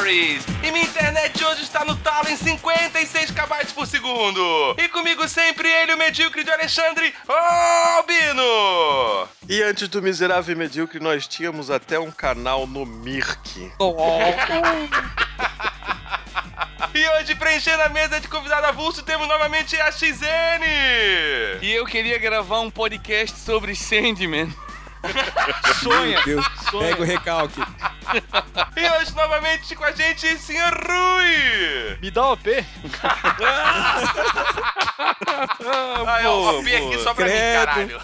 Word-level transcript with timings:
Norris. 0.00 0.42
E 0.62 0.72
minha 0.72 0.84
internet 0.84 1.44
hoje 1.44 1.62
está 1.62 1.84
no 1.84 1.94
talo 1.96 2.30
em 2.30 2.36
56 2.36 3.32
KB 3.32 3.74
por 3.74 3.86
segundo. 3.86 4.74
E 4.78 4.88
comigo 4.88 5.28
sempre 5.28 5.68
ele, 5.68 5.92
o 5.92 5.98
medíocre 5.98 6.42
de 6.42 6.50
Alexandre 6.50 7.12
Albino. 7.28 9.28
E 9.46 9.62
antes 9.62 9.88
do 9.88 10.00
Miserável 10.00 10.54
e 10.54 10.58
Medíocre, 10.58 11.00
nós 11.00 11.26
tínhamos 11.26 11.70
até 11.70 11.98
um 11.98 12.10
canal 12.10 12.66
no 12.66 12.86
Mirk. 12.86 13.70
E 16.92 17.08
hoje, 17.08 17.36
preenchendo 17.36 17.82
a 17.82 17.88
mesa 17.88 18.18
de 18.18 18.26
convidado 18.26 18.66
avulso, 18.66 19.04
temos 19.04 19.28
novamente 19.28 19.80
a 19.80 19.92
XN. 19.92 20.64
E 21.62 21.72
eu 21.72 21.86
queria 21.86 22.18
gravar 22.18 22.58
um 22.60 22.70
podcast 22.70 23.38
sobre 23.38 23.76
Sandman. 23.76 24.52
Sonha! 25.82 26.20
Deus, 26.24 26.44
Sonha. 26.70 26.88
pega 26.90 27.02
o 27.02 27.04
recalque. 27.04 27.60
E 28.76 28.90
hoje, 28.90 29.14
novamente 29.14 29.74
com 29.76 29.84
a 29.84 29.92
gente, 29.92 30.26
Sr. 30.38 30.74
Rui. 30.86 31.98
Me 32.02 32.10
dá 32.10 32.28
um 32.28 32.32
OP. 32.32 32.50
Ah, 36.06 36.20
é 36.22 36.28
o 36.28 36.58
OP 36.58 36.76
aqui 36.76 36.98
só 37.02 37.14
pra 37.14 37.24
mim, 37.24 37.30
Credo. 37.32 37.66
caralho. 37.66 38.00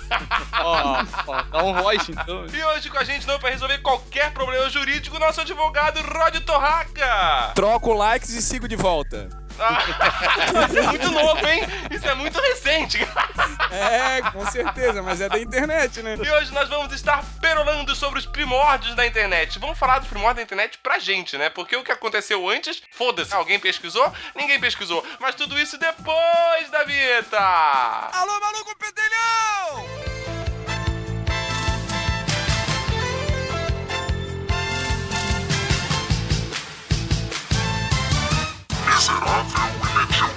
Ó, 0.60 1.04
ó, 1.26 1.42
dá 1.42 1.62
um 1.64 1.74
voice 1.74 2.12
então. 2.12 2.46
E 2.46 2.64
hoje 2.64 2.88
com 2.90 2.98
a 2.98 3.04
gente, 3.04 3.26
não, 3.26 3.38
pra 3.38 3.50
resolver 3.50 3.78
qualquer 3.78 4.30
problema 4.32 4.68
jurídico, 4.70 5.18
nosso 5.18 5.40
advogado 5.42 6.00
Rod 6.00 6.36
Torraca. 6.44 7.52
Troco 7.54 7.92
likes 7.92 8.30
e 8.30 8.40
sigo 8.42 8.66
de 8.66 8.76
volta. 8.76 9.28
Ah, 9.58 10.66
Isso 10.68 10.78
é 10.78 10.82
muito 10.82 11.10
novo, 11.10 11.46
hein? 11.48 11.62
Isso 11.90 12.06
é 12.08 12.14
muito 12.14 12.38
recente. 12.40 12.98
É, 13.70 14.22
com 14.30 14.46
certeza, 14.46 15.02
mas 15.02 15.20
é 15.20 15.28
da 15.28 15.38
internet, 15.38 16.02
né? 16.02 16.16
E 16.22 16.30
hoje 16.30 16.52
nós 16.52 16.68
vamos 16.68 16.92
estar 16.92 17.24
perolando 17.40 17.94
sobre 17.94 18.18
os 18.18 18.26
primórdios 18.26 18.94
da 18.94 19.06
internet. 19.06 19.58
Vamos 19.58 19.78
falar 19.78 19.98
dos 19.98 20.08
primórdios 20.08 20.36
da 20.36 20.42
internet 20.42 20.78
pra 20.82 20.98
gente, 20.98 21.36
né? 21.38 21.48
Porque 21.50 21.76
o 21.76 21.82
que 21.84 21.92
aconteceu 21.92 22.48
antes, 22.48 22.82
foda-se. 22.90 23.34
Alguém 23.34 23.58
pesquisou? 23.58 24.12
Ninguém 24.34 24.60
pesquisou. 24.60 25.04
Mas 25.20 25.34
tudo 25.34 25.58
isso 25.58 25.78
depois 25.78 26.70
da 26.70 26.84
vinheta. 26.84 27.38
Alô, 27.38 28.40
maluco 28.40 28.76
pedelhão! 28.76 30.35
Is 38.96 39.10
it 39.10 39.22
obvious 39.26 39.82
we 39.82 40.00
need 40.00 40.16
you? 40.16 40.35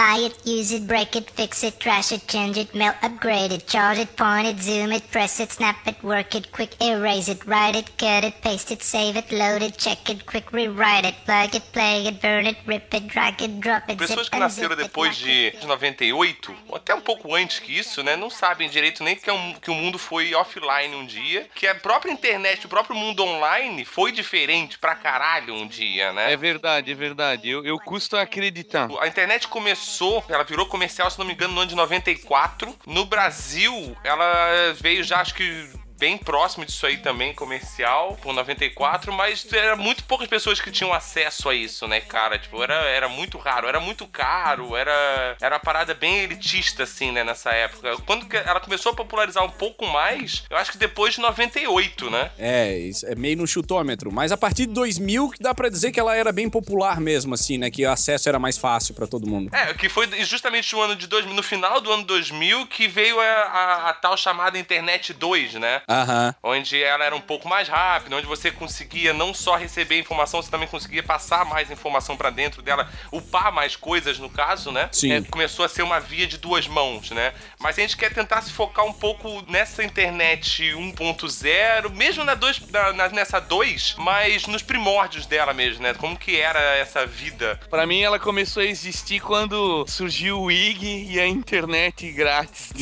Buy 0.00 0.16
it, 0.28 0.46
use 0.46 0.72
it, 0.72 0.86
break 0.86 1.14
it, 1.14 1.28
fix 1.30 1.62
it, 1.62 1.78
trash 1.78 2.10
it, 2.10 2.26
change 2.26 2.56
it, 2.56 2.74
melt, 2.74 2.96
upgrade 3.02 3.52
it, 3.52 3.66
charge 3.66 3.98
it, 3.98 4.16
point 4.16 4.46
it, 4.46 4.58
zoom 4.58 4.92
it, 4.92 5.02
press 5.10 5.38
it, 5.40 5.52
snap 5.52 5.76
it, 5.86 6.02
work 6.02 6.34
it, 6.34 6.50
quick 6.52 6.74
erase 6.80 7.28
it, 7.28 7.44
write 7.44 7.76
it, 7.76 7.98
cut 7.98 8.24
it, 8.24 8.40
paste 8.40 8.70
it, 8.70 8.82
save 8.82 9.18
it, 9.18 9.30
load 9.30 9.60
it, 9.60 9.76
check 9.76 10.08
it, 10.08 10.24
quick 10.24 10.50
rewrite 10.54 11.04
it, 11.04 11.14
plug 11.26 11.54
it, 11.54 11.62
play 11.74 12.06
it, 12.06 12.18
burn 12.22 12.46
it, 12.46 12.56
rip 12.66 12.94
it, 12.94 13.08
drag 13.08 13.42
it, 13.42 13.60
drop 13.60 13.90
it, 13.90 13.98
Pessoas 13.98 14.24
zip 14.24 14.30
que 14.30 14.38
nasceram 14.38 14.70
zip 14.70 14.80
it, 14.80 14.88
depois 14.88 15.14
de 15.18 15.52
98, 15.66 16.56
ou 16.68 16.76
até 16.76 16.94
um 16.94 17.00
pouco 17.02 17.34
antes 17.34 17.58
que 17.58 17.78
isso, 17.78 18.02
né? 18.02 18.16
Não 18.16 18.30
sabem 18.30 18.70
direito 18.70 19.04
nem 19.04 19.14
que, 19.14 19.28
é 19.28 19.32
um- 19.34 19.52
que 19.52 19.70
o 19.70 19.74
mundo 19.74 19.98
foi 19.98 20.34
offline 20.34 20.94
um 20.94 21.04
dia, 21.04 21.46
que 21.54 21.66
a 21.66 21.74
própria 21.74 22.10
internet, 22.10 22.64
o 22.64 22.70
próprio 22.70 22.96
mundo 22.96 23.22
online 23.22 23.84
foi 23.84 24.12
diferente 24.12 24.78
pra 24.78 24.94
caralho 24.94 25.52
um 25.52 25.68
dia, 25.68 26.10
né? 26.14 26.32
É 26.32 26.38
verdade, 26.38 26.90
é 26.90 26.94
verdade. 26.94 27.50
Eu, 27.50 27.66
eu 27.66 27.78
custo 27.78 28.16
acreditar. 28.16 28.88
A 28.98 29.06
internet 29.06 29.46
começou, 29.46 29.89
ela 30.28 30.44
virou 30.44 30.66
comercial, 30.66 31.10
se 31.10 31.18
não 31.18 31.26
me 31.26 31.32
engano, 31.32 31.54
no 31.54 31.60
ano 31.60 31.70
de 31.70 31.76
94. 31.76 32.74
No 32.86 33.04
Brasil, 33.04 33.96
ela 34.04 34.72
veio 34.80 35.02
já, 35.02 35.20
acho 35.20 35.34
que 35.34 35.68
bem 36.00 36.16
próximo 36.16 36.64
disso 36.64 36.86
aí 36.86 36.96
também, 36.96 37.34
comercial, 37.34 38.18
por 38.22 38.32
94, 38.32 39.12
mas 39.12 39.46
era 39.52 39.76
muito 39.76 40.02
poucas 40.04 40.26
pessoas 40.26 40.58
que 40.60 40.70
tinham 40.70 40.92
acesso 40.94 41.48
a 41.50 41.54
isso, 41.54 41.86
né, 41.86 42.00
cara? 42.00 42.38
Tipo, 42.38 42.62
era, 42.62 42.74
era 42.74 43.06
muito 43.08 43.36
raro, 43.36 43.68
era 43.68 43.78
muito 43.78 44.06
caro, 44.06 44.74
era, 44.74 45.36
era 45.40 45.54
uma 45.56 45.60
parada 45.60 45.92
bem 45.94 46.20
elitista, 46.20 46.84
assim, 46.84 47.12
né, 47.12 47.22
nessa 47.22 47.50
época. 47.50 47.96
Quando 48.06 48.26
ela 48.34 48.60
começou 48.60 48.92
a 48.92 48.94
popularizar 48.96 49.44
um 49.44 49.50
pouco 49.50 49.86
mais, 49.86 50.42
eu 50.48 50.56
acho 50.56 50.72
que 50.72 50.78
depois 50.78 51.14
de 51.14 51.20
98, 51.20 52.10
né? 52.10 52.30
É, 52.38 52.78
isso 52.78 53.06
é 53.06 53.14
meio 53.14 53.36
no 53.36 53.46
chutômetro. 53.46 54.10
Mas 54.10 54.32
a 54.32 54.36
partir 54.38 54.66
de 54.66 54.72
2000 54.72 55.28
que 55.30 55.42
dá 55.42 55.54
pra 55.54 55.68
dizer 55.68 55.92
que 55.92 56.00
ela 56.00 56.16
era 56.16 56.32
bem 56.32 56.48
popular 56.48 56.98
mesmo, 56.98 57.34
assim, 57.34 57.58
né? 57.58 57.70
Que 57.70 57.84
o 57.84 57.90
acesso 57.90 58.26
era 58.28 58.38
mais 58.38 58.56
fácil 58.56 58.94
pra 58.94 59.06
todo 59.06 59.28
mundo. 59.28 59.54
É, 59.54 59.74
que 59.74 59.88
foi 59.90 60.08
justamente 60.24 60.72
no 60.74 60.80
ano 60.80 60.96
de 60.96 61.06
2000, 61.06 61.34
no 61.34 61.42
final 61.42 61.78
do 61.80 61.92
ano 61.92 62.04
2000 62.04 62.66
que 62.68 62.88
veio 62.88 63.20
a, 63.20 63.24
a- 63.24 63.90
a 63.90 63.92
tal 63.92 64.16
chamada 64.16 64.58
Internet 64.58 65.12
2, 65.12 65.54
né? 65.54 65.82
Aham. 65.90 66.34
Onde 66.42 66.80
ela 66.82 67.04
era 67.04 67.16
um 67.16 67.20
pouco 67.20 67.48
mais 67.48 67.68
rápida, 67.68 68.14
onde 68.16 68.26
você 68.26 68.50
conseguia 68.50 69.12
não 69.12 69.34
só 69.34 69.56
receber 69.56 69.98
informação, 69.98 70.40
você 70.40 70.50
também 70.50 70.68
conseguia 70.68 71.02
passar 71.02 71.44
mais 71.44 71.70
informação 71.70 72.16
pra 72.16 72.30
dentro 72.30 72.62
dela, 72.62 72.88
upar 73.10 73.52
mais 73.52 73.74
coisas 73.74 74.18
no 74.18 74.30
caso, 74.30 74.70
né? 74.70 74.88
Sim. 74.92 75.12
É, 75.12 75.20
começou 75.22 75.64
a 75.64 75.68
ser 75.68 75.82
uma 75.82 75.98
via 75.98 76.26
de 76.26 76.38
duas 76.38 76.66
mãos, 76.68 77.10
né? 77.10 77.32
Mas 77.58 77.76
a 77.78 77.82
gente 77.82 77.96
quer 77.96 78.12
tentar 78.14 78.40
se 78.42 78.52
focar 78.52 78.84
um 78.84 78.92
pouco 78.92 79.42
nessa 79.48 79.82
internet 79.82 80.62
1.0, 80.74 81.90
mesmo 81.94 82.22
na 82.24 82.34
dois, 82.34 82.60
na- 82.70 82.92
na- 82.92 83.08
nessa 83.08 83.40
2, 83.40 83.94
mas 83.98 84.46
nos 84.46 84.62
primórdios 84.62 85.26
dela 85.26 85.52
mesmo, 85.52 85.82
né? 85.82 85.94
Como 85.94 86.16
que 86.16 86.40
era 86.40 86.60
essa 86.76 87.04
vida 87.06 87.58
Pra 87.68 87.86
mim, 87.86 88.00
ela 88.02 88.18
começou 88.18 88.62
a 88.62 88.66
existir 88.66 89.20
quando 89.20 89.84
surgiu 89.88 90.40
o 90.40 90.50
IG 90.50 91.08
e 91.10 91.18
a 91.20 91.26
internet 91.26 92.10
grátis. 92.12 92.70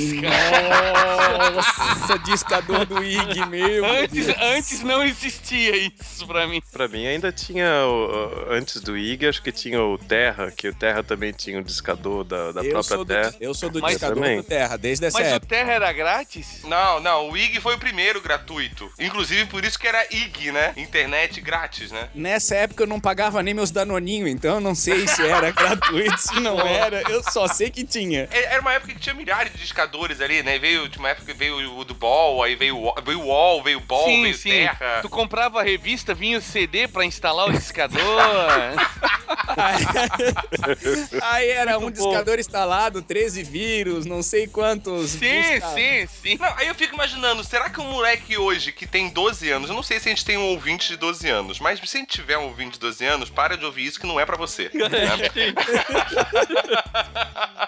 Nossa, 1.55 2.19
discador 2.19 2.85
do 2.87 2.98
IG, 3.03 3.47
meu. 3.47 3.85
Antes, 3.85 4.27
Deus. 4.27 4.39
antes 4.41 4.83
não 4.83 5.03
existia 5.05 5.77
isso 5.77 6.27
pra 6.27 6.47
mim. 6.47 6.63
Pra 6.73 6.89
mim 6.89 7.07
ainda 7.07 7.31
tinha, 7.33 7.69
o- 7.87 8.49
o- 8.49 8.53
antes 8.53 8.81
do 8.81 8.97
IG, 8.97 9.27
acho 9.27 9.43
que 9.43 9.53
tinha 9.53 9.83
o 9.83 9.99
Terra, 9.99 10.51
que 10.51 10.69
o 10.69 10.75
Terra 10.75 11.03
também 11.03 11.33
tinha 11.33 11.59
um 11.59 11.63
discador 11.63 12.25
da, 12.25 12.53
da 12.53 12.61
eu, 12.63 12.71
própria 12.71 12.83
sou 12.83 13.05
do, 13.05 13.15
Terra. 13.15 13.35
eu 13.41 13.55
sou 13.55 13.71
do 13.71 13.81
Mas 13.81 13.93
discador 13.93 14.17
também. 14.17 14.37
do 14.39 14.43
Terra, 14.43 14.77
desde 14.77 15.07
essa 15.07 15.19
Mas 15.19 15.33
o 15.33 15.35
época. 15.37 15.55
Terra 15.55 15.73
era 15.73 15.93
grátis? 15.93 16.63
Não, 16.65 17.01
não, 17.01 17.31
o 17.31 17.37
IG 17.37 17.61
foi 17.61 17.75
o 17.75 17.79
primeiro 17.79 18.21
gratuito. 18.21 18.91
Inclusive 18.99 19.47
por 19.47 19.65
isso 19.65 19.79
que 19.79 19.87
era 19.87 20.05
IG, 20.11 20.53
né? 20.53 20.73
Internet 20.77 21.41
grátis, 21.41 21.91
né? 21.91 22.09
Nessa 22.15 22.55
época 22.57 22.83
eu 22.83 22.87
não 22.87 23.01
pagava 23.01 23.43
nem 23.43 23.55
meus 23.55 23.71
danoninhos, 23.71 24.31
então 24.31 24.55
eu 24.57 24.61
não 24.61 24.75
sei 24.75 25.07
se 25.07 25.27
era 25.27 25.51
gratuito, 25.53 26.19
se 26.19 26.41
não 26.41 26.61
era. 26.61 27.03
Eu 27.11 27.23
só 27.23 27.47
sei 27.49 27.71
que 27.71 27.85
tinha. 27.85 28.29
É- 28.31 28.49
Era 28.59 28.61
uma 28.63 28.73
época 28.75 28.95
que 28.95 29.01
tinha 29.01 29.15
milhares 29.15 29.53
de 29.53 29.59
discadores 29.59 30.21
ali, 30.21 30.43
né? 30.43 30.59
Veio, 30.59 30.89
tinha 30.89 31.01
uma 31.01 31.11
época 31.11 31.27
que 31.33 31.39
veio 31.39 31.77
o 31.79 31.85
do 31.85 31.95
Ball, 31.95 32.43
aí 32.43 32.55
veio 32.57 32.79
o 32.79 32.88
veio 33.05 33.21
o 33.21 33.29
Wall, 33.29 33.63
veio 33.63 33.79
o 33.79 33.81
Ball, 33.81 34.05
sim, 34.05 34.23
veio 34.23 34.35
sim. 34.35 34.51
Terra. 34.51 35.01
Tu 35.03 35.09
comprava 35.09 35.61
a 35.61 35.63
revista, 35.63 36.15
vinha 36.15 36.39
o 36.39 36.43
CD 36.43 36.87
pra 36.89 37.05
instalar 37.05 37.49
o 37.49 37.53
discador. 37.53 37.99
Aí 41.23 41.49
era 41.51 41.79
um 41.79 41.91
discador 41.91 42.39
instalado, 42.39 43.03
13 43.03 43.43
vírus, 43.43 44.07
não 44.07 44.23
sei 44.23 44.47
quantos. 44.47 45.11
sim, 45.11 45.61
sim, 45.75 46.07
sim. 46.07 46.39
Não, 46.39 46.55
aí 46.57 46.69
eu 46.69 46.75
fico 46.75 46.95
imaginando, 46.95 47.43
será 47.45 47.69
que 47.71 47.81
um 47.81 47.91
moleque 47.91 48.37
hoje 48.37 48.73
que 48.73 48.87
tem 48.87 49.09
12 49.09 49.51
anos, 49.51 49.69
eu 49.69 49.77
não 49.77 49.83
sei 49.83 49.99
se 49.99 50.09
a 50.09 50.11
gente 50.11 50.25
tem 50.25 50.37
um 50.37 50.47
ouvinte 50.47 50.89
de 50.89 50.97
12 50.97 51.29
anos, 51.29 51.59
mas 51.59 51.81
se 51.81 51.97
a 51.97 52.01
gente 52.01 52.11
tiver 52.11 52.39
um 52.39 52.45
ouvinte 52.45 52.73
de 52.73 52.81
12 52.81 53.05
anos, 53.05 53.31
para 53.31 53.57
de 53.57 53.65
ouvir 53.65 53.87
isso 53.87 53.99
que 53.99 54.07
não 54.07 54.21
é 54.21 54.27
pra 54.27 54.37
você. 54.37 54.71
né? 54.75 54.89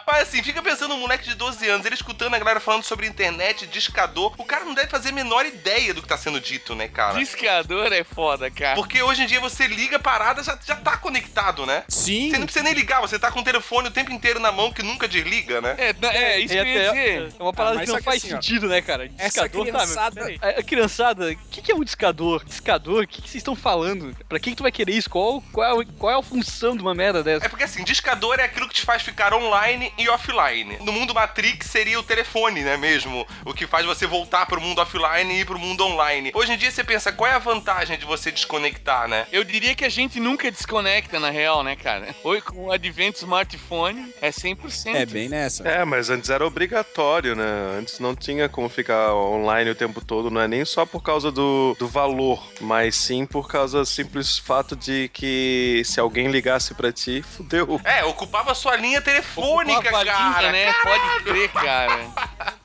mas 0.06 0.28
assim, 0.28 0.42
fica 0.42 0.62
pensando 0.62 0.94
um 0.94 0.98
moleque 0.98 1.28
de 1.28 1.34
12 1.34 1.68
anos, 1.68 1.86
ele 1.86 1.94
escutando 1.94 2.34
a 2.34 2.38
galera 2.38 2.60
falando 2.60 2.82
sobre 2.82 3.06
internet, 3.06 3.66
discador, 3.66 4.34
o 4.38 4.44
cara 4.44 4.64
não 4.64 4.74
deve 4.74 4.88
fazer 4.88 4.99
a 5.08 5.12
menor 5.12 5.46
ideia 5.46 5.94
do 5.94 6.02
que 6.02 6.08
tá 6.08 6.16
sendo 6.18 6.40
dito, 6.40 6.74
né, 6.74 6.88
cara? 6.88 7.18
Discador 7.18 7.92
é 7.92 8.04
foda, 8.04 8.50
cara. 8.50 8.74
Porque 8.74 9.02
hoje 9.02 9.22
em 9.22 9.26
dia 9.26 9.40
você 9.40 9.66
liga 9.66 9.96
a 9.96 10.00
parada, 10.00 10.42
já, 10.42 10.58
já 10.64 10.76
tá 10.76 10.96
conectado, 10.96 11.64
né? 11.66 11.84
Sim. 11.88 12.30
Você 12.30 12.38
não 12.38 12.46
precisa 12.46 12.64
nem 12.64 12.74
ligar, 12.74 13.00
você 13.00 13.18
tá 13.18 13.30
com 13.30 13.40
o 13.40 13.44
telefone 13.44 13.88
o 13.88 13.90
tempo 13.90 14.12
inteiro 14.12 14.38
na 14.40 14.52
mão 14.52 14.72
que 14.72 14.82
nunca 14.82 15.08
desliga, 15.08 15.60
né? 15.60 15.74
É, 15.78 15.94
é, 16.06 16.38
isso 16.40 16.52
que 16.54 16.58
eu 16.60 16.66
ia 16.66 16.88
dizer. 16.90 17.34
É 17.38 17.42
uma 17.42 17.52
parada 17.52 17.78
Ah, 17.80 17.84
que 17.84 17.86
não 17.92 18.02
faz 18.02 18.22
assim, 18.24 18.34
ó, 18.34 18.36
sentido, 18.36 18.68
né, 18.68 18.80
cara? 18.82 19.10
essa 19.18 19.42
Discador, 19.48 19.66
tá, 19.66 19.72
criançada- 19.72 20.20
mas 20.22 20.38
peraí. 20.38 20.54
A, 20.56 20.60
a 20.60 20.62
criançada, 20.62 21.30
o 21.30 21.36
que, 21.50 21.62
que 21.62 21.72
é 21.72 21.74
um 21.74 21.84
discador? 21.84 22.44
Discador, 22.44 23.04
o 23.04 23.06
que, 23.06 23.22
que 23.22 23.28
vocês 23.28 23.40
estão 23.40 23.56
falando? 23.56 24.14
Pra 24.28 24.38
que, 24.38 24.50
que 24.50 24.56
tu 24.56 24.62
vai 24.62 24.72
querer 24.72 24.92
isso? 24.92 25.08
Qual, 25.08 25.42
qual, 25.52 25.80
é, 25.80 25.86
qual 25.98 26.12
é 26.12 26.18
a 26.18 26.22
função 26.22 26.76
de 26.76 26.82
uma 26.82 26.94
merda 26.94 27.22
dessa? 27.22 27.46
É 27.46 27.48
porque 27.48 27.64
assim, 27.64 27.84
discador 27.84 28.38
é 28.38 28.44
aquilo 28.44 28.68
que 28.68 28.74
te 28.74 28.82
faz 28.82 29.02
ficar 29.02 29.32
online 29.34 29.92
e 29.98 30.08
offline. 30.08 30.76
No 30.80 30.92
mundo 30.92 31.14
Matrix 31.14 31.66
seria 31.66 31.98
o 31.98 32.02
telefone, 32.02 32.62
né, 32.62 32.76
mesmo? 32.76 33.26
O 33.44 33.54
que 33.54 33.66
faz 33.66 33.86
você 33.86 34.06
voltar 34.06 34.46
pro 34.46 34.60
mundo 34.60 34.80
offline 34.80 34.89
e 34.98 35.40
ir 35.40 35.46
pro 35.46 35.58
mundo 35.58 35.84
online. 35.84 36.32
Hoje 36.34 36.52
em 36.52 36.56
dia 36.56 36.70
você 36.70 36.82
pensa, 36.82 37.12
qual 37.12 37.30
é 37.30 37.34
a 37.34 37.38
vantagem 37.38 37.98
de 37.98 38.04
você 38.04 38.30
desconectar, 38.30 39.06
né? 39.08 39.26
Eu 39.30 39.44
diria 39.44 39.74
que 39.74 39.84
a 39.84 39.88
gente 39.88 40.18
nunca 40.18 40.50
desconecta, 40.50 41.20
na 41.20 41.30
real, 41.30 41.62
né, 41.62 41.76
cara? 41.76 42.14
Hoje, 42.24 42.42
com 42.42 42.66
o 42.66 42.72
advento 42.72 43.18
do 43.18 43.22
smartphone, 43.22 44.12
é 44.20 44.30
100%. 44.30 44.94
É 44.94 45.06
bem 45.06 45.28
nessa. 45.28 45.66
É, 45.68 45.84
mas 45.84 46.10
antes 46.10 46.28
era 46.30 46.46
obrigatório, 46.46 47.36
né? 47.36 47.44
Antes 47.78 48.00
não 48.00 48.14
tinha 48.14 48.48
como 48.48 48.68
ficar 48.68 49.14
online 49.14 49.70
o 49.70 49.74
tempo 49.74 50.04
todo, 50.04 50.30
não 50.30 50.40
é 50.40 50.48
nem 50.48 50.64
só 50.64 50.84
por 50.84 51.02
causa 51.02 51.30
do, 51.30 51.76
do 51.78 51.86
valor, 51.86 52.42
mas 52.60 52.96
sim 52.96 53.24
por 53.26 53.48
causa 53.48 53.78
do 53.78 53.86
simples 53.86 54.38
fato 54.38 54.74
de 54.74 55.08
que 55.12 55.82
se 55.84 56.00
alguém 56.00 56.28
ligasse 56.28 56.74
pra 56.74 56.92
ti, 56.92 57.22
fudeu. 57.36 57.80
É, 57.84 58.04
ocupava 58.04 58.54
sua 58.54 58.76
linha 58.76 59.00
telefônica, 59.00 59.78
Ocupava 59.78 59.98
a 59.98 60.04
linha, 60.04 60.32
cara. 60.34 60.52
né? 60.52 60.72
Pode 60.82 61.24
crer, 61.24 61.48
cara. 61.52 62.10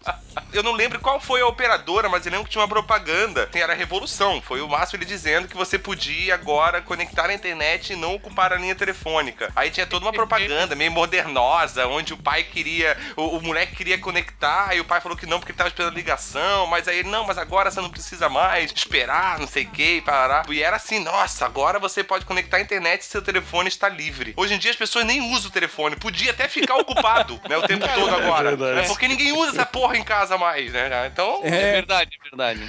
Eu 0.51 0.63
não 0.63 0.71
lembro 0.71 0.99
qual 0.99 1.19
foi 1.19 1.41
a 1.41 1.47
operadora, 1.47 2.07
mas 2.07 2.25
eu 2.25 2.31
lembro 2.31 2.45
que 2.45 2.51
tinha 2.51 2.61
uma 2.61 2.67
propaganda. 2.67 3.49
Era 3.53 3.73
a 3.73 3.75
revolução. 3.75 4.41
Foi 4.41 4.61
o 4.61 4.67
Márcio 4.67 4.95
ele 4.95 5.05
dizendo 5.05 5.47
que 5.47 5.55
você 5.55 5.77
podia 5.77 6.33
agora 6.33 6.81
conectar 6.81 7.29
a 7.29 7.33
internet 7.33 7.93
e 7.93 7.95
não 7.95 8.15
ocupar 8.15 8.53
a 8.53 8.57
linha 8.57 8.75
telefônica. 8.75 9.51
Aí 9.55 9.69
tinha 9.69 9.85
toda 9.85 10.05
uma 10.05 10.13
propaganda 10.13 10.75
meio 10.75 10.91
modernosa, 10.91 11.87
onde 11.87 12.13
o 12.13 12.17
pai 12.17 12.43
queria. 12.43 12.97
O, 13.17 13.37
o 13.37 13.41
moleque 13.41 13.75
queria 13.75 13.97
conectar, 13.97 14.75
e 14.75 14.79
o 14.79 14.85
pai 14.85 15.01
falou 15.01 15.17
que 15.17 15.25
não 15.25 15.39
porque 15.39 15.51
ele 15.51 15.57
tava 15.57 15.69
esperando 15.69 15.93
a 15.93 15.95
ligação. 15.95 16.67
Mas 16.67 16.87
aí 16.87 16.99
ele, 16.99 17.09
não, 17.09 17.25
mas 17.25 17.37
agora 17.37 17.69
você 17.69 17.81
não 17.81 17.89
precisa 17.89 18.29
mais 18.29 18.71
esperar, 18.71 19.39
não 19.39 19.47
sei 19.47 19.63
o 19.63 19.69
que, 19.69 20.01
parar. 20.01 20.45
E 20.49 20.63
era 20.63 20.77
assim, 20.77 20.99
nossa, 20.99 21.45
agora 21.45 21.79
você 21.79 22.03
pode 22.03 22.25
conectar 22.25 22.57
a 22.57 22.61
internet 22.61 23.01
e 23.01 23.05
seu 23.05 23.21
telefone 23.21 23.67
está 23.67 23.89
livre. 23.89 24.33
Hoje 24.37 24.53
em 24.53 24.57
dia 24.57 24.71
as 24.71 24.77
pessoas 24.77 25.05
nem 25.05 25.21
usam 25.33 25.49
o 25.49 25.53
telefone. 25.53 25.95
Podia 25.95 26.31
até 26.31 26.47
ficar 26.47 26.75
ocupado, 26.75 27.41
né, 27.49 27.57
o 27.57 27.63
tempo 27.63 27.85
todo 27.93 28.15
agora. 28.15 28.55
verdade. 28.55 28.85
É 28.85 28.87
porque 28.87 29.07
ninguém 29.07 29.33
usa 29.33 29.51
essa 29.51 29.65
porra 29.65 29.94
em 29.95 30.03
casa 30.03 30.37
mais, 30.37 30.71
né? 30.71 31.09
Então. 31.11 31.39
É 31.43 31.47
É, 31.47 31.71
verdade, 31.73 32.11
é 32.19 32.23
verdade. 32.29 32.61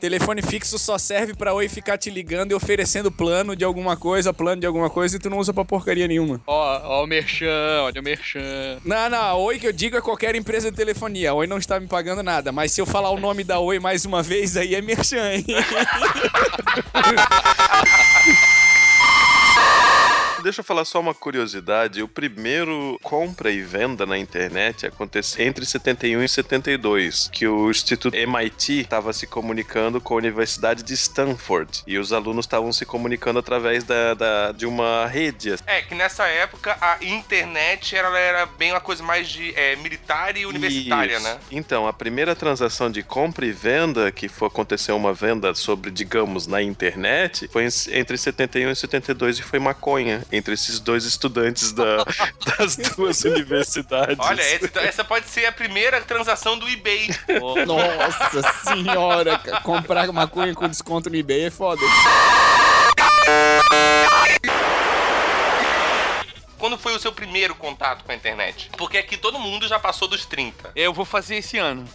telefone 0.00 0.42
fixo 0.42 0.78
só 0.78 0.98
serve 0.98 1.34
pra 1.34 1.54
Oi 1.54 1.66
ficar 1.68 1.96
te 1.96 2.10
ligando 2.10 2.50
e 2.52 2.54
oferecendo 2.54 3.10
plano 3.10 3.56
de 3.56 3.64
alguma 3.64 3.96
coisa, 3.96 4.34
plano 4.34 4.60
de 4.60 4.66
alguma 4.66 4.90
coisa 4.90 5.16
e 5.16 5.18
tu 5.18 5.30
não 5.30 5.38
usa 5.38 5.52
pra 5.54 5.64
porcaria 5.64 6.06
nenhuma. 6.06 6.40
Ó, 6.46 6.80
ó 6.84 7.04
o 7.04 7.06
merchan, 7.06 7.80
olha 7.82 8.00
o 8.00 8.04
merchan. 8.04 8.78
Não, 8.84 9.08
não, 9.08 9.22
a 9.22 9.34
Oi 9.34 9.58
que 9.58 9.66
eu 9.66 9.72
digo 9.72 9.96
é 9.96 10.02
qualquer 10.02 10.34
empresa 10.36 10.70
de 10.70 10.76
telefonia. 10.76 11.30
A 11.30 11.34
Oi 11.34 11.46
não 11.46 11.56
está 11.56 11.80
me 11.80 11.86
pagando 11.86 12.22
nada, 12.22 12.52
mas 12.52 12.72
se 12.72 12.82
eu 12.82 12.86
falar 12.86 13.08
o 13.10 13.18
nome 13.18 13.42
da 13.44 13.58
Oi 13.58 13.78
mais 13.78 14.04
uma 14.04 14.22
vez, 14.22 14.56
aí 14.58 14.74
é 14.74 14.82
merchan, 14.82 15.32
hein? 15.32 15.46
Deixa 20.44 20.60
eu 20.60 20.64
falar 20.64 20.84
só 20.84 21.00
uma 21.00 21.14
curiosidade. 21.14 22.02
O 22.02 22.06
primeiro 22.06 22.98
compra 23.02 23.50
e 23.50 23.62
venda 23.62 24.04
na 24.04 24.18
internet 24.18 24.86
aconteceu 24.86 25.42
entre 25.46 25.64
71 25.64 26.22
e 26.22 26.28
72, 26.28 27.30
que 27.32 27.48
o 27.48 27.70
Instituto 27.70 28.14
MIT 28.14 28.80
estava 28.80 29.10
se 29.14 29.26
comunicando 29.26 30.02
com 30.02 30.12
a 30.12 30.16
Universidade 30.18 30.82
de 30.82 30.92
Stanford 30.92 31.82
e 31.86 31.96
os 31.96 32.12
alunos 32.12 32.44
estavam 32.44 32.70
se 32.74 32.84
comunicando 32.84 33.38
através 33.38 33.84
da, 33.84 34.12
da- 34.12 34.52
de 34.52 34.66
uma 34.66 35.06
rede. 35.06 35.54
É, 35.66 35.80
que 35.80 35.94
nessa 35.94 36.26
época 36.26 36.76
a 36.78 37.02
internet 37.02 37.96
era, 37.96 38.18
era 38.18 38.44
bem 38.44 38.70
uma 38.72 38.82
coisa 38.82 39.02
mais 39.02 39.26
de 39.30 39.50
é, 39.56 39.76
militar 39.76 40.36
e 40.36 40.44
universitária, 40.44 41.14
Isso. 41.16 41.24
né? 41.24 41.38
Então, 41.50 41.88
a 41.88 41.92
primeira 41.94 42.36
transação 42.36 42.90
de 42.90 43.02
compra 43.02 43.46
e 43.46 43.50
venda, 43.52 44.12
que 44.12 44.28
foi 44.28 44.48
acontecer 44.48 44.92
uma 44.92 45.14
venda 45.14 45.54
sobre, 45.54 45.90
digamos, 45.90 46.46
na 46.46 46.60
internet, 46.60 47.48
foi 47.48 47.66
entre 47.92 48.18
71 48.18 48.70
e 48.70 48.76
72 48.76 49.38
e 49.38 49.42
foi 49.42 49.58
maconha 49.58 50.22
entre 50.34 50.54
esses 50.54 50.80
dois 50.80 51.04
estudantes 51.04 51.72
da- 51.72 52.04
das 52.58 52.76
duas 52.76 53.22
universidades. 53.24 54.16
Olha, 54.18 54.42
essa, 54.42 54.80
essa 54.80 55.04
pode 55.04 55.28
ser 55.28 55.46
a 55.46 55.52
primeira 55.52 56.00
transação 56.00 56.58
do 56.58 56.68
eBay. 56.68 57.08
Nossa 57.66 58.42
senhora, 58.64 59.38
comprar 59.62 60.10
maconha 60.12 60.54
com 60.54 60.68
desconto 60.68 61.08
no 61.10 61.16
eBay 61.16 61.46
é 61.46 61.50
foda. 61.50 61.80
Quando 66.58 66.78
foi 66.78 66.94
o 66.94 66.98
seu 66.98 67.12
primeiro 67.12 67.54
contato 67.54 68.04
com 68.04 68.12
a 68.12 68.14
internet? 68.14 68.70
Porque 68.78 68.96
aqui 68.96 69.18
todo 69.18 69.38
mundo 69.38 69.68
já 69.68 69.78
passou 69.78 70.08
dos 70.08 70.24
30. 70.24 70.72
Eu 70.74 70.94
vou 70.94 71.04
fazer 71.04 71.36
esse 71.36 71.58
ano. 71.58 71.86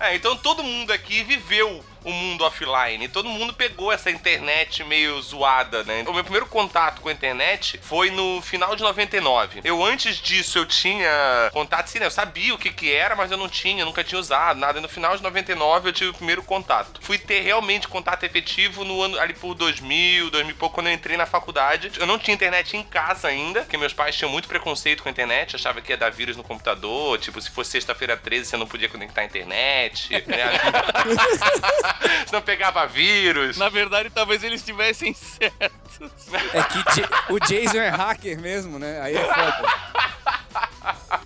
É, 0.00 0.16
então 0.16 0.34
todo 0.34 0.62
mundo 0.64 0.90
aqui 0.92 1.22
viveu 1.22 1.84
o 2.04 2.12
mundo 2.12 2.44
offline. 2.44 3.08
Todo 3.08 3.28
mundo 3.28 3.52
pegou 3.52 3.92
essa 3.92 4.10
internet 4.10 4.82
meio 4.84 5.20
zoada, 5.22 5.84
né? 5.84 6.04
O 6.06 6.12
meu 6.12 6.22
primeiro 6.22 6.46
contato 6.46 7.00
com 7.00 7.08
a 7.08 7.12
internet 7.12 7.78
foi 7.82 8.10
no 8.10 8.40
final 8.42 8.74
de 8.74 8.82
99. 8.82 9.60
Eu, 9.64 9.84
antes 9.84 10.16
disso, 10.16 10.58
eu 10.58 10.66
tinha 10.66 11.10
contato, 11.52 11.88
sim, 11.88 11.98
né? 11.98 12.06
Eu 12.06 12.10
sabia 12.10 12.54
o 12.54 12.58
que 12.58 12.70
que 12.70 12.92
era, 12.92 13.14
mas 13.14 13.30
eu 13.30 13.36
não 13.36 13.48
tinha, 13.48 13.84
nunca 13.84 14.04
tinha 14.04 14.18
usado 14.18 14.58
nada. 14.58 14.78
E 14.78 14.82
no 14.82 14.88
final 14.88 15.16
de 15.16 15.22
99 15.22 15.88
eu 15.88 15.92
tive 15.92 16.10
o 16.10 16.14
primeiro 16.14 16.42
contato. 16.42 17.00
Fui 17.02 17.18
ter 17.18 17.40
realmente 17.40 17.88
contato 17.88 18.24
efetivo 18.24 18.84
no 18.84 19.02
ano, 19.02 19.18
ali 19.18 19.34
por 19.34 19.54
2000, 19.54 20.30
2000 20.30 20.50
e 20.50 20.54
pouco, 20.58 20.74
quando 20.74 20.88
eu 20.88 20.92
entrei 20.92 21.16
na 21.16 21.26
faculdade. 21.26 21.92
Eu 21.98 22.06
não 22.06 22.18
tinha 22.18 22.34
internet 22.34 22.76
em 22.76 22.82
casa 22.82 23.28
ainda, 23.28 23.60
porque 23.60 23.76
meus 23.76 23.92
pais 23.92 24.16
tinham 24.16 24.30
muito 24.30 24.48
preconceito 24.48 25.02
com 25.02 25.08
a 25.08 25.12
internet, 25.12 25.56
achava 25.56 25.80
que 25.80 25.92
ia 25.92 25.96
dar 25.96 26.10
vírus 26.10 26.36
no 26.36 26.42
computador, 26.42 27.18
tipo, 27.18 27.40
se 27.40 27.50
fosse 27.50 27.70
sexta-feira 27.70 28.16
13 28.16 28.46
você 28.46 28.56
não 28.56 28.66
podia 28.66 28.88
conectar 28.88 29.22
a 29.22 29.24
internet, 29.24 30.10
né? 30.26 30.50
Senão 32.26 32.42
pegava 32.42 32.86
vírus. 32.86 33.56
Na 33.56 33.68
verdade, 33.68 34.10
talvez 34.10 34.42
eles 34.44 34.60
estivessem 34.60 35.12
certos. 35.14 36.10
É 36.54 36.62
que 36.62 37.32
o 37.32 37.38
Jason 37.40 37.78
é 37.78 37.88
hacker 37.88 38.40
mesmo, 38.40 38.78
né? 38.78 39.00
Aí 39.02 39.16
é 39.16 39.24
foda. 39.24 39.68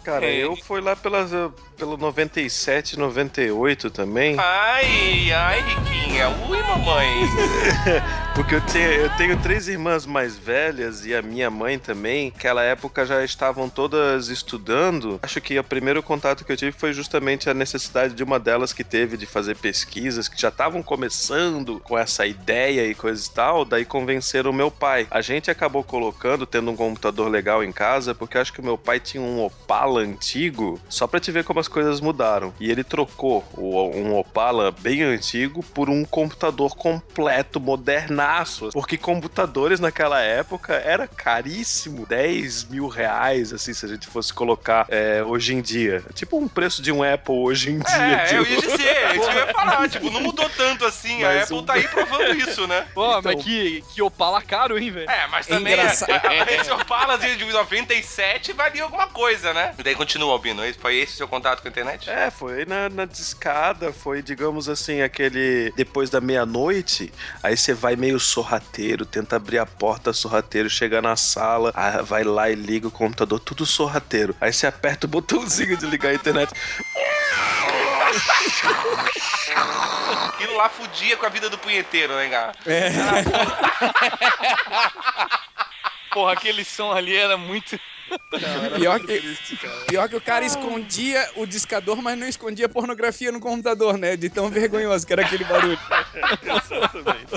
Cara, 0.03 0.27
É. 0.27 0.35
eu 0.37 0.55
fui 0.57 0.81
lá 0.81 0.95
pelas, 0.95 1.33
eh, 1.33 1.49
pelo 1.79 1.97
97, 1.97 2.99
98 2.99 3.91
também. 3.91 4.37
Ai, 4.39 5.33
ai, 5.33 5.61
Riquinha. 5.63 6.29
Ui, 6.49 6.63
mamãe. 6.63 7.09
Porque 8.35 8.57
eu 8.57 8.61
tenho, 8.61 8.91
eu 8.91 9.11
tenho 9.11 9.41
três 9.41 9.69
irmãs 9.69 10.05
mais 10.05 10.37
velhas 10.37 11.07
e 11.07 11.15
a 11.15 11.23
minha 11.23 11.49
mãe 11.49 11.79
também. 11.79 12.33
Naquela 12.33 12.65
época 12.65 13.07
já 13.07 13.25
estavam 13.25 13.69
todas 13.69 14.27
estudando. 14.29 15.21
Acho 15.23 15.41
que 15.41 15.57
o 15.57 15.63
primeiro 15.63 16.03
contato 16.03 16.45
que 16.45 16.51
eu 16.51 16.57
tive 16.57 16.73
foi 16.73 16.93
justamente 16.93 17.49
a 17.49 17.55
necessidade 17.55 18.13
de 18.13 18.25
uma 18.25 18.41
delas 18.41 18.73
que 18.73 18.83
teve 18.83 19.17
de 19.17 19.25
fazer 19.25 19.57
pesquisas, 19.57 20.29
que 20.29 20.41
já 20.41 20.49
estavam 20.49 20.83
começando 20.83 21.79
com 21.79 21.97
essa 21.97 22.27
ideia 22.27 22.85
e 22.85 22.95
coisa 22.95 23.25
e 23.25 23.31
tal. 23.31 23.65
Daí 23.65 23.85
convenceram 23.85 24.51
o 24.51 24.55
meu 24.55 24.69
pai. 24.69 25.07
A 25.13 25.21
gente 25.21 25.49
acabou 25.49 25.85
colocando, 25.85 26.45
tendo 26.45 26.73
um 26.73 26.77
computador 26.77 27.31
legal 27.31 27.63
em 27.63 27.71
casa, 27.71 28.17
porque 28.17 28.37
acho 28.37 28.53
que 28.53 28.61
o 28.61 28.65
meu 28.65 28.77
pai 28.77 28.99
tinha 28.99 29.23
um 29.23 29.45
Opala 29.45 30.01
antigo, 30.01 30.81
só 30.89 31.07
pra 31.07 31.21
te 31.21 31.31
ver 31.31 31.45
como 31.45 31.61
as 31.61 31.69
coisas 31.69 32.01
mudaram. 32.01 32.53
E 32.59 32.69
ele 32.69 32.83
trocou 32.83 33.45
um 33.57 34.17
Opala 34.17 34.73
bem 34.73 35.03
antigo 35.03 35.63
por 35.63 35.89
um 35.89 36.05
computador 36.05 36.75
completo, 36.75 37.61
Porque 38.73 38.97
computadores 38.97 39.81
naquela 39.81 40.21
época 40.21 40.75
era 40.75 41.07
caríssimo. 41.07 42.07
10 42.07 42.65
mil 42.65 42.89
reais, 42.89 43.53
assim, 43.53 43.73
se 43.75 43.85
a 43.85 43.89
gente 43.89 44.07
fosse 44.07 44.33
colocar 44.33 44.87
é, 44.89 45.23
hoje 45.23 45.55
em 45.55 45.61
dia. 45.61 46.03
Tipo 46.15 46.39
um 46.39 46.49
preço 46.49 46.81
de 46.83 46.91
um 46.93 47.03
Apple 47.03 47.35
hoje 47.35 47.71
em 47.71 47.79
dia. 47.79 47.97
É, 47.97 48.25
tipo. 48.27 48.35
eu 48.43 48.47
ia 48.47 48.61
dizer, 48.61 49.17
isso 49.17 49.31
que 49.31 49.37
eu 49.39 49.47
ia 49.47 49.53
falar. 49.53 49.89
Tipo, 49.95 50.11
não 50.11 50.21
mudou 50.23 50.49
tanto 50.51 50.85
assim. 50.85 51.23
A 51.23 51.29
Mas 51.29 51.43
Apple 51.45 51.57
um- 51.57 51.65
tá 51.65 51.75
aí 51.75 51.87
provando 51.89 52.35
isso, 52.37 52.67
né? 52.67 52.87
Pô, 52.95 53.19
Então- 53.19 53.33
mas 53.35 53.45
que, 53.45 53.85
que 53.93 54.01
Opala 54.03 54.41
caro, 54.41 54.79
hein, 54.79 54.91
velho? 54.91 55.11
É, 55.11 55.27
mas 55.29 55.47
É 55.49 55.55
também 55.55 55.73
engraçado. 55.75 56.11
é, 56.11 56.55
esse 56.61 56.71
Opala 56.71 57.19
de 57.19 57.37
de 57.37 57.45
97 57.45 58.53
valia 58.53 58.83
alguma 58.85 59.07
coisa, 59.09 59.53
né? 59.53 59.75
E 59.79 59.83
daí 59.83 59.95
continua, 59.95 60.33
Albino. 60.33 60.63
Foi 60.81 60.97
esse 60.97 61.15
o 61.15 61.17
seu 61.17 61.29
contato 61.29 61.61
com 61.61 61.69
a 61.69 61.71
internet? 61.71 62.09
É, 62.09 62.31
foi 62.31 62.65
na, 62.65 62.89
na 62.89 63.05
discada, 63.05 63.93
foi, 63.93 64.23
digamos 64.23 64.69
assim, 64.69 65.03
aquele 65.03 65.73
depois 65.77 66.09
da 66.11 66.21
meia-noite, 66.21 67.13
aí 67.43 67.57
você 67.57 67.75
vai 67.75 67.97
meio 67.97 68.14
sorrateiro, 68.19 69.05
tenta 69.05 69.37
abrir 69.37 69.59
a 69.59 69.67
porta 69.67 70.13
sorrateiro, 70.13 70.71
chega 70.71 71.03
na 71.03 71.17
sala, 71.17 71.73
ah, 71.75 72.03
vai 72.03 72.25
lá 72.25 72.51
e 72.51 72.55
liga 72.55 72.89
o 72.89 72.91
computador, 72.91 73.39
tudo 73.41 73.67
sorrateiro. 73.67 74.35
Aí 74.41 74.53
você 74.53 74.67
aperta 74.67 75.07
o 75.07 75.09
botãozinho 75.09 75.77
de 75.77 75.87
ligar 75.87 76.11
a 76.11 76.15
internet. 76.15 76.53
Aquilo 80.29 80.57
lá 80.57 80.69
fudia 80.69 81.17
com 81.17 81.27
a 81.27 81.29
vida 81.29 81.49
do 81.49 81.59
punheteiro, 81.59 82.15
né, 82.15 82.29
cara? 82.29 82.53
É. 82.67 82.91
Porra, 86.13 86.33
aquele 86.33 86.65
som 86.65 86.93
ali 86.93 87.17
era 87.17 87.37
muito. 87.37 87.79
Pior 88.77 89.01
que, 89.01 89.39
pior 89.87 90.09
que 90.09 90.17
o 90.17 90.21
cara 90.21 90.45
escondia 90.45 91.31
o 91.37 91.47
discador, 91.47 92.01
mas 92.03 92.19
não 92.19 92.29
escondia 92.29 92.69
pornografia 92.69 93.31
no 93.31 93.41
computador, 93.41 93.97
né? 93.97 94.17
De 94.17 94.29
tão 94.29 94.51
vergonhoso 94.51 95.07
que 95.07 95.13
era 95.13 95.23
aquele 95.25 95.45
barulho. 95.45 95.79
Exatamente. 96.43 97.35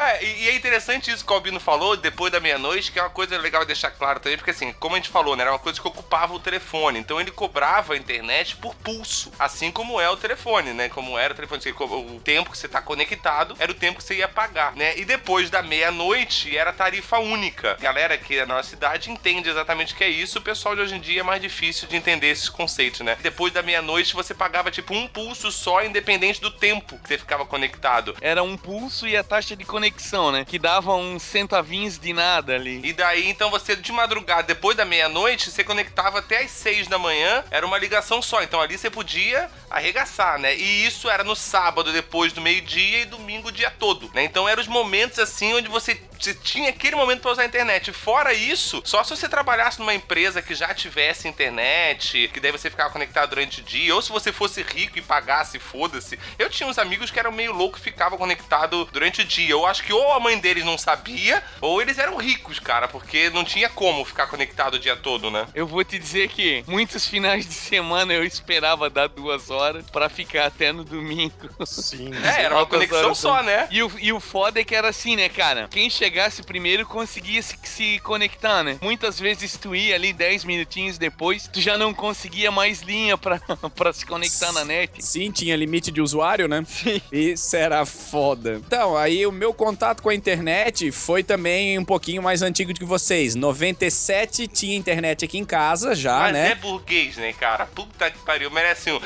É, 0.00 0.24
e, 0.24 0.44
e 0.44 0.48
é 0.48 0.54
interessante 0.56 1.10
isso 1.10 1.24
que 1.24 1.32
o 1.32 1.34
Albino 1.34 1.60
falou, 1.60 1.96
depois 1.96 2.32
da 2.32 2.40
meia-noite, 2.40 2.90
que 2.90 2.98
é 2.98 3.02
uma 3.02 3.10
coisa 3.10 3.36
legal 3.38 3.64
deixar 3.64 3.90
claro 3.90 4.20
também, 4.20 4.38
porque 4.38 4.50
assim, 4.50 4.72
como 4.72 4.94
a 4.94 4.98
gente 4.98 5.10
falou, 5.10 5.36
né, 5.36 5.42
era 5.42 5.52
uma 5.52 5.58
coisa 5.58 5.80
que 5.80 5.86
ocupava 5.86 6.34
o 6.34 6.40
telefone. 6.40 6.98
Então 6.98 7.20
ele 7.20 7.30
cobrava 7.30 7.94
a 7.94 7.96
internet 7.96 8.56
por 8.56 8.74
pulso, 8.76 9.30
assim 9.38 9.70
como 9.70 10.00
é 10.00 10.08
o 10.08 10.16
telefone, 10.16 10.72
né? 10.72 10.88
Como 10.88 11.18
era 11.18 11.32
o 11.32 11.36
telefone, 11.36 11.60
o 11.72 12.20
tempo 12.20 12.50
que 12.50 12.58
você 12.58 12.68
tá 12.68 12.80
conectado 12.80 13.54
era 13.58 13.70
o 13.70 13.74
tempo 13.74 13.98
que 13.98 14.04
você 14.04 14.16
ia 14.16 14.28
pagar, 14.28 14.74
né? 14.74 14.96
E 14.98 15.04
depois 15.04 15.50
da 15.50 15.62
meia-noite 15.62 16.56
era 16.56 16.72
tarifa 16.72 17.18
única. 17.18 17.76
Galera 17.80 18.16
que 18.16 18.38
é 18.38 18.46
na 18.46 18.54
nossa 18.56 18.70
cidade 18.70 19.10
entende 19.10 19.48
exatamente 19.48 19.93
o 19.94 19.96
que 19.96 20.04
é 20.04 20.08
isso, 20.08 20.38
o 20.38 20.42
pessoal 20.42 20.74
de 20.74 20.82
hoje 20.82 20.96
em 20.96 21.00
dia 21.00 21.20
é 21.20 21.22
mais 21.22 21.40
difícil 21.40 21.86
de 21.86 21.96
entender 21.96 22.28
esses 22.28 22.48
conceitos, 22.48 23.00
né? 23.00 23.16
Depois 23.22 23.52
da 23.52 23.62
meia-noite 23.62 24.14
você 24.14 24.34
pagava 24.34 24.70
tipo 24.70 24.92
um 24.92 25.06
pulso 25.06 25.52
só, 25.52 25.84
independente 25.84 26.40
do 26.40 26.50
tempo 26.50 26.98
que 26.98 27.08
você 27.08 27.16
ficava 27.16 27.46
conectado. 27.46 28.16
Era 28.20 28.42
um 28.42 28.56
pulso 28.56 29.06
e 29.06 29.16
a 29.16 29.22
taxa 29.22 29.54
de 29.54 29.64
conexão, 29.64 30.32
né? 30.32 30.44
Que 30.44 30.58
dava 30.58 30.94
uns 30.94 31.22
centavinhos 31.22 31.98
de 31.98 32.12
nada 32.12 32.54
ali. 32.54 32.80
E 32.84 32.92
daí, 32.92 33.28
então, 33.28 33.50
você 33.50 33.76
de 33.76 33.92
madrugada, 33.92 34.42
depois 34.42 34.76
da 34.76 34.84
meia-noite, 34.84 35.50
você 35.50 35.62
conectava 35.62 36.18
até 36.18 36.42
as 36.42 36.50
seis 36.50 36.88
da 36.88 36.98
manhã, 36.98 37.44
era 37.50 37.64
uma 37.64 37.78
ligação 37.78 38.20
só. 38.20 38.42
Então 38.42 38.60
ali 38.60 38.76
você 38.76 38.90
podia 38.90 39.48
arregaçar, 39.70 40.38
né? 40.38 40.56
E 40.56 40.86
isso 40.86 41.08
era 41.08 41.22
no 41.22 41.36
sábado, 41.36 41.92
depois 41.92 42.32
do 42.32 42.40
meio-dia 42.40 43.02
e 43.02 43.04
domingo 43.04 43.48
o 43.48 43.52
dia 43.52 43.70
todo, 43.70 44.10
né? 44.12 44.24
Então 44.24 44.48
eram 44.48 44.60
os 44.60 44.68
momentos 44.68 45.18
assim 45.18 45.54
onde 45.54 45.68
você, 45.68 46.00
você 46.18 46.34
tinha 46.34 46.70
aquele 46.70 46.96
momento 46.96 47.20
pra 47.20 47.32
usar 47.32 47.42
a 47.42 47.46
internet. 47.46 47.92
Fora 47.92 48.32
isso, 48.32 48.82
só 48.84 49.02
se 49.04 49.10
você 49.10 49.28
trabalhasse 49.28 49.78
numa 49.78 49.94
empresa 49.94 50.42
que 50.42 50.54
já 50.54 50.72
tivesse 50.74 51.28
internet, 51.28 52.30
que 52.32 52.40
daí 52.40 52.52
você 52.52 52.70
ficava 52.70 52.90
conectado 52.90 53.30
durante 53.30 53.60
o 53.60 53.64
dia, 53.64 53.94
ou 53.94 54.02
se 54.02 54.10
você 54.10 54.32
fosse 54.32 54.62
rico 54.62 54.98
e 54.98 55.02
pagasse, 55.02 55.58
foda-se. 55.58 56.18
Eu 56.38 56.48
tinha 56.50 56.68
uns 56.68 56.78
amigos 56.78 57.10
que 57.10 57.18
eram 57.18 57.32
meio 57.32 57.52
loucos 57.52 57.80
e 57.80 57.84
ficavam 57.84 58.18
conectados 58.18 58.88
durante 58.90 59.22
o 59.22 59.24
dia. 59.24 59.50
Eu 59.50 59.66
acho 59.66 59.82
que 59.82 59.92
ou 59.92 60.12
a 60.12 60.20
mãe 60.20 60.38
deles 60.38 60.64
não 60.64 60.78
sabia, 60.78 61.42
ou 61.60 61.80
eles 61.80 61.98
eram 61.98 62.16
ricos, 62.16 62.58
cara, 62.58 62.88
porque 62.88 63.30
não 63.30 63.44
tinha 63.44 63.68
como 63.68 64.04
ficar 64.04 64.26
conectado 64.26 64.74
o 64.74 64.78
dia 64.78 64.96
todo, 64.96 65.30
né? 65.30 65.46
Eu 65.54 65.66
vou 65.66 65.84
te 65.84 65.98
dizer 65.98 66.28
que 66.28 66.64
muitos 66.66 67.06
finais 67.06 67.46
de 67.46 67.54
semana 67.54 68.12
eu 68.12 68.24
esperava 68.24 68.88
dar 68.88 69.08
duas 69.08 69.50
horas 69.50 69.84
pra 69.90 70.08
ficar 70.08 70.46
até 70.46 70.72
no 70.72 70.84
domingo. 70.84 71.34
Sim. 71.66 72.10
É, 72.24 72.42
era 72.42 72.54
uma 72.54 72.66
conexão 72.66 73.14
só, 73.14 73.42
né? 73.42 73.68
E 73.70 73.82
o, 73.82 73.92
e 73.98 74.12
o 74.12 74.20
foda 74.20 74.60
é 74.60 74.64
que 74.64 74.74
era 74.74 74.88
assim, 74.88 75.16
né, 75.16 75.28
cara? 75.28 75.68
Quem 75.70 75.88
chegasse 76.04 76.42
primeiro 76.42 76.84
conseguia 76.84 77.40
se, 77.40 77.56
se 77.64 77.98
conectar, 78.00 78.62
né? 78.62 78.76
Muitas 78.82 79.18
vezes 79.18 79.56
tu 79.56 79.74
ia 79.74 79.94
ali 79.94 80.12
10 80.12 80.44
minutinhos 80.44 80.98
depois, 80.98 81.48
tu 81.50 81.62
já 81.62 81.78
não 81.78 81.94
conseguia 81.94 82.50
mais 82.50 82.82
linha 82.82 83.16
pra, 83.16 83.40
pra 83.74 83.90
se 83.90 84.04
conectar 84.04 84.52
na 84.52 84.66
net. 84.66 85.02
Sim, 85.02 85.30
tinha 85.30 85.56
limite 85.56 85.90
de 85.90 86.02
usuário, 86.02 86.46
né? 86.46 86.62
Sim. 86.68 87.00
Isso 87.10 87.56
era 87.56 87.86
foda. 87.86 88.60
Então, 88.66 88.94
aí 88.96 89.26
o 89.26 89.32
meu 89.32 89.54
contato 89.54 90.02
com 90.02 90.10
a 90.10 90.14
internet 90.14 90.92
foi 90.92 91.22
também 91.22 91.78
um 91.78 91.84
pouquinho 91.84 92.22
mais 92.22 92.42
antigo 92.42 92.74
do 92.74 92.78
que 92.78 92.84
vocês. 92.84 93.34
97 93.34 94.46
tinha 94.46 94.76
internet 94.76 95.24
aqui 95.24 95.38
em 95.38 95.44
casa 95.44 95.94
já, 95.94 96.18
Mas 96.18 96.32
né? 96.34 96.50
é 96.50 96.54
burguês, 96.54 97.16
né, 97.16 97.32
cara? 97.32 97.64
Puta 97.64 98.10
que 98.10 98.18
pariu, 98.18 98.50
merece 98.50 98.92
um. 98.92 99.00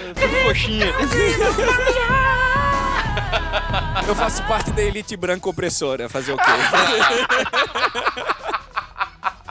Coxinha. 0.45 0.93
Eu 4.07 4.15
faço 4.15 4.43
parte 4.45 4.71
da 4.73 4.83
elite 4.83 5.17
branca 5.17 5.49
opressora. 5.49 6.09
Fazer 6.09 6.33
o 6.33 6.37
quê? 6.37 6.45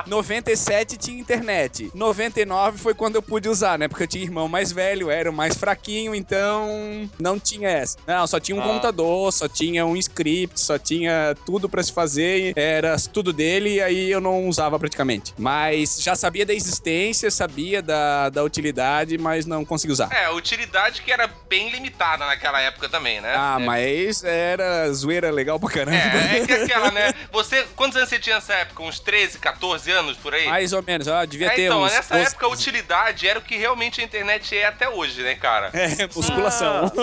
97 0.07 0.97
tinha 0.97 1.19
internet. 1.19 1.91
99 1.93 2.77
foi 2.77 2.93
quando 2.93 3.15
eu 3.15 3.21
pude 3.21 3.49
usar, 3.49 3.77
né? 3.77 3.87
Porque 3.87 4.03
eu 4.03 4.07
tinha 4.07 4.23
irmão 4.23 4.47
mais 4.47 4.71
velho, 4.71 5.09
era 5.09 5.29
o 5.29 5.33
mais 5.33 5.55
fraquinho, 5.55 6.15
então 6.15 7.09
não 7.19 7.39
tinha 7.39 7.69
essa. 7.69 7.97
Não, 8.07 8.25
só 8.25 8.39
tinha 8.39 8.57
um 8.57 8.61
computador, 8.61 9.31
só 9.31 9.47
tinha 9.47 9.85
um 9.85 9.95
script, 9.95 10.59
só 10.59 10.79
tinha 10.79 11.35
tudo 11.45 11.69
pra 11.69 11.83
se 11.83 11.91
fazer, 11.91 12.53
era 12.55 12.95
tudo 13.13 13.33
dele 13.33 13.75
e 13.75 13.81
aí 13.81 14.11
eu 14.11 14.21
não 14.21 14.47
usava 14.47 14.79
praticamente. 14.79 15.33
Mas 15.37 16.01
já 16.01 16.15
sabia 16.15 16.45
da 16.45 16.53
existência, 16.53 17.29
sabia 17.29 17.81
da, 17.81 18.29
da 18.29 18.43
utilidade, 18.43 19.17
mas 19.17 19.45
não 19.45 19.65
conseguia 19.65 19.93
usar. 19.93 20.09
É, 20.11 20.29
utilidade 20.31 21.01
que 21.01 21.11
era 21.11 21.27
bem 21.49 21.69
limitada 21.69 22.25
naquela 22.25 22.61
época 22.61 22.87
também, 22.87 23.19
né? 23.21 23.33
Ah, 23.35 23.57
é. 23.59 23.65
mas 23.65 24.23
era 24.23 24.91
zoeira 24.93 25.29
legal 25.31 25.59
pra 25.59 25.69
caramba. 25.69 25.97
É, 25.97 26.39
é 26.39 26.45
que 26.45 26.53
aquela, 26.53 26.91
né? 26.91 27.13
Você, 27.31 27.65
quantos 27.75 27.97
anos 27.97 28.09
você 28.09 28.19
tinha 28.19 28.35
nessa 28.35 28.53
época? 28.53 28.83
Uns 28.83 28.99
13, 28.99 29.37
14 29.37 29.91
anos 29.91 29.97
por 30.18 30.34
aí? 30.34 30.46
Mais 30.48 30.74
ou 30.74 30.84
menos, 30.84 31.08
ó, 31.08 31.25
devia 31.25 31.48
É, 31.48 31.50
ter 31.51 31.66
então, 31.66 31.84
uns... 31.84 31.92
nessa 31.92 32.16
uns- 32.16 32.27
época 32.27 32.46
a 32.46 32.50
utilidade 32.50 33.27
era 33.27 33.39
o 33.39 33.42
que 33.42 33.58
realmente 33.58 34.00
a 34.01 34.04
internet 34.04 34.56
é 34.58 34.66
até 34.68 34.88
hoje, 34.89 35.22
né, 35.24 35.36
cara? 35.36 35.72
É, 35.74 36.08
musculação. 36.16 36.92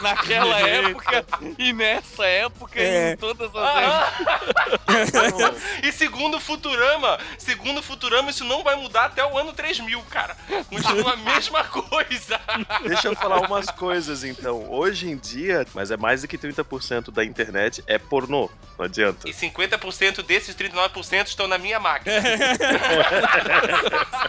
Naquela 0.00 0.58
época 0.60 1.24
e 1.58 1.72
nessa 1.72 2.24
época 2.26 2.80
É. 2.80 3.10
e 3.10 3.12
em 3.14 3.16
todas 3.16 3.50
as 3.54 3.78
épocas. 4.88 5.62
E 5.82 5.92
segundo 5.92 6.36
o 6.36 6.40
Futurama, 6.40 7.18
segundo 7.36 7.78
o 7.78 7.82
Futurama, 7.82 8.30
isso 8.30 8.44
não 8.44 8.62
vai 8.62 8.76
mudar 8.76 9.06
até 9.06 9.24
o 9.24 9.36
ano 9.38 9.52
3000, 9.52 10.00
cara. 10.02 10.36
Continua 10.68 11.12
a 11.14 11.16
mesma 11.16 11.64
coisa. 11.64 12.40
Deixa 12.86 13.08
eu 13.08 13.16
falar 13.16 13.40
umas 13.40 13.66
coisas 13.70 14.24
então. 14.24 14.70
Hoje 14.70 15.08
em 15.10 15.16
dia, 15.16 15.66
mas 15.74 15.90
é 15.90 15.96
mais 15.96 16.22
do 16.22 16.28
que 16.28 16.38
30% 16.38 17.10
da 17.10 17.24
internet 17.24 17.82
é 17.86 17.98
pornô. 17.98 18.48
Não 18.78 18.84
adianta. 18.84 19.28
E 19.28 19.32
50% 19.32 20.22
desses 20.24 20.54
39% 20.54 21.26
estão 21.26 21.48
na 21.48 21.58
minha 21.58 21.80
máquina. 21.80 22.14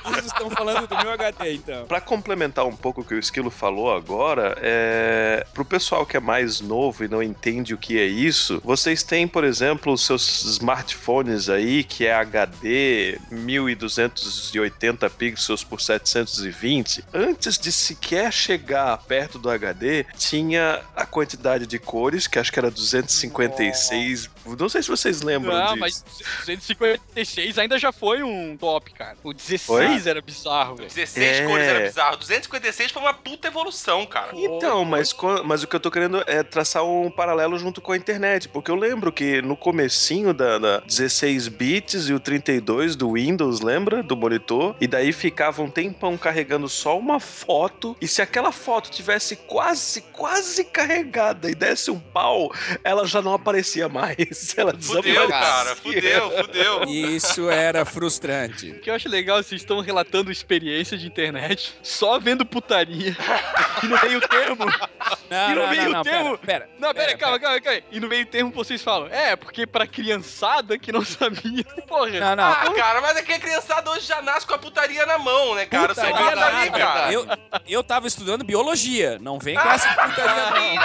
Vocês 0.04 0.26
estão 0.26 0.50
falando 0.50 0.88
do 0.88 0.98
meu 0.98 1.12
HD, 1.12 1.54
então. 1.54 1.86
Pra 1.86 2.02
complementar 2.02 2.66
um 2.66 2.76
pouco 2.76 3.02
o 3.02 3.06
que 3.06 3.14
o 3.14 3.20
Esquilo 3.20 3.52
falou 3.52 3.96
agora, 3.96 4.58
é... 4.60 5.46
pro 5.54 5.64
pessoal 5.64 6.04
que 6.06 6.18
é 6.18 6.20
mais 6.20 6.62
novo 6.62 7.04
e 7.04 7.08
não 7.08 7.22
entende 7.22 7.76
o 7.76 7.78
que 7.78 8.00
é 8.00 8.06
isso, 8.06 8.60
vocês 8.64 9.04
têm, 9.04 9.28
por 9.28 9.44
exemplo, 9.44 9.94
os 9.94 10.04
seus 10.04 10.44
smartphones 10.46 11.50
aí, 11.50 11.84
que 11.84 12.08
é 12.08 12.14
HD 12.14 13.20
1280 13.30 15.10
pixels 15.12 15.64
por 15.64 15.80
720. 15.80 17.04
Antes 17.14 17.58
de 17.58 17.72
sequer 17.72 18.34
chegar 18.34 18.98
perto 18.98 19.38
do 19.38 19.50
HD, 19.50 20.06
tinha 20.18 20.82
a 20.96 21.06
quantidade 21.06 21.68
de 21.68 21.78
cores, 21.78 22.26
que 22.26 22.40
acho 22.40 22.52
que 22.52 22.58
era 22.58 22.72
256. 22.72 24.30
Não 24.58 24.70
sei 24.70 24.82
se 24.84 24.90
vocês 24.90 25.22
lembram 25.22 25.56
Ah, 25.56 25.68
disso. 25.68 25.78
mas 25.80 26.04
256 26.46 27.58
ainda 27.58 27.78
já 27.78 27.92
foi 27.92 28.24
um 28.24 28.56
top, 28.58 28.92
cara. 28.94 29.18
O 29.24 29.34
16 29.34 29.62
Foi? 29.66 30.10
era 30.10 30.22
bizarro, 30.22 30.76
velho. 30.76 30.90
16 30.90 31.40
É. 31.40 31.46
cores 31.46 31.66
era 31.68 31.80
bizarro. 31.88 32.18
256 32.18 32.92
foi 32.92 33.02
uma 33.02 33.14
puta 33.14 33.48
evolução, 33.48 34.06
cara. 34.06 34.30
Então, 34.34 34.84
mas, 34.86 35.16
mas 35.46 35.64
o 35.64 35.68
que 35.68 35.76
eu 35.76 35.80
tô 35.80 35.92
querendo 35.92 36.24
é 36.28 36.44
traçar 36.44 36.84
um 36.84 37.10
paralelo 37.10 37.58
junto 37.58 37.82
com 37.82 37.92
a 37.92 37.98
internet, 37.98 38.48
porque 38.50 38.72
eu 38.72 38.76
lembro 38.76 39.12
que 39.12 39.42
no 39.42 39.56
comecinho 39.56 40.34
da, 40.34 40.58
da 40.58 40.80
16 40.80 41.48
bits 41.48 42.08
e 42.10 42.14
o 42.14 42.20
32 42.20 42.96
do 42.96 43.14
Windows, 43.14 43.62
lembra? 43.62 44.02
Do 44.04 44.16
monitor, 44.16 44.76
e 44.80 44.88
daí 44.88 45.12
ficava 45.12 45.62
um 45.62 45.70
tempão 45.70 46.18
carregando 46.18 46.68
só 46.70 46.98
uma 46.98 47.20
foto, 47.20 47.96
e 48.02 48.08
se 48.08 48.22
aquela 48.22 48.52
foto 48.52 48.90
tivesse 48.90 49.36
quase, 49.36 50.02
quase 50.02 50.64
carregada 50.64 51.50
e 51.50 51.56
desse 51.56 51.92
um 51.92 52.00
pau, 52.00 52.52
ela 52.84 53.06
já 53.06 53.22
não 53.22 53.34
aparecia 53.34 53.88
mais. 53.90 54.20
Ela 54.58 54.74
Fudeu, 54.80 55.28
cara. 55.28 55.76
Fudeu, 55.76 56.32
fudeu. 56.32 56.84
Isso 56.86 57.50
era 57.50 57.86
frustrante. 57.86 58.72
O 58.72 58.80
que 58.80 58.90
eu 58.90 58.96
acho 58.96 59.08
legal, 59.10 59.38
vocês 59.42 59.62
estão 59.62 59.80
relatando 59.82 60.32
experiência 60.32 60.98
de 60.98 61.06
internet 61.08 61.74
só 61.84 62.20
vendo 62.20 62.46
putaria. 62.46 63.16
e 63.84 63.86
no 63.88 64.00
meio 64.02 64.22
termo. 64.28 64.66
Não, 65.30 65.52
E 65.52 65.56
no 65.56 65.62
não, 65.62 65.70
meio 65.70 65.84
não, 65.84 65.92
não, 65.92 66.04
termo- 66.04 66.38
pera, 66.38 66.60
pera. 66.60 66.70
Não, 66.80 66.94
pera, 66.94 67.06
Pera, 67.08 67.18
calma, 67.18 67.40
calma, 67.40 67.62
calma. 67.62 67.82
E 67.92 68.00
no 68.00 68.08
meio 68.08 68.26
termo 68.26 68.52
vocês 68.52 68.82
falam, 68.82 69.08
é, 69.10 69.36
porque 69.36 69.66
pra 69.68 69.86
criançada 69.88 70.78
que 70.78 70.92
não 70.92 71.04
sabia. 71.06 71.64
Porra. 71.88 72.20
Não, 72.20 72.36
não. 72.36 72.44
Ah, 72.44 72.74
cara, 72.76 73.02
mas 73.02 73.18
é 73.18 73.22
que 73.22 73.34
a 73.34 73.40
criançada 73.40 73.90
hoje 73.92 74.06
já 74.08 74.22
nasce 74.22 74.46
com 74.46 74.54
a 74.54 74.58
putaria 74.58 75.06
na 75.06 75.18
mão, 75.18 75.56
né, 75.56 75.66
cara? 75.66 75.94
Você 75.94 76.02
Putaria 76.06 76.36
tá 76.36 76.48
ali, 76.60 76.70
nada. 76.70 76.80
cara. 76.84 77.14
Eu, 77.14 77.28
eu 77.68 77.84
tava 77.84 78.08
estudando 78.08 78.44
biologia. 78.44 79.18
Não 79.20 79.40
vem 79.40 79.56
com 79.56 79.70
essa 79.70 79.90
putaria, 79.90 80.50
não. 80.50 80.80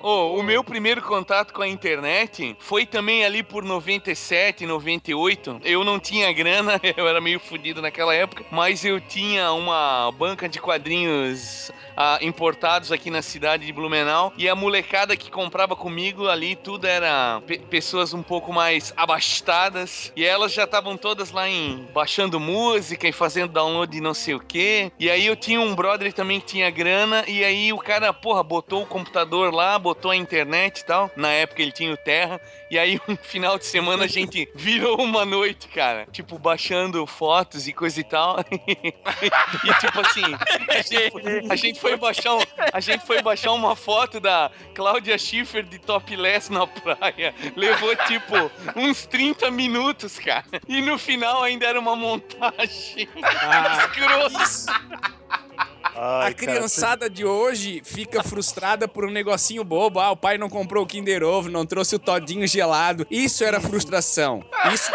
Ô, 0.00 0.13
o 0.14 0.42
meu 0.42 0.62
primeiro 0.62 1.02
contato 1.02 1.52
com 1.52 1.62
a 1.62 1.68
internet 1.68 2.56
foi 2.60 2.86
também 2.86 3.24
ali 3.24 3.42
por 3.42 3.64
97, 3.64 4.66
98. 4.66 5.60
Eu 5.64 5.84
não 5.84 5.98
tinha 5.98 6.32
grana, 6.32 6.80
eu 6.96 7.08
era 7.08 7.20
meio 7.20 7.40
fodido 7.40 7.82
naquela 7.82 8.14
época, 8.14 8.44
mas 8.50 8.84
eu 8.84 9.00
tinha 9.00 9.52
uma 9.52 10.10
banca 10.12 10.48
de 10.48 10.60
quadrinhos 10.60 11.70
ah, 11.96 12.18
importados 12.20 12.90
aqui 12.92 13.10
na 13.10 13.22
cidade 13.22 13.66
de 13.66 13.72
Blumenau 13.72 14.32
e 14.36 14.48
a 14.48 14.54
molecada 14.54 15.16
que 15.16 15.30
comprava 15.30 15.74
comigo 15.76 16.28
ali, 16.28 16.56
tudo 16.56 16.86
era 16.86 17.40
pe- 17.46 17.58
pessoas 17.58 18.12
um 18.12 18.22
pouco 18.22 18.52
mais 18.52 18.92
abastadas 18.96 20.12
e 20.16 20.24
elas 20.24 20.52
já 20.52 20.64
estavam 20.64 20.96
todas 20.96 21.30
lá 21.30 21.48
em 21.48 21.86
baixando 21.92 22.38
música 22.40 23.08
e 23.08 23.12
fazendo 23.12 23.52
download 23.52 23.92
de 23.92 24.00
não 24.00 24.14
sei 24.14 24.34
o 24.34 24.40
que. 24.40 24.90
E 24.98 25.10
aí 25.10 25.26
eu 25.26 25.36
tinha 25.36 25.60
um 25.60 25.74
brother 25.74 26.12
também 26.12 26.40
que 26.40 26.46
tinha 26.46 26.70
grana 26.70 27.24
e 27.26 27.44
aí 27.44 27.72
o 27.72 27.78
cara, 27.78 28.12
porra, 28.12 28.42
botou 28.42 28.82
o 28.82 28.86
computador 28.86 29.52
lá, 29.52 29.78
botou 29.78 30.10
a 30.10 30.16
internet 30.16 30.80
e 30.80 30.84
tal. 30.84 31.10
Na 31.16 31.30
época 31.30 31.62
ele 31.62 31.72
tinha 31.72 31.92
o 31.92 31.96
Terra. 31.96 32.40
E 32.70 32.78
aí 32.78 33.00
um 33.08 33.16
final 33.22 33.58
de 33.58 33.66
semana 33.66 34.04
a 34.04 34.08
gente 34.08 34.48
virou 34.54 35.00
uma 35.00 35.24
noite, 35.24 35.68
cara. 35.68 36.06
Tipo, 36.10 36.38
baixando 36.38 37.06
fotos 37.06 37.66
e 37.68 37.72
coisa 37.72 38.00
e 38.00 38.04
tal. 38.04 38.38
e 38.50 39.74
tipo 39.80 40.00
assim, 40.00 40.22
a 40.68 40.82
gente, 40.82 41.50
a 41.50 41.56
gente 41.56 41.80
foi 41.88 41.96
baixar 41.96 42.34
um- 42.34 42.40
a 42.72 42.80
gente 42.80 43.04
foi 43.06 43.20
baixar 43.22 43.52
uma 43.52 43.76
foto 43.76 44.18
da 44.20 44.50
Cláudia 44.74 45.18
Schiffer 45.18 45.62
de 45.62 45.78
topless 45.78 46.50
na 46.50 46.66
praia. 46.66 47.34
Levou 47.54 47.94
tipo 48.06 48.50
uns 48.76 49.04
30 49.06 49.50
minutos, 49.50 50.18
cara. 50.18 50.44
E 50.66 50.80
no 50.80 50.98
final 50.98 51.42
ainda 51.42 51.66
era 51.66 51.78
uma 51.78 51.94
montagem. 51.94 53.08
Ah, 53.42 53.86
Escroto. 53.86 55.23
Ai, 55.96 56.30
a 56.30 56.34
criançada 56.34 57.08
de 57.08 57.24
hoje 57.24 57.80
fica 57.84 58.22
frustrada 58.22 58.88
por 58.88 59.04
um 59.04 59.10
negocinho 59.10 59.62
bobo. 59.62 60.00
Ah, 60.00 60.10
o 60.10 60.16
pai 60.16 60.36
não 60.36 60.48
comprou 60.48 60.82
o 60.82 60.86
Kinder 60.86 61.22
Ovo, 61.22 61.48
não 61.48 61.64
trouxe 61.64 61.94
o 61.94 61.98
todinho 62.00 62.46
gelado. 62.48 63.06
Isso 63.10 63.44
era 63.44 63.60
frustração. 63.60 64.44
Isso, 64.72 64.90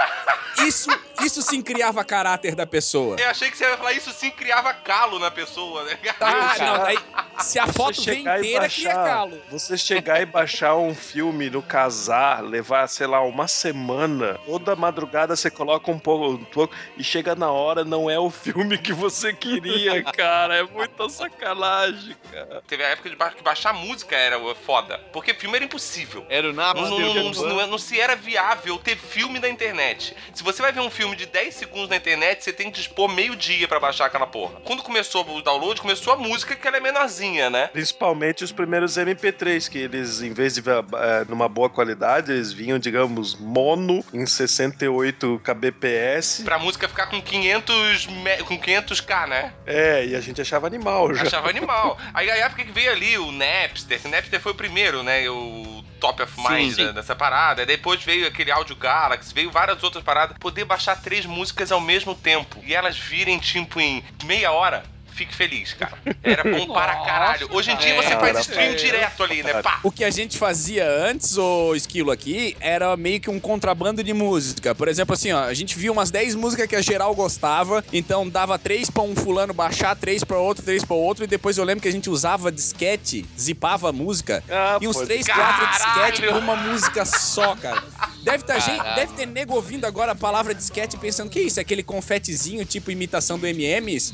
isso, 0.67 0.89
isso 1.23 1.41
sim 1.41 1.61
criava 1.61 2.03
caráter 2.03 2.53
da 2.53 2.67
pessoa. 2.67 3.15
Eu 3.17 3.29
achei 3.29 3.49
que 3.49 3.57
você 3.57 3.63
ia 3.63 3.77
falar 3.77 3.93
isso 3.93 4.11
sim 4.11 4.29
criava 4.29 4.73
calo 4.73 5.19
na 5.19 5.31
pessoa, 5.31 5.85
né? 5.85 5.97
Ah, 6.19 6.55
não, 6.59 6.77
daí 6.79 6.97
se 7.39 7.57
a 7.57 7.67
foto 7.67 7.95
Você 8.01 8.11
vem 8.11 8.19
inteira, 8.21 8.41
cria 8.41 8.59
baixar- 8.59 9.05
calo. 9.05 9.41
Você 9.49 9.77
chegar 9.77 10.21
e 10.21 10.25
baixar 10.25 10.75
um 10.75 10.93
filme 10.93 11.49
no 11.49 11.61
casar, 11.61 12.43
levar, 12.43 12.87
sei 12.87 13.07
lá, 13.07 13.21
uma 13.21 13.47
semana, 13.47 14.37
toda 14.45 14.75
madrugada 14.75 15.33
você 15.37 15.49
coloca 15.49 15.89
um 15.89 15.97
pouco, 15.97 16.33
um 16.33 16.43
pouco 16.43 16.75
e 16.97 17.03
chega 17.03 17.35
na 17.35 17.49
hora, 17.49 17.85
não 17.85 18.09
é 18.09 18.19
o 18.19 18.29
filme 18.29 18.77
que 18.77 18.91
você 18.91 19.31
queria, 19.33 20.03
cara. 20.03 20.28
É 20.29 20.63
muita 20.63 21.09
sacanagem, 21.09 22.15
cara. 22.31 22.61
Teve 22.67 22.83
a 22.83 22.87
época 22.89 23.09
de 23.09 23.15
ba- 23.15 23.31
que 23.31 23.43
baixar 23.43 23.73
música 23.73 24.15
era 24.15 24.37
foda. 24.55 24.97
Porque 25.11 25.33
filme 25.33 25.55
era 25.55 25.65
impossível. 25.65 26.25
Era 26.29 26.49
o 26.49 26.53
Não, 26.53 26.63
Napster. 26.63 26.89
não, 26.89 26.99
não, 26.99 27.31
não, 27.31 27.43
não- 27.55 27.67
não 27.67 27.77
se 27.77 27.99
era 27.99 28.15
viável 28.15 28.77
ter 28.77 28.97
filme 28.97 29.39
na 29.39 29.49
internet. 29.49 30.15
Se 30.33 30.43
você 30.43 30.61
vai 30.61 30.71
ver 30.71 30.81
um 30.81 30.89
filme 30.89 31.15
de 31.15 31.25
10 31.25 31.53
segundos 31.55 31.89
na 31.89 31.95
internet, 31.95 32.43
você 32.43 32.53
tem 32.53 32.69
que 32.71 32.77
dispor 32.77 33.07
meio 33.09 33.35
dia 33.35 33.67
pra 33.67 33.79
baixar 33.79 34.05
aquela 34.05 34.27
porra. 34.27 34.59
Quando 34.63 34.83
começou 34.83 35.25
o 35.27 35.41
download, 35.41 35.81
começou 35.81 36.13
a 36.13 36.17
música 36.17 36.55
que 36.55 36.67
ela 36.67 36.77
é 36.77 36.79
menorzinha, 36.79 37.49
né? 37.49 37.67
Principalmente 37.67 38.43
os 38.43 38.51
primeiros 38.51 38.97
MP3, 38.97 39.67
que 39.69 39.77
eles, 39.77 40.21
em 40.21 40.33
vez 40.33 40.53
de 40.55 40.61
ver 40.61 40.77
eh, 40.77 41.25
numa 41.27 41.47
boa 41.49 41.69
qualidade, 41.69 42.31
eles 42.31 42.51
vinham, 42.53 42.77
digamos, 42.79 43.35
mono 43.35 44.03
em 44.13 44.25
68 44.25 45.41
kbps. 45.43 46.41
Pra 46.43 46.59
música 46.59 46.87
ficar 46.87 47.07
com 47.07 47.21
500, 47.21 48.05
me- 48.07 48.37
com 48.43 48.57
500k, 48.59 49.27
né? 49.27 49.53
É, 49.65 50.05
e 50.05 50.15
a 50.19 50.23
gente 50.23 50.41
achava 50.41 50.67
animal 50.67 51.13
já. 51.15 51.23
Achava 51.23 51.49
animal. 51.49 51.97
Aí 52.13 52.29
a 52.29 52.35
época 52.37 52.63
que 52.63 52.71
veio 52.71 52.91
ali 52.91 53.17
o 53.17 53.31
Napster, 53.31 53.99
o 54.05 54.09
Napster 54.09 54.39
foi 54.39 54.51
o 54.51 54.55
primeiro, 54.55 55.01
né? 55.03 55.27
O 55.29 55.83
top 55.99 56.21
of 56.23 56.33
mind 56.37 56.69
Sim, 56.69 56.75
sim. 56.75 56.85
da- 56.85 56.91
dessa 56.93 57.15
parada. 57.15 57.65
Depois 57.65 58.03
veio 58.03 58.27
aquele 58.27 58.51
Audio 58.51 58.75
Galaxy, 58.75 59.33
veio 59.33 59.51
várias 59.51 59.83
outras 59.83 60.03
paradas. 60.03 60.37
Poder 60.37 60.63
baixar 60.65 60.95
três 61.01 61.25
músicas 61.25 61.71
ao 61.71 61.81
mesmo 61.81 62.13
tempo 62.15 62.59
e 62.65 62.73
elas 62.73 62.97
virem 62.97 63.37
tipo 63.39 63.79
em 63.79 64.03
meia 64.23 64.51
hora. 64.51 64.83
Fique 65.13 65.35
feliz, 65.35 65.73
cara. 65.73 65.97
Era 66.23 66.43
bom 66.43 66.67
para 66.73 66.95
caralho. 66.97 67.47
Hoje 67.51 67.71
em 67.71 67.77
dia 67.77 67.95
você 67.95 68.09
cara, 68.09 68.19
faz 68.19 68.39
stream 68.39 68.75
direto 68.75 69.23
ali, 69.23 69.43
né? 69.43 69.61
Pá. 69.61 69.79
O 69.83 69.91
que 69.91 70.03
a 70.03 70.09
gente 70.09 70.37
fazia 70.37 70.89
antes, 70.89 71.37
o 71.37 71.75
Esquilo 71.75 72.11
aqui, 72.11 72.55
era 72.59 72.95
meio 72.95 73.19
que 73.19 73.29
um 73.29 73.39
contrabando 73.39 74.03
de 74.03 74.13
música. 74.13 74.73
Por 74.73 74.87
exemplo, 74.87 75.13
assim, 75.13 75.31
ó, 75.31 75.43
a 75.43 75.53
gente 75.53 75.77
via 75.77 75.91
umas 75.91 76.11
10 76.11 76.35
músicas 76.35 76.67
que 76.67 76.75
a 76.75 76.81
geral 76.81 77.13
gostava, 77.13 77.83
então 77.91 78.29
dava 78.29 78.57
três 78.57 78.89
pra 78.89 79.03
um 79.03 79.15
fulano 79.15 79.53
baixar, 79.53 79.95
três 79.95 80.23
pra 80.23 80.37
outro, 80.37 80.63
três 80.63 80.83
pra 80.85 80.95
outro, 80.95 81.23
e 81.23 81.27
depois 81.27 81.57
eu 81.57 81.63
lembro 81.63 81.81
que 81.81 81.87
a 81.87 81.91
gente 81.91 82.09
usava 82.09 82.51
disquete, 82.51 83.25
zipava 83.37 83.89
a 83.89 83.91
música, 83.91 84.43
Ah, 84.49 84.77
e 84.81 84.87
uns 84.87 84.97
três, 84.97 85.27
quatro 85.27 85.67
disquete 85.67 86.21
por 86.21 86.37
uma 86.37 86.55
música 86.55 87.05
só, 87.05 87.55
cara. 87.55 87.83
Deve, 88.31 88.43
tá 88.43 88.59
gente, 88.59 88.83
deve 88.95 89.13
ter 89.13 89.25
nego 89.25 89.53
ouvindo 89.53 89.85
agora 89.85 90.11
a 90.11 90.15
palavra 90.15 90.53
disquete 90.53 90.97
pensando, 90.97 91.29
que 91.29 91.39
isso? 91.39 91.59
É 91.59 91.61
aquele 91.61 91.83
confetezinho, 91.83 92.65
tipo 92.65 92.91
imitação 92.91 93.37
do 93.39 93.47
MMs? 93.47 94.13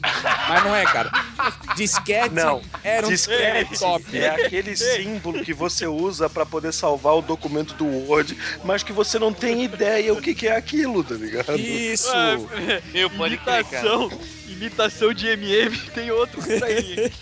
Mas 0.50 0.64
não 0.64 0.76
é, 0.76 0.84
cara. 0.84 1.12
Disquete 1.76 2.34
Não, 2.34 2.62
era 2.84 3.06
um 3.06 3.10
disquete 3.10 3.80
top. 3.80 4.18
é 4.18 4.30
aquele 4.30 4.76
símbolo 4.76 5.44
que 5.44 5.54
você 5.54 5.88
usa 5.88 6.30
pra 6.30 6.46
poder 6.46 6.74
salvar 6.74 7.16
o 7.16 7.22
documento 7.22 7.74
do 7.76 7.86
Word, 7.86 8.38
mas 8.64 8.84
que 8.84 8.94
você 8.94 9.20
não 9.20 9.34
tem 9.34 9.64
ideia 9.64 10.14
o 10.14 10.22
que, 10.22 10.34
que 10.34 10.48
é 10.48 10.56
aquilo, 10.56 11.04
tá 11.04 11.16
ligado? 11.16 11.56
Isso! 11.58 12.10
Eu 12.94 13.10
pode 13.10 13.38
crer, 13.38 13.64
cara. 13.66 14.10
Imitação, 14.56 15.14
de 15.14 15.28
MM, 15.28 15.78
tem 15.94 16.12
outro 16.12 16.42
por 16.42 16.64
aí. 16.64 17.12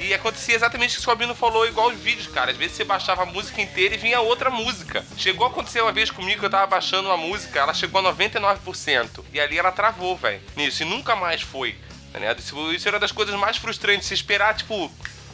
E 0.00 0.14
acontecia 0.14 0.56
exatamente 0.56 0.92
isso 0.92 1.02
que 1.02 1.08
o 1.08 1.12
Albino 1.12 1.34
falou, 1.34 1.66
igual 1.66 1.88
os 1.88 1.98
vídeos, 1.98 2.26
cara. 2.26 2.50
Às 2.50 2.56
vezes 2.56 2.76
você 2.76 2.84
baixava 2.84 3.22
a 3.22 3.26
música 3.26 3.60
inteira 3.60 3.94
e 3.94 3.98
vinha 3.98 4.20
outra 4.20 4.50
música. 4.50 5.04
Chegou 5.16 5.46
a 5.46 5.50
acontecer 5.50 5.82
uma 5.82 5.92
vez 5.92 6.10
comigo 6.10 6.40
que 6.40 6.46
eu 6.46 6.50
tava 6.50 6.66
baixando 6.66 7.08
uma 7.08 7.16
música, 7.16 7.60
ela 7.60 7.72
chegou 7.72 8.04
a 8.04 8.12
99%. 8.12 9.24
E 9.32 9.38
ali 9.38 9.58
ela 9.58 9.70
travou, 9.70 10.16
velho. 10.16 10.40
Nisso, 10.56 10.82
e 10.82 10.86
nunca 10.86 11.14
mais 11.14 11.42
foi. 11.42 11.76
Tá? 12.12 12.18
Isso, 12.36 12.72
isso 12.72 12.88
era 12.88 12.98
das 12.98 13.12
coisas 13.12 13.34
mais 13.36 13.56
frustrantes. 13.56 14.08
Se 14.08 14.14
esperar, 14.14 14.56
tipo, 14.56 14.90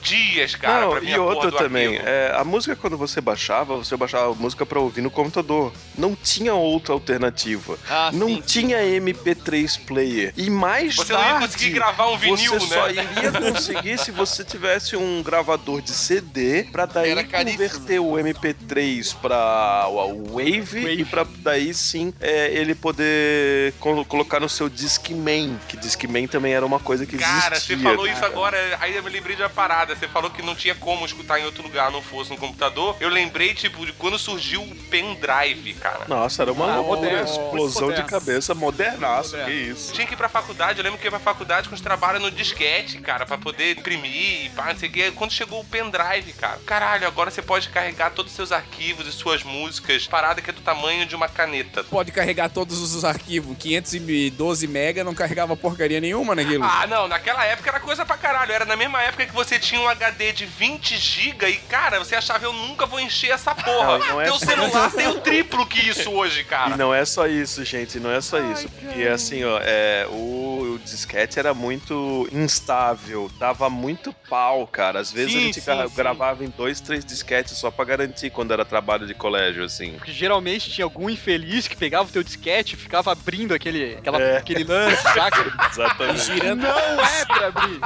dias, 0.08 0.54
cara, 0.54 0.82
Não, 0.82 0.90
pra 0.90 1.00
vir 1.00 1.10
e 1.10 1.18
outra 1.18 1.50
também, 1.52 1.96
é, 1.96 2.32
a 2.36 2.44
música 2.44 2.76
quando 2.76 2.96
você 2.96 3.20
baixava, 3.20 3.76
você 3.76 3.96
baixava 3.96 4.30
a 4.32 4.34
música 4.34 4.64
pra 4.64 4.78
ouvir 4.80 5.00
no 5.00 5.10
computador. 5.10 5.72
Não 5.96 6.14
tinha 6.14 6.54
outra 6.54 6.92
alternativa. 6.94 7.78
Ah, 7.88 8.10
não 8.12 8.28
sim. 8.28 8.40
tinha 8.46 8.78
MP3 8.78 9.80
player. 9.86 10.32
E 10.36 10.48
mais 10.50 10.94
Você 10.96 11.12
não 11.12 11.20
ia 11.20 11.26
tarde, 11.26 11.46
conseguir 11.46 11.70
gravar 11.70 12.08
um 12.10 12.16
vinil, 12.18 12.52
você 12.60 12.74
só 12.74 12.86
né? 12.86 12.92
iria 13.16 13.32
conseguir 13.52 13.98
se 13.98 14.10
você 14.10 14.44
tivesse 14.44 14.96
um 14.96 15.22
gravador 15.22 15.80
de 15.82 15.90
CD 15.90 16.64
pra 16.70 16.86
daí 16.86 17.10
Era 17.10 17.24
caríssimo. 17.24 17.68
converter 17.68 17.98
o 18.00 18.12
MP3 18.12 19.14
pra 19.20 19.86
o 19.88 20.24
Wave, 20.36 20.86
e 21.00 21.04
pra 21.04 21.26
daí 21.38 21.72
sim 21.74 22.12
é, 22.20 22.48
ele 22.52 22.74
poder 22.74 23.72
colo- 23.80 24.04
colocar 24.04 24.38
no 24.40 24.48
seu 24.48 24.68
Discman, 24.68 25.58
que 25.68 25.76
Discman 25.76 26.26
também 26.26 26.52
era 26.54 26.64
uma 26.64 26.78
coisa 26.78 27.06
que 27.06 27.16
Cara, 27.18 27.56
você 27.56 27.72
existia. 27.72 27.90
falou 27.90 28.06
isso 28.06 28.24
agora, 28.24 28.56
aí 28.80 28.94
eu 28.94 29.02
me 29.02 29.10
lembrei 29.10 29.34
de 29.36 29.42
uma 29.42 29.48
parada. 29.50 29.95
Você 29.98 30.08
falou 30.08 30.30
que 30.30 30.42
não 30.42 30.54
tinha 30.54 30.74
como 30.74 31.04
escutar 31.06 31.40
em 31.40 31.44
outro 31.44 31.62
lugar, 31.62 31.90
não 31.90 32.02
fosse 32.02 32.30
no 32.30 32.36
computador. 32.36 32.96
Eu 33.00 33.08
lembrei, 33.08 33.54
tipo, 33.54 33.84
de 33.86 33.92
quando 33.92 34.18
surgiu 34.18 34.62
o 34.62 34.74
pendrive, 34.90 35.74
cara. 35.74 36.04
Nossa, 36.06 36.42
era 36.42 36.52
uma 36.52 36.70
Ah, 36.72 36.76
loucura, 36.76 37.00
moderno. 37.00 37.24
explosão 37.24 37.82
de 37.88 38.00
Moderno. 38.00 38.08
cabeça, 38.08 38.54
modernaço, 38.54 39.36
que 39.44 39.50
isso. 39.50 39.92
Tinha 39.92 40.06
que 40.06 40.14
ir 40.14 40.16
pra 40.16 40.28
faculdade, 40.28 40.78
eu 40.78 40.84
lembro 40.84 40.98
que 40.98 41.06
ia 41.06 41.10
pra 41.10 41.18
faculdade 41.20 41.68
com 41.68 41.74
os 41.74 41.80
trabalhos 41.80 42.20
no 42.22 42.30
disquete, 42.30 42.98
cara, 42.98 43.24
pra 43.24 43.38
poder 43.38 43.78
imprimir 43.78 44.46
e 44.46 44.50
pá, 44.50 44.72
não 44.72 44.78
sei 44.78 44.88
o 44.88 44.92
que. 44.92 45.10
Quando 45.12 45.32
chegou 45.32 45.60
o 45.60 45.64
pendrive, 45.64 46.32
cara, 46.38 46.58
caralho, 46.66 47.06
agora 47.06 47.30
você 47.30 47.40
pode 47.42 47.68
carregar 47.68 48.10
todos 48.10 48.32
os 48.32 48.36
seus 48.36 48.52
arquivos 48.52 49.06
e 49.06 49.12
suas 49.12 49.42
músicas, 49.42 50.06
parada 50.06 50.40
que 50.42 50.50
é 50.50 50.52
do 50.52 50.60
tamanho 50.60 51.06
de 51.06 51.14
uma 51.16 51.28
caneta. 51.28 51.84
Pode 51.84 52.12
carregar 52.12 52.48
todos 52.50 52.78
os 52.80 53.04
arquivos. 53.04 53.56
512 53.58 54.66
mega 54.66 55.02
não 55.04 55.14
carregava 55.14 55.56
porcaria 55.56 56.00
nenhuma 56.00 56.34
naquilo. 56.34 56.64
Ah, 56.64 56.86
não, 56.86 57.08
naquela 57.08 57.44
época 57.44 57.70
era 57.70 57.80
coisa 57.80 58.04
pra 58.04 58.16
caralho. 58.16 58.52
Era 58.52 58.64
na 58.64 58.76
mesma 58.76 59.02
época 59.02 59.26
que 59.26 59.32
você 59.34 59.58
tinha 59.58 59.75
um 59.78 59.88
HD 59.88 60.32
de 60.32 60.46
20 60.46 60.96
GB 60.96 61.48
e, 61.50 61.56
cara, 61.56 61.98
você 61.98 62.14
achava 62.16 62.44
eu 62.44 62.52
nunca 62.52 62.86
vou 62.86 63.00
encher 63.00 63.30
essa 63.30 63.54
porra. 63.54 63.98
Não, 63.98 64.06
não 64.08 64.20
é 64.20 64.24
Teu 64.24 64.34
só- 64.38 64.46
celular 64.46 64.90
tem 64.92 65.08
o 65.08 65.20
triplo 65.20 65.66
que 65.66 65.88
isso 65.88 66.10
hoje, 66.10 66.40
E 66.40 66.44
cara. 66.44 66.76
não 66.76 66.94
é 66.94 67.04
só 67.04 67.26
isso, 67.26 67.64
gente, 67.64 67.98
não 68.00 68.10
é 68.10 68.20
só 68.20 68.38
isso. 68.52 68.68
Porque 68.68 69.02
assim, 69.04 69.44
ó, 69.44 69.58
é, 69.62 70.06
o, 70.10 70.74
o 70.74 70.78
disquete 70.84 71.38
era 71.38 71.52
muito 71.54 72.28
instável, 72.32 73.30
dava 73.38 73.68
muito 73.70 74.12
pau, 74.28 74.66
cara. 74.66 75.00
Às 75.00 75.10
vezes 75.12 75.32
Sim, 75.32 75.38
a 75.38 75.40
gente 75.42 75.60
sim, 75.60 75.66
gra- 75.66 75.88
sim. 75.88 75.94
gravava 75.94 76.44
em 76.44 76.48
dois, 76.48 76.80
três 76.80 77.04
disquetes 77.04 77.56
só 77.56 77.70
pra 77.70 77.84
garantir 77.84 78.30
quando 78.30 78.52
era 78.52 78.64
trabalho 78.64 79.06
de 79.06 79.14
colégio, 79.14 79.64
assim. 79.64 79.92
Porque 79.92 80.12
geralmente 80.12 80.70
tinha 80.70 80.84
algum 80.84 81.08
infeliz 81.10 81.68
que 81.68 81.76
pegava 81.76 82.08
o 82.08 82.12
teu 82.12 82.22
disquete 82.22 82.74
e 82.74 82.76
ficava 82.76 83.12
abrindo 83.12 83.54
aquele, 83.54 83.94
aquela, 83.96 84.20
É. 84.20 84.36
aquele 84.38 84.64
lance, 84.64 85.02
saca? 85.02 85.36
E 85.66 85.70
Exatamente. 85.78 86.24
girando, 86.24 86.62
Não 86.62 87.00
é 87.04 87.24
pra 87.26 87.46
abrir. 87.48 87.80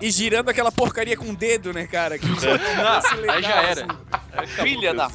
e 0.00 0.10
girando 0.10 0.48
aquela 0.48 0.72
porcaria 0.72 1.16
com 1.16 1.26
o 1.30 1.35
dedo, 1.36 1.72
né, 1.72 1.86
cara? 1.86 2.18
Que 2.18 2.26
já- 2.40 2.58
Não, 2.58 3.30
aí 3.32 3.42
já 3.42 3.62
era. 3.62 3.86
Filha 4.62 4.92
da 4.92 5.08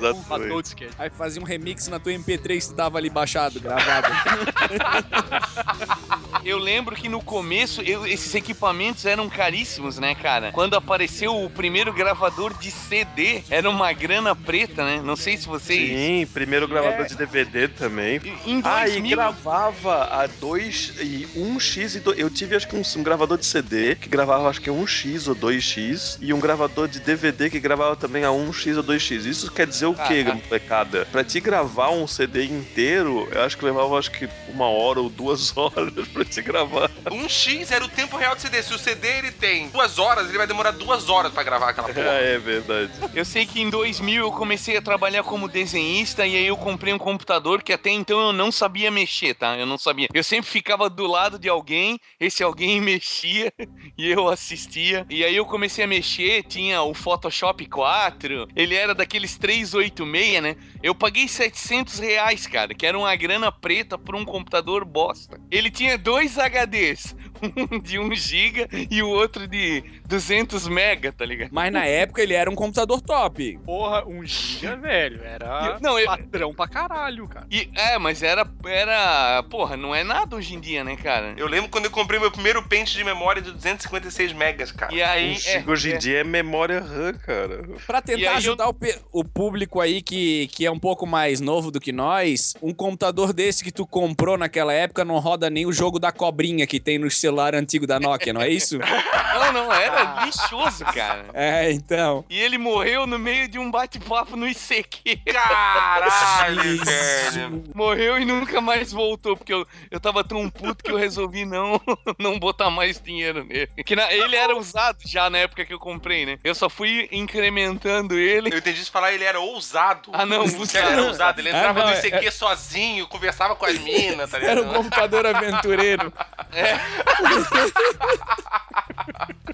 disquete. 0.61 0.93
Aí 0.97 1.09
fazia 1.09 1.41
um 1.41 1.45
remix 1.45 1.87
na 1.87 1.99
tua 1.99 2.11
MP3 2.13 2.69
que 2.69 2.73
tava 2.73 2.97
ali 2.97 3.09
baixado, 3.09 3.59
gravado. 3.59 4.07
Eu 6.43 6.57
lembro 6.57 6.95
que 6.95 7.07
no 7.07 7.21
começo 7.21 7.81
eu- 7.83 8.05
esses 8.07 8.33
equipamentos 8.33 9.05
eram 9.05 9.29
caríssimos, 9.29 9.99
né, 9.99 10.15
cara? 10.15 10.51
Quando 10.51 10.75
apareceu 10.75 11.39
o 11.43 11.49
primeiro 11.51 11.93
gravador 11.93 12.57
de 12.57 12.71
CD, 12.71 13.43
era 13.47 13.69
uma 13.69 13.93
grana 13.93 14.35
preta, 14.35 14.83
né? 14.83 14.99
Não 15.03 15.15
sei 15.15 15.37
se 15.37 15.47
vocês. 15.47 15.87
Sim, 15.89 16.25
primeiro 16.33 16.67
gravador 16.67 17.05
de 17.05 17.15
DVD 17.15 17.67
também. 17.67 18.19
Em 18.45 18.59
Ah, 18.63 18.87
e 18.87 18.93
2000, 18.93 19.15
gravava 19.15 20.05
a 20.05 20.25
2 20.25 20.93
e 20.99 21.27
1x 21.35 21.97
e 21.97 21.99
do... 21.99 22.11
Eu 22.13 22.29
tive 22.31 22.55
acho 22.55 22.67
que 22.67 22.75
um, 22.75 22.81
um 22.97 23.03
gravador 23.03 23.37
de 23.37 23.45
CD 23.45 23.95
que 23.95 24.09
gravava 24.09 24.49
acho 24.49 24.61
que 24.61 24.69
1x 24.71 25.27
ou 25.27 25.35
2x 25.35 26.10
e 26.21 26.33
um 26.33 26.39
gravador 26.39 26.87
de 26.87 26.99
DVD 26.99 27.49
que 27.49 27.59
gravava 27.59 27.95
também 27.95 28.23
a 28.23 28.29
1x 28.29 28.77
ou 28.77 28.83
2x 28.83 29.11
X. 29.11 29.25
Isso 29.25 29.51
quer 29.51 29.67
dizer 29.67 29.85
o 29.85 29.93
quê, 29.93 30.23
molecada? 30.23 31.05
Pra 31.11 31.23
te 31.23 31.39
gravar 31.39 31.91
um 31.91 32.07
CD 32.07 32.45
inteiro, 32.45 33.27
eu 33.31 33.43
acho 33.43 33.57
que 33.57 33.65
levava 33.65 33.97
acho 33.97 34.11
que 34.11 34.27
uma 34.49 34.67
hora 34.67 34.99
ou 34.99 35.09
duas 35.09 35.55
horas 35.57 36.07
pra 36.07 36.23
te 36.25 36.41
gravar. 36.41 36.89
Um 37.11 37.27
X 37.27 37.71
era 37.71 37.83
o 37.83 37.89
tempo 37.89 38.17
real 38.17 38.35
do 38.35 38.41
CD. 38.41 38.61
Se 38.63 38.73
o 38.73 38.77
CD 38.77 39.07
ele 39.19 39.31
tem 39.31 39.69
duas 39.69 39.99
horas, 39.99 40.29
ele 40.29 40.37
vai 40.37 40.47
demorar 40.47 40.71
duas 40.71 41.09
horas 41.09 41.31
pra 41.31 41.43
gravar 41.43 41.69
aquela 41.69 41.87
porra. 41.87 42.01
É, 42.01 42.35
é 42.35 42.37
verdade. 42.37 42.91
Eu 43.13 43.25
sei 43.25 43.45
que 43.45 43.61
em 43.61 43.69
2000 43.69 44.23
eu 44.23 44.31
comecei 44.31 44.77
a 44.77 44.81
trabalhar 44.81 45.23
como 45.23 45.47
desenhista 45.47 46.25
e 46.25 46.35
aí 46.35 46.47
eu 46.47 46.57
comprei 46.57 46.93
um 46.93 46.97
computador 46.97 47.61
que 47.61 47.73
até 47.73 47.89
então 47.89 48.19
eu 48.19 48.33
não 48.33 48.51
sabia 48.51 48.91
mexer, 48.91 49.33
tá? 49.33 49.57
Eu 49.57 49.65
não 49.65 49.77
sabia. 49.77 50.07
Eu 50.13 50.23
sempre 50.23 50.49
ficava 50.49 50.89
do 50.89 51.07
lado 51.07 51.37
de 51.37 51.49
alguém, 51.49 51.99
esse 52.19 52.43
alguém 52.43 52.79
mexia 52.81 53.53
e 53.97 54.09
eu 54.09 54.29
assistia. 54.29 55.05
E 55.09 55.23
aí 55.23 55.35
eu 55.35 55.45
comecei 55.45 55.83
a 55.83 55.87
mexer, 55.87 56.00
tinha 56.47 56.81
o 56.81 56.93
Photoshop 56.93 57.65
4, 57.65 58.47
ele 58.55 58.75
era 58.75 58.93
daqueles 58.93 59.37
386, 59.37 60.41
né? 60.41 60.55
Eu 60.81 60.95
paguei 60.95 61.27
700 61.27 61.99
reais, 61.99 62.47
cara, 62.47 62.73
que 62.73 62.85
era 62.85 62.97
uma 62.97 63.15
grana 63.15 63.51
preta 63.51 63.97
por 63.97 64.15
um 64.15 64.25
computador 64.25 64.85
bosta. 64.85 65.39
Ele 65.49 65.69
tinha 65.69 65.97
dois 65.97 66.37
HDs, 66.37 67.15
um 67.71 67.79
de 67.79 67.99
1 67.99 68.15
GB 68.15 68.67
e 68.89 69.01
o 69.01 69.09
outro 69.09 69.47
de 69.47 69.83
200 70.11 70.67
mega, 70.67 71.11
tá 71.11 71.25
ligado? 71.25 71.49
Mas 71.53 71.71
na 71.71 71.85
época 71.85 72.21
ele 72.21 72.33
era 72.33 72.49
um 72.51 72.55
computador 72.55 72.99
top. 73.01 73.57
Porra, 73.65 74.05
um 74.05 74.25
giga, 74.25 74.75
velho. 74.75 75.21
Era 75.23 75.79
Não, 75.81 75.97
eu- 75.97 76.05
padrão 76.05 76.53
pra 76.53 76.67
caralho, 76.67 77.27
cara. 77.29 77.47
E, 77.49 77.69
é, 77.75 77.97
mas 77.97 78.21
era, 78.21 78.45
era. 78.65 79.41
Porra, 79.49 79.77
não 79.77 79.95
é 79.95 80.03
nada 80.03 80.35
hoje 80.35 80.53
em 80.53 80.59
dia, 80.59 80.83
né, 80.83 80.97
cara? 80.97 81.33
Eu 81.37 81.47
lembro 81.47 81.69
quando 81.69 81.85
eu 81.85 81.91
comprei 81.91 82.19
meu 82.19 82.29
primeiro 82.29 82.61
pente 82.63 82.93
de 82.93 83.03
memória 83.05 83.41
de 83.41 83.51
256 83.51 84.33
megas, 84.33 84.71
cara. 84.71 84.93
E 84.93 85.01
aí. 85.01 85.31
Um 85.31 85.35
Chico 85.37 85.71
hoje 85.71 85.91
em 85.91 85.93
é, 85.93 85.97
dia 85.97 86.17
é 86.19 86.23
memória 86.23 86.81
RAM, 86.81 87.13
cara. 87.13 87.63
Pra 87.87 87.99
E 87.99 88.01
tentar 88.01 88.33
ajudar 88.35 88.67
o, 88.67 88.73
pe- 88.73 88.99
o 89.13 89.23
público 89.23 89.79
aí 89.79 90.01
que, 90.01 90.47
que 90.49 90.65
é 90.65 90.71
um 90.71 90.79
pouco 90.79 91.07
mais 91.07 91.39
novo 91.39 91.71
do 91.71 91.79
que 91.79 91.91
nós, 91.93 92.53
um 92.61 92.73
computador 92.73 93.31
desse 93.31 93.63
que 93.63 93.71
tu 93.71 93.87
comprou 93.87 94.37
naquela 94.37 94.73
época 94.73 95.05
não 95.05 95.17
roda 95.19 95.49
nem 95.49 95.65
o 95.65 95.71
jogo 95.71 95.99
da 95.99 96.11
cobrinha 96.11 96.67
que 96.67 96.79
tem 96.79 96.97
no 96.99 97.09
celular 97.09 97.55
antigo 97.55 97.87
da 97.87 97.99
Nokia, 97.99 98.33
não 98.33 98.41
é 98.41 98.49
isso? 98.49 98.77
Não, 99.31 99.53
não, 99.53 99.73
era 99.73 100.00
lixoso, 100.25 100.85
cara. 100.85 101.25
é, 101.33 101.71
então. 101.71 102.25
E 102.29 102.39
ele 102.39 102.57
morreu 102.57 103.05
no 103.07 103.17
meio 103.19 103.47
de 103.47 103.57
um 103.59 103.69
bate-papo 103.71 104.35
no 104.35 104.47
ICQ. 104.47 105.17
Caralho, 105.31 106.61
velho. 106.85 107.63
Morreu 107.73 108.19
e 108.19 108.25
nunca 108.25 108.59
mais 108.61 108.91
voltou, 108.91 109.35
porque 109.37 109.53
eu, 109.53 109.65
eu 109.89 109.99
tava 109.99 110.23
tão 110.23 110.49
puto 110.49 110.83
que 110.83 110.91
eu 110.91 110.97
resolvi 110.97 111.45
não, 111.45 111.79
não 112.19 112.39
botar 112.39 112.69
mais 112.69 112.99
dinheiro 113.01 113.43
nele. 113.43 113.67
Que 113.85 113.95
na- 113.95 114.11
ele 114.11 114.35
era 114.35 114.55
usado 114.57 114.97
já 115.05 115.29
na 115.29 115.39
época 115.39 115.65
que 115.65 115.73
eu 115.73 115.79
comprei, 115.79 116.25
né? 116.25 116.37
Eu 116.43 116.53
só 116.55 116.69
fui 116.69 117.07
incrementando 117.11 118.17
ele. 118.17 118.53
Eu 118.53 118.57
entendi 118.57 118.81
isso 118.81 118.91
falar, 118.91 119.13
ele 119.13 119.23
era 119.23 119.39
ousado. 119.39 120.11
Ah, 120.13 120.25
não, 120.25 120.45
O 120.45 120.67
cara 120.71 120.91
era 120.91 121.03
ousado. 121.03 121.39
Ele 121.41 121.49
Ah, 121.49 121.57
entrava 121.57 121.79
não, 121.79 121.87
no 121.87 121.93
é- 121.93 121.99
ICQ 121.99 122.31
sozinho, 122.31 123.07
conversava 123.07 123.55
com 123.55 123.65
as 123.65 123.77
minas, 123.77 124.29
tá 124.29 124.37
ligado? 124.37 124.59
Era 124.59 124.67
um 124.69 124.73
computador 124.73 125.25
aventureiro. 125.25 126.13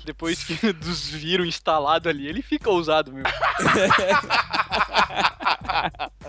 Depois 0.06 0.37
que 0.44 0.74
dos 0.74 1.08
vírus 1.08 1.48
instalado 1.48 2.10
ali, 2.10 2.28
ele 2.28 2.42
fica 2.42 2.70
ousado 2.70 3.12
mesmo. 3.14 3.30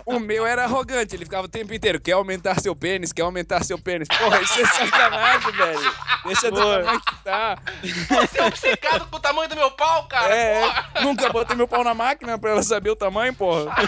O 0.04 0.18
meu 0.18 0.46
era 0.46 0.64
arrogante, 0.64 1.14
ele 1.14 1.24
ficava 1.24 1.46
o 1.46 1.50
tempo 1.50 1.72
inteiro. 1.74 2.00
Quer 2.00 2.12
aumentar 2.12 2.58
seu 2.60 2.74
pênis? 2.74 3.12
Quer 3.12 3.22
aumentar 3.22 3.62
seu 3.62 3.78
pênis? 3.78 4.08
Porra, 4.08 4.40
isso 4.40 4.60
é 4.60 4.66
sacanagem, 4.66 5.52
velho. 5.52 5.94
Deixa 6.24 6.50
do 6.50 6.60
Boa. 6.60 6.78
tamanho 6.78 7.00
que 7.00 7.14
tá. 7.22 7.58
Você 7.82 8.38
é 8.38 8.44
obcecado 8.46 9.06
com 9.06 9.16
o 9.16 9.20
tamanho 9.20 9.48
do 9.48 9.56
meu 9.56 9.70
pau, 9.70 10.08
cara. 10.08 10.34
É, 10.34 10.62
porra. 10.62 10.90
é. 10.94 11.02
nunca 11.02 11.28
botei 11.30 11.56
meu 11.56 11.68
pau 11.68 11.84
na 11.84 11.94
máquina 11.94 12.38
pra 12.38 12.52
ela 12.52 12.62
saber 12.62 12.90
o 12.90 12.96
tamanho, 12.96 13.34
porra. 13.34 13.74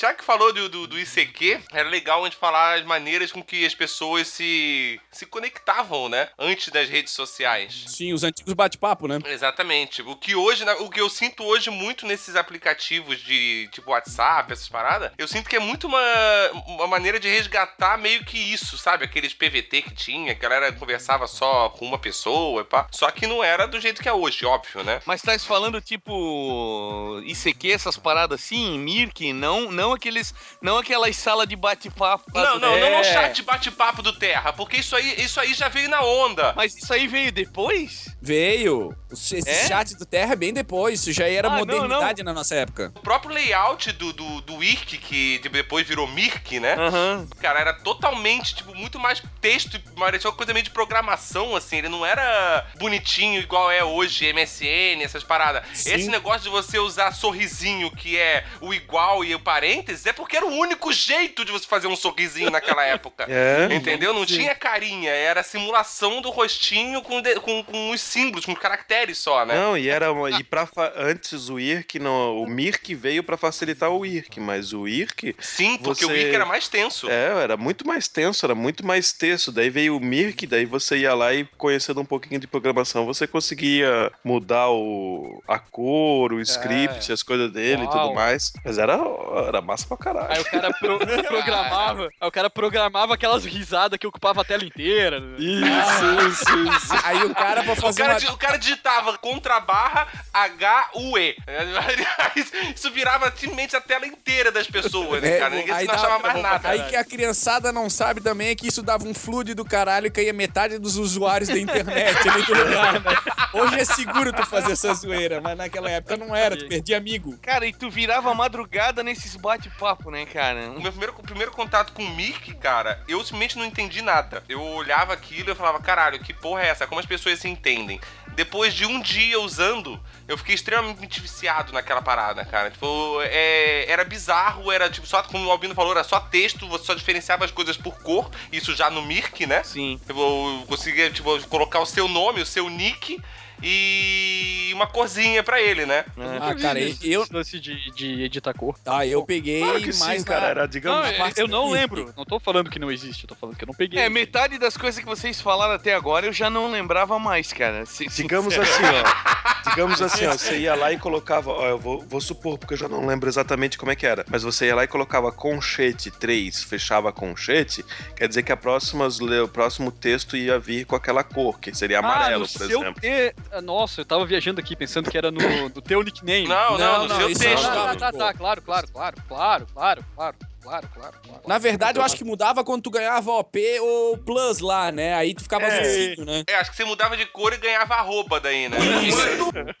Já 0.00 0.14
que 0.14 0.24
falou 0.24 0.50
do, 0.50 0.66
do, 0.66 0.86
do 0.86 0.98
ICQ, 0.98 1.60
era 1.70 1.86
legal 1.86 2.22
a 2.22 2.24
gente 2.24 2.38
falar 2.38 2.78
as 2.78 2.86
maneiras 2.86 3.30
com 3.30 3.42
que 3.42 3.66
as 3.66 3.74
pessoas 3.74 4.28
se, 4.28 4.98
se 5.10 5.26
conectavam, 5.26 6.08
né? 6.08 6.30
Antes 6.38 6.70
das 6.70 6.88
redes 6.88 7.12
sociais. 7.12 7.84
Sim, 7.86 8.14
os 8.14 8.24
antigos 8.24 8.54
bate-papo, 8.54 9.06
né? 9.06 9.18
Exatamente. 9.26 10.00
O 10.00 10.16
que 10.16 10.34
hoje, 10.34 10.64
o 10.78 10.88
que 10.88 11.02
eu 11.02 11.10
sinto 11.10 11.44
hoje 11.44 11.68
muito 11.68 12.06
nesses 12.06 12.34
aplicativos 12.34 13.18
de 13.18 13.68
tipo 13.72 13.90
WhatsApp, 13.90 14.50
essas 14.50 14.70
paradas, 14.70 15.12
eu 15.18 15.28
sinto 15.28 15.50
que 15.50 15.56
é 15.56 15.60
muito 15.60 15.86
uma, 15.86 16.50
uma 16.66 16.86
maneira 16.86 17.20
de 17.20 17.28
resgatar 17.28 17.98
meio 17.98 18.24
que 18.24 18.38
isso, 18.38 18.78
sabe? 18.78 19.04
Aqueles 19.04 19.34
PVT 19.34 19.82
que 19.82 19.94
tinha, 19.94 20.34
que 20.34 20.46
a 20.46 20.48
galera 20.48 20.72
conversava 20.72 21.26
só 21.26 21.68
com 21.68 21.84
uma 21.84 21.98
pessoa, 21.98 22.62
e 22.62 22.64
pá. 22.64 22.86
Só 22.90 23.10
que 23.10 23.26
não 23.26 23.44
era 23.44 23.66
do 23.66 23.78
jeito 23.78 24.00
que 24.00 24.08
é 24.08 24.14
hoje, 24.14 24.46
óbvio, 24.46 24.82
né? 24.82 25.02
Mas 25.04 25.20
tá 25.20 25.38
falando 25.40 25.78
tipo 25.78 27.20
ICQ, 27.26 27.70
essas 27.70 27.98
paradas 27.98 28.40
assim, 28.40 28.78
Mirk, 28.78 29.30
não, 29.34 29.70
não 29.70 29.89
aqueles, 29.92 30.34
não 30.60 30.78
aquelas 30.78 31.16
salas 31.16 31.46
de 31.48 31.56
bate-papo. 31.56 32.24
lá 32.34 32.44
Não, 32.44 32.52
do- 32.54 32.60
não, 32.60 32.70
não 32.78 32.86
É. 32.86 33.00
o 33.00 33.04
chat 33.04 33.42
bate-papo 33.42 34.02
do 34.02 34.12
Terra, 34.12 34.52
porque 34.52 34.78
isso 34.78 34.94
aí, 34.96 35.14
isso 35.22 35.38
aí 35.40 35.54
já 35.54 35.68
veio 35.68 35.88
na 35.88 36.02
onda. 36.02 36.52
Mas 36.56 36.76
isso 36.76 36.92
aí 36.92 37.06
veio 37.06 37.32
depois? 37.32 38.14
Veio. 38.20 38.94
Esse 39.10 39.40
É? 39.48 39.66
chat 39.66 39.96
do 39.96 40.06
Terra 40.06 40.32
é 40.34 40.36
bem 40.36 40.52
depois. 40.52 41.00
Isso 41.00 41.12
já 41.12 41.28
era 41.28 41.48
Ah, 41.48 41.50
não, 41.52 41.58
modernidade 41.58 42.22
na 42.22 42.32
nossa 42.32 42.54
época. 42.54 42.92
O 42.94 43.00
próprio 43.00 43.32
layout 43.34 43.90
do, 43.92 44.12
do, 44.12 44.40
do 44.42 44.62
IRC, 44.62 44.98
que 44.98 45.38
depois 45.50 45.86
virou 45.86 46.06
Mirk, 46.06 46.60
né? 46.60 46.74
Aham. 46.74 47.26
Cara, 47.40 47.58
era 47.60 47.72
totalmente, 47.74 48.54
tipo, 48.54 48.74
muito 48.74 48.98
mais 48.98 49.22
texto, 49.40 49.80
parecia 49.98 50.30
uma 50.30 50.36
coisa 50.36 50.52
meio 50.52 50.64
de 50.64 50.70
programação, 50.70 51.56
assim. 51.56 51.76
Ele 51.78 51.88
não 51.88 52.04
era 52.06 52.66
bonitinho 52.78 53.40
igual 53.40 53.70
é 53.70 53.82
hoje, 53.82 54.26
MSN, 54.32 55.02
essas 55.02 55.24
paradas. 55.24 55.62
Sim. 55.74 55.92
Esse 55.94 56.08
negócio 56.08 56.42
de 56.42 56.48
você 56.50 56.78
usar 56.78 57.12
sorrisinho, 57.12 57.90
que 57.90 58.16
é 58.18 58.44
o 58.60 58.72
igual 58.72 59.24
e 59.24 59.34
o 59.34 59.40
parênteses, 59.70 60.06
é 60.06 60.12
porque 60.12 60.36
era 60.36 60.46
o 60.46 60.50
único 60.52 60.92
jeito 60.92 61.44
de 61.44 61.52
você 61.52 61.66
fazer 61.66 61.86
um 61.86 61.96
sorrisinho 61.96 62.50
naquela 62.50 62.82
época. 62.86 63.26
É. 63.28 63.68
Entendeu? 63.74 64.12
Não 64.12 64.26
tinha 64.26 64.54
carinha, 64.54 65.10
era 65.10 65.40
a 65.40 65.44
simulação 65.44 66.20
do 66.20 66.30
rostinho 66.30 67.02
com, 67.02 67.20
de- 67.20 67.36
com, 67.40 67.62
com 67.64 67.90
os 67.90 68.00
símbolos, 68.00 68.44
com 68.44 68.52
os 68.52 68.58
caracteres 68.58 69.18
só, 69.18 69.44
né? 69.44 69.54
Não, 69.54 69.76
e 69.76 69.88
era 69.88 70.12
uma, 70.12 70.30
e 70.30 70.42
para 70.42 70.68
antes 70.96 71.48
o 71.48 71.58
IRC 71.58 71.98
não, 71.98 72.36
o 72.42 72.46
Mirk 72.48 72.94
veio 72.94 73.22
pra 73.22 73.36
facilitar 73.36 73.90
o 73.90 74.04
IRC, 74.04 74.40
mas 74.40 74.72
o 74.72 74.86
IRC 74.88 75.34
Sim, 75.38 75.76
porque 75.78 76.04
o 76.04 76.08
Você- 76.08 76.14
Wiki 76.14 76.34
era 76.34 76.46
mais 76.46 76.68
tenso. 76.68 77.08
é, 77.10 77.42
era 77.42 77.56
muito 77.56 77.86
mais 77.86 78.08
tenso, 78.08 78.44
era 78.44 78.54
muito 78.54 78.84
mais 78.86 79.12
texto. 79.12 79.52
Daí 79.52 79.70
veio 79.70 79.96
o 79.96 80.00
Mirk, 80.00 80.46
daí 80.46 80.64
você 80.64 80.98
ia 80.98 81.14
lá 81.14 81.32
e 81.32 81.44
conhecendo 81.56 82.00
um 82.00 82.04
pouquinho 82.04 82.40
de 82.40 82.46
programação, 82.46 83.06
você 83.06 83.26
conseguia 83.26 84.10
mudar 84.24 84.68
o 84.70 85.42
a 85.46 85.58
cor, 85.58 86.32
o 86.32 86.40
script, 86.40 87.12
as 87.12 87.22
coisas 87.22 87.52
dele 87.52 87.82
e 87.82 87.86
Uau. 87.86 87.92
tudo 88.08 88.14
mais. 88.14 88.52
Mas 88.64 88.78
era 88.78 88.98
era 89.46 89.59
massa 89.60 89.86
pra 89.86 89.96
caralho. 89.96 90.32
Aí 90.32 90.40
o 90.40 90.44
cara 90.44 90.72
pro- 90.72 90.98
programava, 91.26 92.10
aí 92.20 92.28
o 92.28 92.32
cara 92.32 92.50
programava 92.50 93.14
aquelas 93.14 93.44
risadas 93.44 93.98
que 93.98 94.06
ocupava 94.06 94.40
a 94.40 94.44
tela 94.44 94.64
inteira. 94.64 95.20
né? 95.20 95.36
Isso, 95.38 96.28
isso, 96.28 96.58
isso. 96.76 96.92
Aí 97.04 97.22
o 97.24 97.34
cara 97.34 97.62
pra 97.62 97.72
O 97.72 97.76
fazer 97.76 98.02
cara, 98.02 98.18
uma... 98.18 98.32
o 98.32 98.36
cara 98.36 98.56
digitava 98.56 99.16
contra 99.18 99.58
barra 99.60 100.06
H-U-E. 100.32 101.36
Isso 102.74 102.90
virava 102.90 103.30
simplesmente 103.36 103.76
a 103.76 103.80
tela 103.80 104.06
inteira 104.06 104.50
das 104.52 104.66
pessoas, 104.66 105.22
né, 105.22 105.38
cara? 105.38 105.54
Ninguém 105.54 105.74
aí 105.74 105.80
se 105.80 105.86
dá- 105.86 105.94
achava 105.94 106.18
mais 106.18 106.42
nada. 106.42 106.68
Aí 106.68 106.82
que 106.84 106.96
a 106.96 107.04
criançada 107.04 107.72
não 107.72 107.88
sabe 107.90 108.20
também 108.20 108.48
é 108.48 108.54
que 108.54 108.66
isso 108.68 108.82
dava 108.82 109.04
um 109.06 109.14
flood 109.14 109.54
do 109.54 109.64
caralho 109.64 110.06
e 110.06 110.10
caía 110.10 110.32
metade 110.32 110.78
dos 110.78 110.96
usuários 110.96 111.48
da 111.48 111.58
internet 111.58 112.28
ali 112.28 112.42
do 112.44 112.54
lugar, 112.54 112.94
né? 112.94 113.16
Hoje 113.52 113.80
é 113.80 113.84
seguro 113.84 114.32
tu 114.32 114.44
fazer 114.46 114.72
essa 114.72 114.92
zoeira, 114.94 115.40
mas 115.40 115.56
naquela 115.56 115.90
época 115.90 116.16
não 116.16 116.34
era, 116.34 116.56
tu 116.56 116.66
perdia 116.68 116.96
amigo. 116.96 117.36
Cara, 117.42 117.66
e 117.66 117.72
tu 117.72 117.90
virava 117.90 118.32
madrugada 118.34 119.02
nesses 119.02 119.34
bate-papo, 119.50 120.10
né, 120.12 120.24
cara? 120.26 120.70
O 120.70 120.80
meu 120.80 120.92
primeiro, 120.92 121.14
o 121.18 121.22
primeiro 121.22 121.50
contato 121.50 121.92
com 121.92 122.04
o 122.04 122.10
Mirk, 122.10 122.54
cara, 122.54 123.02
eu 123.08 123.18
simplesmente 123.24 123.58
não 123.58 123.64
entendi 123.64 124.00
nada. 124.00 124.44
Eu 124.48 124.62
olhava 124.62 125.12
aquilo 125.12 125.48
e 125.48 125.52
eu 125.52 125.56
falava, 125.56 125.80
caralho, 125.80 126.20
que 126.20 126.32
porra 126.32 126.62
é 126.62 126.68
essa? 126.68 126.86
Como 126.86 127.00
as 127.00 127.06
pessoas 127.06 127.40
se 127.40 127.48
entendem? 127.48 128.00
Depois 128.34 128.72
de 128.72 128.86
um 128.86 129.00
dia 129.00 129.40
usando, 129.40 130.00
eu 130.28 130.38
fiquei 130.38 130.54
extremamente 130.54 131.20
viciado 131.20 131.72
naquela 131.72 132.00
parada, 132.00 132.44
cara. 132.44 132.70
Tipo, 132.70 133.20
é, 133.22 133.90
era 133.90 134.04
bizarro, 134.04 134.70
era 134.70 134.88
tipo, 134.88 135.06
só, 135.06 135.20
como 135.24 135.44
o 135.46 135.50
Albino 135.50 135.74
falou, 135.74 135.92
era 135.92 136.04
só 136.04 136.20
texto, 136.20 136.68
você 136.68 136.84
só 136.84 136.94
diferenciava 136.94 137.44
as 137.44 137.50
coisas 137.50 137.76
por 137.76 137.98
cor, 138.02 138.30
isso 138.52 138.74
já 138.76 138.88
no 138.88 139.02
Mirk, 139.02 139.46
né? 139.46 139.64
Sim. 139.64 140.00
Eu 140.08 140.64
conseguia, 140.68 141.10
tipo, 141.10 141.40
colocar 141.48 141.80
o 141.80 141.86
seu 141.86 142.06
nome, 142.06 142.40
o 142.40 142.46
seu 142.46 142.68
nick. 142.68 143.20
E 143.62 144.70
uma 144.74 144.86
corzinha 144.86 145.42
pra 145.42 145.60
ele, 145.60 145.84
né? 145.86 146.04
Ah, 146.40 146.54
cara, 146.54 146.78
eu, 147.02 147.26
Esse 147.40 147.60
de, 147.60 147.90
de 147.92 148.22
editar 148.22 148.54
cor. 148.54 148.76
ah, 148.86 149.06
eu 149.06 149.22
peguei 149.24 149.60
Claro 149.62 149.80
que 149.80 149.96
mais 149.98 150.18
sim, 150.20 150.24
cara. 150.24 150.46
Era, 150.46 150.60
Não, 150.62 150.68
digamos, 150.68 151.06
a 151.06 151.12
eu, 151.12 151.18
parte 151.18 151.40
eu 151.40 151.48
não 151.48 151.70
lembro. 151.70 152.12
Não 152.16 152.24
tô 152.24 152.38
falando 152.40 152.70
que 152.70 152.78
não 152.78 152.90
existe, 152.90 153.24
eu 153.24 153.28
tô 153.28 153.34
falando 153.34 153.56
que 153.56 153.64
eu 153.64 153.66
não 153.66 153.74
peguei. 153.74 154.00
É, 154.00 154.08
metade 154.08 154.58
das 154.58 154.76
coisas 154.76 154.98
que 155.00 155.06
vocês 155.06 155.40
falaram 155.40 155.74
até 155.74 155.94
agora 155.94 156.26
eu 156.26 156.32
já 156.32 156.48
não 156.48 156.70
lembrava 156.70 157.18
mais, 157.18 157.52
cara. 157.52 157.84
Se- 157.86 158.06
Digamos 158.06 158.54
sincero. 158.54 158.70
assim, 158.86 159.66
ó. 159.66 159.70
Digamos 159.70 160.00
assim, 160.02 160.26
ó. 160.26 160.32
Você 160.32 160.56
ia 160.60 160.74
lá 160.74 160.92
e 160.92 160.98
colocava. 160.98 161.50
Ó, 161.50 161.68
eu 161.68 161.78
vou, 161.78 162.00
vou 162.00 162.20
supor, 162.20 162.58
porque 162.58 162.74
eu 162.74 162.78
já 162.78 162.88
não 162.88 163.06
lembro 163.06 163.28
exatamente 163.28 163.76
como 163.76 163.90
é 163.92 163.96
que 163.96 164.06
era. 164.06 164.24
Mas 164.30 164.42
você 164.42 164.66
ia 164.66 164.74
lá 164.74 164.84
e 164.84 164.88
colocava 164.88 165.30
conchete 165.30 166.10
3, 166.10 166.62
fechava 166.64 167.12
conchete. 167.12 167.84
Quer 168.16 168.28
dizer 168.28 168.42
que 168.42 168.52
a 168.52 168.56
próxima, 168.56 169.06
o 169.44 169.48
próximo 169.48 169.90
texto 169.92 170.36
ia 170.36 170.58
vir 170.58 170.86
com 170.86 170.96
aquela 170.96 171.22
cor, 171.22 171.58
que 171.60 171.74
seria 171.74 171.98
amarelo, 171.98 172.44
ah, 172.44 172.48
por 172.48 172.66
seu 172.66 172.80
exemplo. 172.80 173.00
te- 173.00 173.34
ah, 173.49 173.49
ah, 173.52 173.60
nossa, 173.60 174.02
eu 174.02 174.04
tava 174.04 174.24
viajando 174.24 174.60
aqui 174.60 174.76
pensando 174.76 175.10
que 175.10 175.18
era 175.18 175.28
no, 175.30 175.40
no 175.40 175.82
teu 175.82 176.02
nickname. 176.02 176.46
Não, 176.46 176.78
não, 176.78 177.06
não, 177.06 177.08
no 177.08 177.16
seu 177.16 177.28
texto. 177.38 177.66
Ah, 177.66 177.74
tá, 177.74 177.96
tá, 177.96 177.98
tá, 178.12 178.12
tá, 178.12 178.34
claro, 178.34 178.62
claro, 178.62 178.86
claro, 178.92 179.16
claro, 179.26 179.66
claro, 179.74 180.04
claro. 180.14 180.36
Claro, 180.62 180.86
claro, 180.94 181.14
claro. 181.24 181.40
Na 181.46 181.56
verdade, 181.56 181.98
eu 181.98 182.04
acho 182.04 182.14
que 182.14 182.22
mudava 182.22 182.62
quando 182.62 182.82
tu 182.82 182.90
ganhava 182.90 183.30
OP 183.32 183.58
ou 183.80 184.18
Plus 184.18 184.60
lá, 184.60 184.92
né? 184.92 185.14
Aí 185.14 185.34
tu 185.34 185.42
ficava 185.42 185.64
é, 185.64 186.14
né? 186.16 186.44
É, 186.46 186.56
acho 186.56 186.70
que 186.70 186.76
você 186.76 186.84
mudava 186.84 187.16
de 187.16 187.24
cor 187.26 187.54
e 187.54 187.56
ganhava 187.56 187.94
a 187.94 188.02
roupa 188.02 188.38
daí, 188.38 188.68
né? 188.68 188.76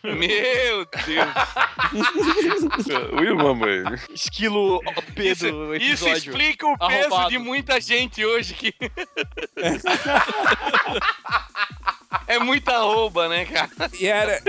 Meu 0.02 0.86
Deus. 1.06 1.28
Will, 3.12 3.36
mamãe. 3.36 3.84
Esquilo 4.14 4.76
OP 4.76 5.22
isso, 5.22 5.50
do 5.50 5.74
episódio. 5.74 5.94
Isso 5.94 6.08
explica 6.08 6.66
o 6.66 6.78
peso 6.78 7.08
Arrombado. 7.08 7.28
de 7.28 7.38
muita 7.38 7.78
gente 7.78 8.24
hoje 8.24 8.54
que... 8.54 8.74
é 12.26 12.38
muita 12.38 12.72
arroba, 12.72 13.28
né, 13.28 13.44
cara? 13.44 13.70
E 13.98 14.06
era, 14.06 14.40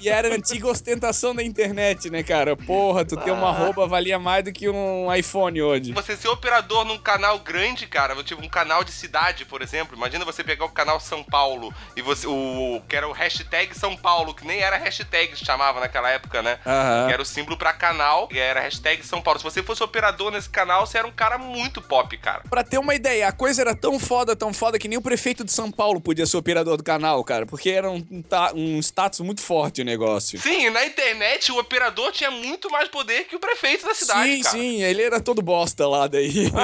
e 0.00 0.08
era 0.08 0.28
a 0.28 0.34
antiga 0.34 0.68
ostentação 0.68 1.34
da 1.34 1.42
internet, 1.42 2.10
né, 2.10 2.22
cara? 2.22 2.56
Porra, 2.56 3.04
tu 3.04 3.16
ter 3.16 3.30
uma 3.30 3.50
roupa 3.50 3.86
valia 3.86 4.18
mais 4.18 4.44
do 4.44 4.52
que 4.52 4.68
um 4.68 5.12
iPhone 5.14 5.60
hoje. 5.60 5.92
Você 5.92 6.16
ser 6.16 6.28
operador 6.28 6.84
num 6.84 6.98
canal 6.98 7.38
grande, 7.38 7.86
cara, 7.86 8.14
tipo 8.22 8.44
um 8.44 8.48
canal 8.48 8.84
de 8.84 8.92
cidade, 8.92 9.44
por 9.44 9.62
exemplo. 9.62 9.96
Imagina 9.96 10.24
você 10.24 10.44
pegar 10.44 10.64
o 10.64 10.70
canal 10.70 11.00
São 11.00 11.22
Paulo 11.22 11.72
e 11.96 12.02
você. 12.02 12.26
O. 12.26 12.82
que 12.88 12.96
era 12.96 13.08
o 13.08 13.12
hashtag 13.12 13.76
São 13.76 13.96
Paulo, 13.96 14.34
que 14.34 14.46
nem 14.46 14.60
era 14.60 14.76
hashtag 14.76 15.36
chamava 15.36 15.80
naquela 15.80 16.10
época, 16.10 16.42
né? 16.42 16.58
Aham. 16.66 17.06
Que 17.06 17.12
era 17.12 17.22
o 17.22 17.26
símbolo 17.26 17.56
pra 17.56 17.72
canal, 17.72 18.28
que 18.28 18.38
era 18.38 18.60
hashtag 18.60 19.04
São 19.06 19.22
Paulo. 19.22 19.40
Se 19.40 19.44
você 19.44 19.62
fosse 19.62 19.82
operador 19.82 20.30
nesse 20.30 20.48
canal, 20.48 20.86
você 20.86 20.98
era 20.98 21.06
um 21.06 21.12
cara 21.12 21.38
muito 21.38 21.80
pop, 21.80 22.16
cara. 22.18 22.42
Pra 22.48 22.62
ter 22.62 22.78
uma 22.78 22.94
ideia, 22.94 23.28
a 23.28 23.32
coisa 23.32 23.62
era 23.62 23.74
tão 23.74 23.98
foda, 23.98 24.36
tão 24.36 24.52
foda, 24.52 24.78
que 24.78 24.88
nem 24.88 24.98
o 24.98 25.02
prefeito 25.02 25.44
de 25.44 25.52
São 25.52 25.70
Paulo 25.70 26.00
podia 26.00 26.26
ser 26.26 26.36
operador 26.36 26.67
do 26.76 26.82
canal, 26.84 27.22
cara. 27.24 27.46
Porque 27.46 27.70
era 27.70 27.90
um, 27.90 28.04
um 28.10 28.22
ta- 28.22 28.52
status 28.82 29.20
muito 29.20 29.40
forte 29.40 29.80
o 29.82 29.84
negócio. 29.84 30.38
Sim, 30.40 30.70
na 30.70 30.84
internet 30.84 31.50
o 31.52 31.58
operador 31.58 32.12
tinha 32.12 32.30
muito 32.30 32.70
mais 32.70 32.88
poder 32.88 33.24
que 33.24 33.36
o 33.36 33.40
prefeito 33.40 33.86
da 33.86 33.94
cidade, 33.94 34.36
sim, 34.36 34.42
cara. 34.42 34.56
sim, 34.56 34.82
ele 34.82 35.02
era 35.02 35.20
todo 35.20 35.40
bosta 35.42 35.86
lá 35.88 36.06
daí. 36.06 36.50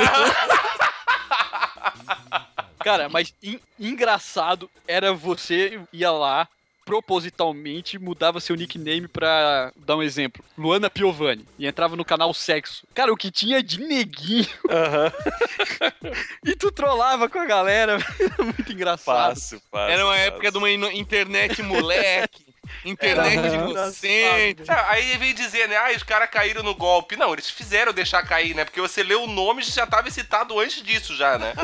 Cara, 2.80 3.08
mas 3.08 3.32
en- 3.42 3.60
engraçado 3.80 4.68
era 4.86 5.12
você 5.14 5.80
ia 5.92 6.10
lá 6.10 6.46
propositalmente 6.85 7.99
mudava 7.99 8.40
seu 8.40 8.55
nickname 8.57 9.09
pra 9.09 9.73
dar 9.77 9.97
um 9.97 10.03
exemplo. 10.03 10.44
Luana 10.57 10.90
Piovani. 10.90 11.47
E 11.59 11.66
entrava 11.66 11.97
no 11.97 12.05
canal 12.05 12.33
Sexo. 12.35 12.87
Cara, 12.94 13.12
o 13.12 13.16
que 13.16 13.31
tinha 13.31 13.62
de 13.62 13.81
neguinho. 13.81 14.47
e 16.44 16.55
tu 16.55 16.70
trollava 16.70 17.29
com 17.29 17.38
a 17.38 17.44
galera. 17.44 17.99
Era 18.20 18.44
muito 18.44 18.73
engraçado. 18.73 19.35
Fácil, 19.35 19.62
fácil. 19.70 19.92
Era 19.92 20.05
uma 20.05 20.14
fácil. 20.14 20.29
época 20.29 20.53
de 20.53 20.59
uma 20.59 20.70
internet 20.70 21.62
moleque, 21.62 22.44
internet 22.85 23.38
Aham. 23.57 23.70
inocente. 23.70 24.62
Ah, 24.68 24.90
Aí 24.90 25.16
veio 25.16 25.35
dizer, 25.35 25.68
né? 25.68 25.77
Ah, 25.77 25.92
os 25.97 26.03
caras 26.03 26.31
caíram 26.31 26.62
no 26.62 26.75
golpe. 26.75 27.16
Não, 27.16 27.33
eles 27.33 27.51
fizeram 27.51 27.92
deixar 27.92 28.23
cair, 28.23 28.55
né? 28.55 28.64
Porque 28.64 28.81
você 28.81 29.03
leu 29.03 29.23
o 29.25 29.27
nome 29.27 29.62
e 29.62 29.64
já 29.64 29.87
tava 29.87 30.09
excitado 30.09 30.59
antes 30.59 30.83
disso, 30.83 31.16
já, 31.16 31.38
né? 31.38 31.55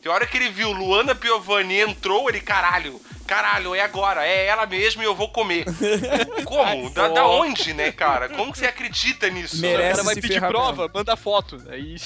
Tem 0.00 0.10
hora 0.10 0.26
que 0.26 0.36
ele 0.36 0.48
viu 0.48 0.72
Luana 0.72 1.14
Piovani 1.14 1.80
entrou, 1.80 2.28
ele, 2.28 2.40
caralho, 2.40 3.00
caralho, 3.28 3.74
é 3.74 3.80
agora, 3.80 4.26
é 4.26 4.46
ela 4.46 4.64
mesmo 4.64 5.02
e 5.02 5.04
eu 5.04 5.14
vou 5.14 5.28
comer. 5.28 5.66
Como? 6.44 6.90
Da, 6.90 7.08
da 7.08 7.26
onde, 7.26 7.74
né, 7.74 7.92
cara? 7.92 8.28
Como 8.30 8.50
que 8.50 8.58
você 8.58 8.66
acredita 8.66 9.28
nisso? 9.28 9.58
O? 9.58 9.60
Merece. 9.60 9.90
cara 9.90 10.02
vai 10.02 10.14
se 10.14 10.20
pedir 10.22 10.40
prova, 10.40 10.90
manda 10.92 11.14
foto. 11.14 11.62
Aí 11.68 11.96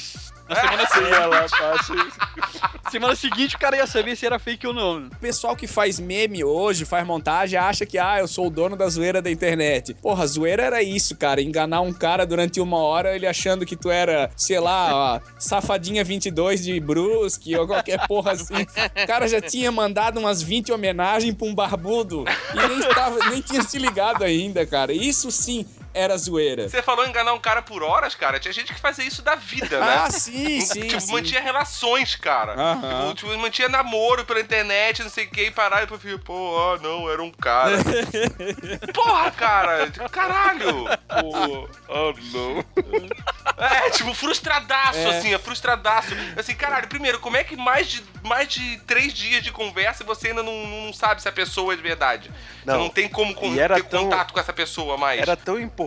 na 0.49 0.87
semana, 0.87 1.09
Ia 1.09 1.27
lá, 1.27 1.49
fácil. 1.49 1.95
semana 2.91 3.15
seguinte 3.17 3.57
o 3.57 3.59
cara 3.59 3.77
ia 3.77 3.87
saber 3.87 4.17
se 4.17 4.27
era 4.27 4.39
fake 4.39 4.67
ou 4.67 4.73
não. 4.73 5.07
O 5.07 5.17
pessoal 5.17 5.57
que 5.57 5.67
faz 5.67 5.99
meme 5.99 6.45
hoje, 6.45 6.85
faz 6.85 7.07
montagem, 7.07 7.59
acha 7.59 7.87
que, 7.87 7.99
ah, 7.99 8.19
eu 8.19 8.29
sou 8.29 8.47
o 8.47 8.51
dono 8.51 8.77
da 8.77 8.89
zoeira 8.89 9.23
da 9.23 9.31
internet. 9.31 9.95
Porra, 9.95 10.27
zoeira 10.27 10.63
era 10.63 10.83
isso, 10.83 11.17
cara. 11.17 11.41
Enganar 11.41 11.81
um 11.81 11.93
cara 11.93 12.27
durante 12.27 12.61
uma 12.61 12.79
hora, 12.79 13.15
ele 13.15 13.27
achando 13.27 13.65
que 13.65 13.77
tu 13.77 13.91
era, 13.91 14.31
sei 14.37 14.61
lá, 14.61 14.91
ó, 14.93 15.21
safadinha 15.39 16.05
22 16.05 16.63
de 16.65 16.79
Brusque 16.81 17.57
ou 17.57 17.67
qualquer 17.67 18.07
porra 18.07 18.33
assim. 18.33 18.63
O 19.03 19.07
cara 19.07 19.29
já 19.29 19.41
tinha 19.41 19.71
mandado 19.73 20.19
umas 20.19 20.43
20 20.43 20.73
homenagens 20.73 21.35
pra 21.35 21.47
um 21.47 21.55
barbudo 21.55 22.25
e 22.53 22.69
nem, 22.69 22.81
tava, 22.91 23.31
nem 23.31 23.41
tinha 23.41 23.63
se 23.63 23.79
ligado 23.79 24.25
ainda, 24.25 24.67
cara. 24.67 24.93
Isso 24.93 25.31
sim 25.31 25.67
era 25.95 26.17
zoeira. 26.17 26.69
Você 26.69 26.83
falou 26.83 27.07
enganar 27.07 27.33
um 27.35 27.39
cara 27.39 27.61
por 27.63 27.83
horas, 27.83 28.15
cara. 28.15 28.39
Tinha 28.41 28.53
gente 28.53 28.73
que 28.73 28.81
fazia 28.81 29.05
isso 29.05 29.23
da 29.23 29.35
vida, 29.35 29.79
né? 29.81 30.03
Ah, 30.07 30.11
sim, 30.11 30.61
sim. 30.61 30.87
tipo, 30.89 31.01
sim. 31.01 31.13
mantinha 31.13 31.41
relações, 31.41 32.15
cara. 32.17 32.53
Aham. 32.55 33.15
Tipo, 33.15 33.29
tipo, 33.31 33.39
mantinha 33.43 33.69
namoro 33.69 34.25
pela 34.25 34.41
internet, 34.41 35.03
não 35.03 35.11
sei 35.11 35.27
o 35.27 35.31
que, 35.31 35.45
e 35.45 35.51
parar 35.51 35.79
e 35.79 35.81
depois 35.83 36.01
fica, 36.01 36.19
pô, 36.19 36.57
ah, 36.59 36.79
não, 36.83 37.11
era 37.11 37.23
um 37.23 37.31
cara. 37.31 37.77
Porra, 38.95 39.31
cara, 39.33 39.91
caralho. 40.11 40.85
Pô, 41.21 41.69
oh, 41.89 42.15
não. 42.33 42.65
É, 43.59 43.91
tipo, 43.91 44.15
frustradaço, 44.15 44.99
É. 44.99 45.19
assim, 45.19 45.35
é 45.35 45.39
frustradaço. 45.39 46.09
Assim, 46.37 46.55
caralho, 46.55 46.89
primeiro, 46.89 47.19
como 47.21 47.37
é 47.37 47.45
que 47.45 47.57
mais 47.57 47.87
de, 47.89 48.03
mais 48.23 48.49
de 48.49 48.79
três 48.87 49.13
dias 49.13 49.43
de 49.43 49.53
conversa 49.53 50.05
você 50.05 50.29
ainda 50.29 50.43
não, 50.43 50.67
não 50.67 50.93
sabe 50.93 51.21
se 51.23 51.29
a 51.29 51.33
pessoa 51.33 51.73
é 51.73 51.77
de 51.77 51.83
verdade? 51.83 52.31
Não. 52.65 52.75
Você 52.75 52.81
não 52.81 52.89
tem 52.89 53.09
como 53.09 53.35
con- 53.35 53.55
era 53.59 53.75
ter 53.77 53.85
tão- 53.85 54.05
contato 54.05 54.33
com 54.33 54.41
essa 54.41 54.53
pessoa 54.53 54.97
mais. 54.97 55.21
Era 55.21 55.37
tão 55.37 55.59
importante 55.61 55.82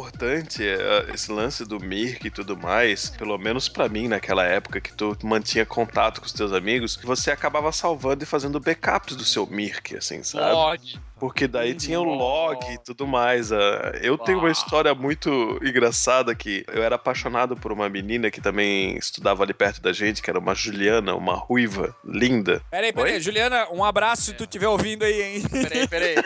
eh, 0.63 1.11
esse 1.13 1.31
lance 1.31 1.65
do 1.65 1.79
Mirk 1.79 2.27
e 2.27 2.29
tudo 2.29 2.57
mais, 2.57 3.09
pelo 3.09 3.37
menos 3.37 3.69
pra 3.69 3.87
mim 3.87 4.07
naquela 4.07 4.43
época 4.43 4.81
que 4.81 4.93
tu 4.93 5.17
mantinha 5.23 5.65
contato 5.65 6.19
com 6.19 6.25
os 6.25 6.33
teus 6.33 6.51
amigos, 6.51 6.97
você 7.03 7.31
acabava 7.31 7.71
salvando 7.71 8.23
e 8.23 8.27
fazendo 8.27 8.59
backups 8.59 9.15
do 9.15 9.23
seu 9.23 9.45
Mirk, 9.47 9.95
assim, 9.95 10.23
sabe? 10.23 10.51
Pode. 10.53 11.01
Porque 11.19 11.47
daí 11.47 11.73
tinha 11.73 11.99
o 11.99 12.03
log 12.03 12.59
e 12.73 12.77
tudo 12.77 13.07
mais. 13.07 13.51
ah, 13.51 13.91
Eu 14.01 14.17
tenho 14.17 14.39
uma 14.39 14.51
história 14.51 14.93
muito 14.93 15.59
engraçada 15.63 16.35
que 16.35 16.65
eu 16.71 16.83
era 16.83 16.95
apaixonado 16.95 17.55
por 17.55 17.71
uma 17.71 17.87
menina 17.89 18.29
que 18.29 18.41
também 18.41 18.97
estudava 18.97 19.43
ali 19.43 19.53
perto 19.53 19.81
da 19.81 19.93
gente, 19.93 20.21
que 20.21 20.29
era 20.29 20.39
uma 20.39 20.53
Juliana, 20.53 21.15
uma 21.15 21.35
ruiva, 21.35 21.95
linda. 22.03 22.61
Peraí, 22.69 22.93
peraí, 22.93 23.19
Juliana, 23.21 23.67
um 23.71 23.83
abraço 23.83 24.23
se 24.23 24.33
tu 24.33 24.43
estiver 24.43 24.67
ouvindo 24.67 25.03
aí, 25.03 25.21
hein? 25.21 25.43
Peraí, 25.49 25.87
peraí. 25.87 26.15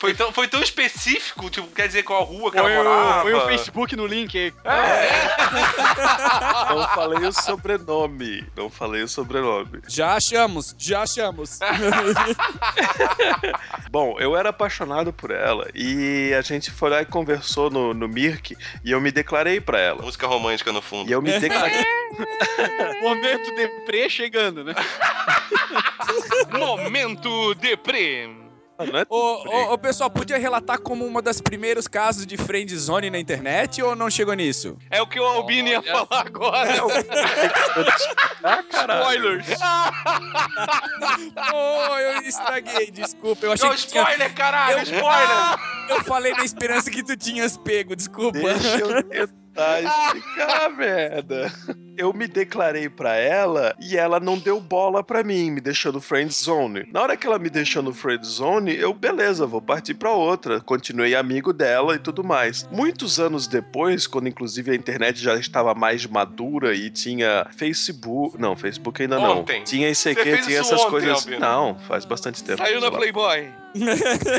Foi, 0.00 0.14
tão, 0.14 0.32
foi 0.32 0.46
tão 0.46 0.62
específico, 0.62 1.50
tipo, 1.50 1.66
quer 1.68 1.88
dizer 1.88 2.04
qual 2.04 2.22
rua 2.22 2.52
que 2.52 2.60
Põe 2.60 2.72
ela 2.72 2.82
o, 2.82 2.84
morava. 2.94 3.22
põe 3.22 3.34
o 3.34 3.40
Facebook 3.46 3.96
no 3.96 4.06
link 4.06 4.38
aí. 4.38 4.52
Não 6.70 6.88
falei 6.94 7.26
o 7.26 7.32
sobrenome. 7.32 8.46
Não 8.56 8.70
falei 8.70 9.02
o 9.02 9.08
sobrenome. 9.08 9.80
Já 9.88 10.14
achamos, 10.14 10.74
já 10.78 11.02
achamos. 11.02 11.58
Bom, 13.90 14.16
eu 14.18 14.36
era 14.36 14.50
apaixonado 14.50 15.12
por 15.12 15.30
ela 15.30 15.68
e 15.74 16.32
a 16.34 16.42
gente 16.42 16.70
foi 16.70 16.90
lá 16.90 17.02
e 17.02 17.06
conversou 17.06 17.70
no, 17.70 17.94
no 17.94 18.08
Mirk 18.08 18.56
e 18.84 18.90
eu 18.90 19.00
me 19.00 19.10
declarei 19.10 19.60
pra 19.60 19.78
ela. 19.78 20.02
Música 20.02 20.26
romântica 20.26 20.72
no 20.72 20.82
fundo. 20.82 21.08
E 21.08 21.12
eu 21.12 21.22
me 21.22 21.38
declarei. 21.38 21.84
Momento 23.02 23.54
deprê 23.54 24.08
chegando, 24.08 24.64
né? 24.64 24.74
Momento 26.52 27.54
deprê. 27.54 28.28
Não 28.78 28.98
é 29.00 29.06
Ô, 29.08 29.16
ô, 29.16 29.72
ô, 29.74 29.78
pessoal, 29.78 30.08
podia 30.08 30.38
relatar 30.38 30.78
como 30.80 31.04
um 31.04 31.20
dos 31.20 31.40
primeiros 31.40 31.88
casos 31.88 32.24
de 32.24 32.36
friend 32.36 32.76
zone 32.76 33.10
na 33.10 33.18
internet 33.18 33.82
ou 33.82 33.96
não 33.96 34.08
chegou 34.08 34.34
nisso? 34.34 34.76
É 34.90 35.02
o 35.02 35.06
que 35.06 35.18
o 35.18 35.24
Albino 35.24 35.68
ia 35.68 35.82
falar 35.82 36.06
agora. 36.26 36.70
Ah. 38.44 38.62
Spoilers! 38.72 39.46
Ô, 41.52 41.96
eu 41.98 42.22
estraguei, 42.22 42.90
desculpa. 42.90 43.46
Eu 43.46 43.52
achei 43.52 43.68
Não, 43.68 43.76
que 43.76 43.86
tinha... 43.86 44.02
spoiler, 44.02 44.34
caralho, 44.34 44.78
Eu- 44.78 44.82
spoiler! 44.82 45.58
Eu 45.88 46.04
falei 46.04 46.32
na 46.32 46.44
esperança 46.44 46.90
que 46.90 47.02
tu 47.02 47.16
tinhas 47.16 47.56
pego, 47.56 47.96
desculpa. 47.96 48.38
Deixa 48.38 48.78
eu 48.78 49.28
tentar 49.58 49.82
explicar, 49.82 50.70
merda. 50.70 51.52
Eu 51.96 52.12
me 52.12 52.28
declarei 52.28 52.88
pra 52.88 53.16
ela 53.16 53.74
e 53.80 53.96
ela 53.96 54.20
não 54.20 54.38
deu 54.38 54.60
bola 54.60 55.02
pra 55.02 55.24
mim, 55.24 55.50
me 55.50 55.60
deixou 55.60 55.92
no 55.92 56.00
friend 56.00 56.32
zone. 56.32 56.88
Na 56.92 57.02
hora 57.02 57.16
que 57.16 57.26
ela 57.26 57.38
me 57.38 57.50
deixou 57.50 57.82
no 57.82 57.92
friend 57.92 58.24
zone, 58.24 58.74
eu, 58.76 58.94
beleza, 58.94 59.46
vou 59.46 59.60
partir 59.60 59.94
pra 59.94 60.12
outra. 60.12 60.60
Continuei 60.60 61.16
amigo 61.16 61.52
dela 61.52 61.96
e 61.96 61.98
tudo 61.98 62.22
mais. 62.22 62.68
Muitos 62.70 63.18
anos 63.18 63.48
depois, 63.48 64.06
quando 64.06 64.28
inclusive 64.28 64.70
a 64.70 64.74
internet 64.74 65.20
já 65.20 65.34
estava 65.34 65.74
mais 65.74 66.06
madura 66.06 66.74
e 66.74 66.88
tinha 66.88 67.46
Facebook. 67.56 68.40
Não, 68.40 68.54
Facebook 68.54 69.02
ainda 69.02 69.18
não. 69.18 69.40
Ontem. 69.40 69.64
Tinha 69.64 69.92
Você 69.92 70.10
ICQ, 70.12 70.22
fez 70.22 70.46
tinha 70.46 70.60
isso 70.60 70.74
essas 70.74 70.80
ontem, 70.82 70.90
coisas. 70.90 71.18
Albino. 71.18 71.40
Não, 71.40 71.78
faz 71.80 72.04
bastante 72.04 72.44
tempo. 72.44 72.58
Saiu 72.58 72.80
na. 72.80 72.88
Playboy. 72.98 73.52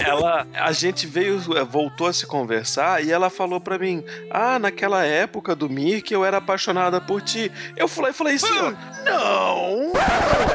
Ela, 0.06 0.48
a 0.54 0.72
gente 0.72 1.06
veio, 1.06 1.40
eh, 1.56 1.64
voltou 1.64 2.08
a 2.08 2.14
se 2.14 2.26
conversar 2.26 3.04
e 3.04 3.12
ela 3.12 3.30
falou 3.30 3.60
pra 3.60 3.78
mim: 3.78 4.04
Ah, 4.30 4.58
naquela 4.58 5.04
época 5.06 5.56
do 5.56 5.70
Mirk 5.70 6.12
eu 6.14 6.26
era 6.26 6.38
apaixonada 6.38 7.00
por 7.00 7.22
ti. 7.22 7.52
Eu 7.78 7.88
falei, 7.88 8.12
falei 8.14 8.36
assim: 8.36 8.58
ó, 8.58 8.72
Não, 9.04 9.92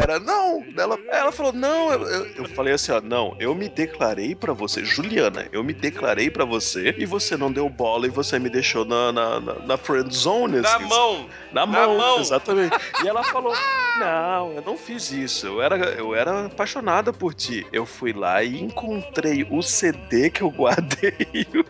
era 0.00 0.18
não. 0.18 0.64
Ela, 0.76 0.98
ela 1.08 1.32
falou: 1.32 1.52
Não, 1.52 1.92
eu, 1.92 2.26
eu, 2.36 2.48
falei 2.50 2.74
assim: 2.74 2.92
ó, 2.92 3.00
Não, 3.00 3.36
eu 3.38 3.54
me 3.54 3.68
declarei 3.68 4.34
pra 4.34 4.52
você, 4.52 4.84
Juliana, 4.84 5.48
eu 5.52 5.62
me 5.62 5.72
declarei 5.72 6.30
pra 6.30 6.44
você 6.44 6.94
e 6.98 7.06
você 7.06 7.36
não 7.36 7.52
deu 7.52 7.68
bola 7.68 8.06
e 8.06 8.10
você 8.10 8.38
me 8.38 8.50
deixou 8.50 8.84
na, 8.84 9.12
na, 9.12 9.40
na, 9.40 9.54
na 9.60 9.76
friend 9.76 10.14
zone. 10.14 10.60
Na 10.60 10.76
assim, 10.76 10.88
mão. 10.88 11.28
Na 11.54 11.64
Na 11.64 11.66
mão, 11.66 11.96
mão. 11.96 12.20
exatamente. 12.20 12.76
E 13.02 13.08
ela 13.08 13.22
falou: 13.24 13.54
Não, 13.98 14.52
eu 14.54 14.62
não 14.62 14.76
fiz 14.76 15.10
isso. 15.12 15.46
Eu 15.46 15.62
era, 15.62 15.76
eu 15.92 16.14
era 16.14 16.46
apaixonada 16.46 17.12
por 17.12 17.32
ti. 17.32 17.64
Eu 17.72 17.86
fui 17.86 18.12
lá 18.12 18.42
e 18.42 18.60
encontrei 18.60 19.46
o 19.48 19.62
CD 19.62 20.30
que 20.30 20.42
eu 20.42 20.50
guardei, 20.50 21.14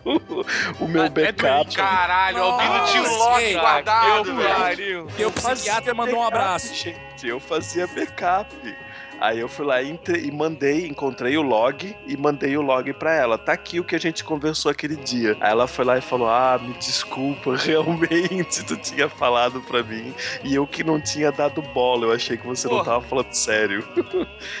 o, 0.03 0.43
o 0.83 0.87
meu 0.87 1.03
Ah, 1.03 1.05
é 1.05 1.09
backup. 1.09 1.37
doente. 1.63 1.77
Caralho, 1.77 2.37
o 2.39 2.41
Albino 2.43 2.85
tinha 2.85 3.01
o 3.01 3.05
Nossa, 3.05 3.17
lock 3.17 3.41
gente. 3.41 3.59
guardado, 3.59 4.29
Eu 4.29 4.35
velho. 4.35 5.07
Teu 5.15 5.31
psiquiatra 5.31 5.93
mandou 5.93 6.19
um 6.19 6.23
abraço. 6.27 6.73
Gente, 6.73 7.27
eu 7.27 7.39
fazia 7.39 7.85
backup. 7.87 8.49
Aí 9.19 9.39
eu 9.39 9.47
fui 9.47 9.65
lá 9.65 9.81
e, 9.81 9.97
e 10.23 10.31
mandei, 10.31 10.87
encontrei 10.87 11.37
o 11.37 11.41
log 11.41 11.95
e 12.05 12.17
mandei 12.17 12.57
o 12.57 12.61
log 12.61 12.91
pra 12.93 13.13
ela. 13.13 13.37
Tá 13.37 13.53
aqui 13.53 13.79
o 13.79 13.83
que 13.83 13.95
a 13.95 13.99
gente 13.99 14.23
conversou 14.23 14.71
aquele 14.71 14.95
dia. 14.95 15.37
Aí 15.39 15.51
ela 15.51 15.67
foi 15.67 15.85
lá 15.85 15.97
e 15.97 16.01
falou: 16.01 16.27
Ah, 16.29 16.59
me 16.61 16.73
desculpa, 16.73 17.55
realmente 17.57 18.63
tu 18.65 18.77
tinha 18.77 19.09
falado 19.09 19.61
pra 19.61 19.81
mim 19.83 20.13
e 20.43 20.53
eu 20.55 20.67
que 20.67 20.83
não 20.83 20.99
tinha 20.99 21.31
dado 21.31 21.61
bola. 21.61 22.05
Eu 22.05 22.11
achei 22.11 22.37
que 22.37 22.45
você 22.45 22.67
não 22.67 22.77
Porra. 22.77 22.85
tava 22.85 23.01
falando 23.01 23.33
sério. 23.33 23.87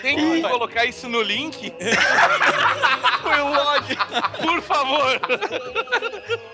Tem 0.01 0.15
que 0.15 0.41
colocar 0.41 0.85
isso 0.85 1.07
no 1.09 1.21
link? 1.21 1.73
Foi 3.21 3.39
o 3.41 3.49
log. 3.49 3.97
Por 4.41 4.61
favor. 4.61 5.19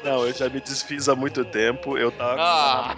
Não, 0.04 0.26
eu 0.26 0.34
já 0.34 0.50
me 0.50 0.60
desfiz 0.62 1.08
há 1.10 1.16
muito 1.16 1.44
tempo. 1.46 1.98
Eu 1.98 2.12
tava. 2.12 2.38
Ah. 2.42 2.96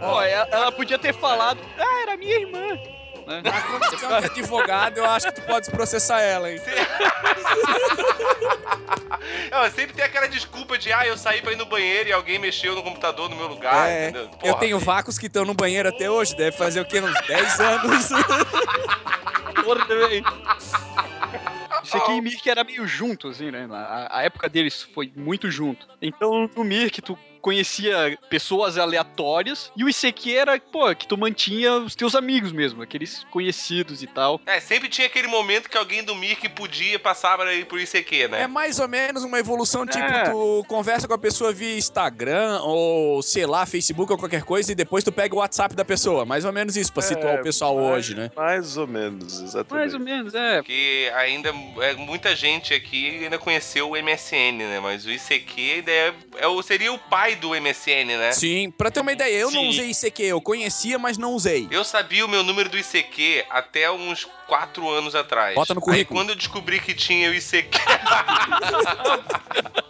Pô, 0.00 0.22
ela 0.22 0.72
podia 0.72 0.98
ter 0.98 1.12
falado, 1.12 1.58
ah, 1.78 2.02
era 2.02 2.16
minha 2.16 2.38
irmã. 2.40 2.78
Né? 3.26 3.42
Na 3.42 3.60
condição 3.62 4.08
de 4.20 4.26
advogado, 4.26 4.98
eu 4.98 5.04
acho 5.06 5.26
que 5.28 5.40
tu 5.40 5.42
pode 5.42 5.70
processar 5.70 6.20
ela, 6.20 6.50
hein? 6.50 6.60
Não, 9.50 9.70
sempre 9.70 9.94
tem 9.94 10.04
aquela 10.04 10.26
desculpa 10.26 10.76
de, 10.78 10.92
ah, 10.92 11.06
eu 11.06 11.16
saí 11.16 11.40
pra 11.42 11.52
ir 11.52 11.56
no 11.56 11.66
banheiro 11.66 12.08
e 12.08 12.12
alguém 12.12 12.38
mexeu 12.38 12.74
no 12.74 12.82
computador 12.82 13.28
no 13.28 13.36
meu 13.36 13.46
lugar, 13.48 13.88
É, 13.88 14.08
entendeu? 14.08 14.22
eu 14.24 14.38
Porra. 14.38 14.58
tenho 14.58 14.78
vácuos 14.78 15.18
que 15.18 15.26
estão 15.26 15.44
no 15.44 15.54
banheiro 15.54 15.88
até 15.88 16.10
hoje, 16.10 16.34
deve 16.34 16.56
fazer 16.56 16.80
o 16.80 16.84
quê? 16.84 17.00
Uns 17.00 17.20
10 17.26 17.60
anos. 17.60 18.08
Porra, 19.64 19.84
também. 19.86 20.24
Isso 21.84 21.96
aqui 21.96 22.12
e 22.12 22.20
Mirk 22.20 22.48
era 22.48 22.62
meio 22.64 22.86
junto, 22.86 23.28
assim, 23.28 23.50
né? 23.50 23.68
A, 23.70 24.18
a 24.18 24.22
época 24.22 24.48
deles 24.48 24.82
foi 24.94 25.12
muito 25.16 25.50
junto. 25.50 25.86
Então, 26.00 26.48
no 26.56 26.64
Mirk, 26.64 27.02
tu 27.02 27.18
conhecia 27.42 28.16
pessoas 28.30 28.78
aleatórias 28.78 29.70
e 29.76 29.84
o 29.84 29.88
ICQ 29.88 30.34
era, 30.36 30.58
pô, 30.60 30.94
que 30.94 31.06
tu 31.06 31.18
mantinha 31.18 31.74
os 31.74 31.94
teus 31.94 32.14
amigos 32.14 32.52
mesmo, 32.52 32.80
aqueles 32.82 33.24
conhecidos 33.30 34.02
e 34.02 34.06
tal. 34.06 34.40
É, 34.46 34.60
sempre 34.60 34.88
tinha 34.88 35.06
aquele 35.06 35.26
momento 35.28 35.68
que 35.68 35.76
alguém 35.76 36.02
do 36.04 36.14
Mirk 36.14 36.48
podia 36.50 36.98
passar 36.98 37.36
por 37.68 37.80
ICQ, 37.80 38.28
né? 38.28 38.42
É 38.42 38.46
mais 38.46 38.78
ou 38.78 38.86
menos 38.88 39.24
uma 39.24 39.38
evolução, 39.38 39.84
tipo, 39.86 40.04
É. 40.04 40.30
tu 40.30 40.64
conversa 40.68 41.08
com 41.08 41.14
a 41.14 41.18
pessoa 41.18 41.52
via 41.52 41.76
Instagram 41.76 42.60
ou, 42.62 43.20
sei 43.22 43.44
lá, 43.46 43.66
Facebook 43.66 44.10
ou 44.12 44.18
qualquer 44.18 44.44
coisa 44.44 44.70
e 44.72 44.74
depois 44.74 45.02
tu 45.02 45.10
pega 45.10 45.34
o 45.34 45.38
WhatsApp 45.38 45.74
da 45.74 45.84
pessoa. 45.84 46.24
Mais 46.24 46.44
ou 46.44 46.52
menos 46.52 46.76
isso, 46.76 46.92
pra 46.92 47.02
situar 47.02 47.34
É, 47.36 47.40
o 47.40 47.42
pessoal 47.42 47.74
mais- 47.76 47.88
hoje, 47.88 48.14
né? 48.14 48.30
Mais 48.36 48.76
ou 48.76 48.86
menos, 48.86 49.40
exatamente. 49.40 49.72
Mais 49.72 49.94
ou 49.94 50.00
menos, 50.00 50.34
é. 50.34 50.56
Porque 50.58 51.10
ainda 51.16 51.52
é, 51.80 51.94
muita 51.94 52.36
gente 52.36 52.72
aqui 52.72 53.24
ainda 53.24 53.38
conheceu 53.38 53.90
o 53.90 53.96
MSN, 53.96 54.58
né? 54.58 54.80
Mas 54.80 55.04
o 55.04 55.10
ICQ 55.10 55.72
ainda 55.76 55.90
é, 55.90 56.14
é 56.38 56.46
o, 56.46 56.62
seria 56.62 56.92
o 56.92 56.98
pai 56.98 57.31
do 57.36 57.50
MSN, 57.50 58.16
né? 58.18 58.32
Sim, 58.32 58.70
pra 58.70 58.90
ter 58.90 59.00
uma 59.00 59.12
ideia, 59.12 59.36
eu 59.36 59.50
não 59.50 59.62
Sim. 59.62 59.68
usei 59.68 59.90
ICQ, 59.90 60.22
eu 60.22 60.40
conhecia, 60.40 60.98
mas 60.98 61.18
não 61.18 61.34
usei. 61.34 61.68
Eu 61.70 61.84
sabia 61.84 62.24
o 62.24 62.28
meu 62.28 62.42
número 62.42 62.68
do 62.68 62.78
ICQ 62.78 63.44
até 63.50 63.90
uns 63.90 64.26
4 64.46 64.88
anos 64.88 65.14
atrás. 65.14 65.54
Bota 65.54 65.74
no 65.74 65.80
Aí 65.80 65.84
currículo. 65.84 66.20
quando 66.20 66.30
eu 66.30 66.36
descobri 66.36 66.80
que 66.80 66.94
tinha 66.94 67.30
o 67.30 67.34
ICQ. 67.34 67.78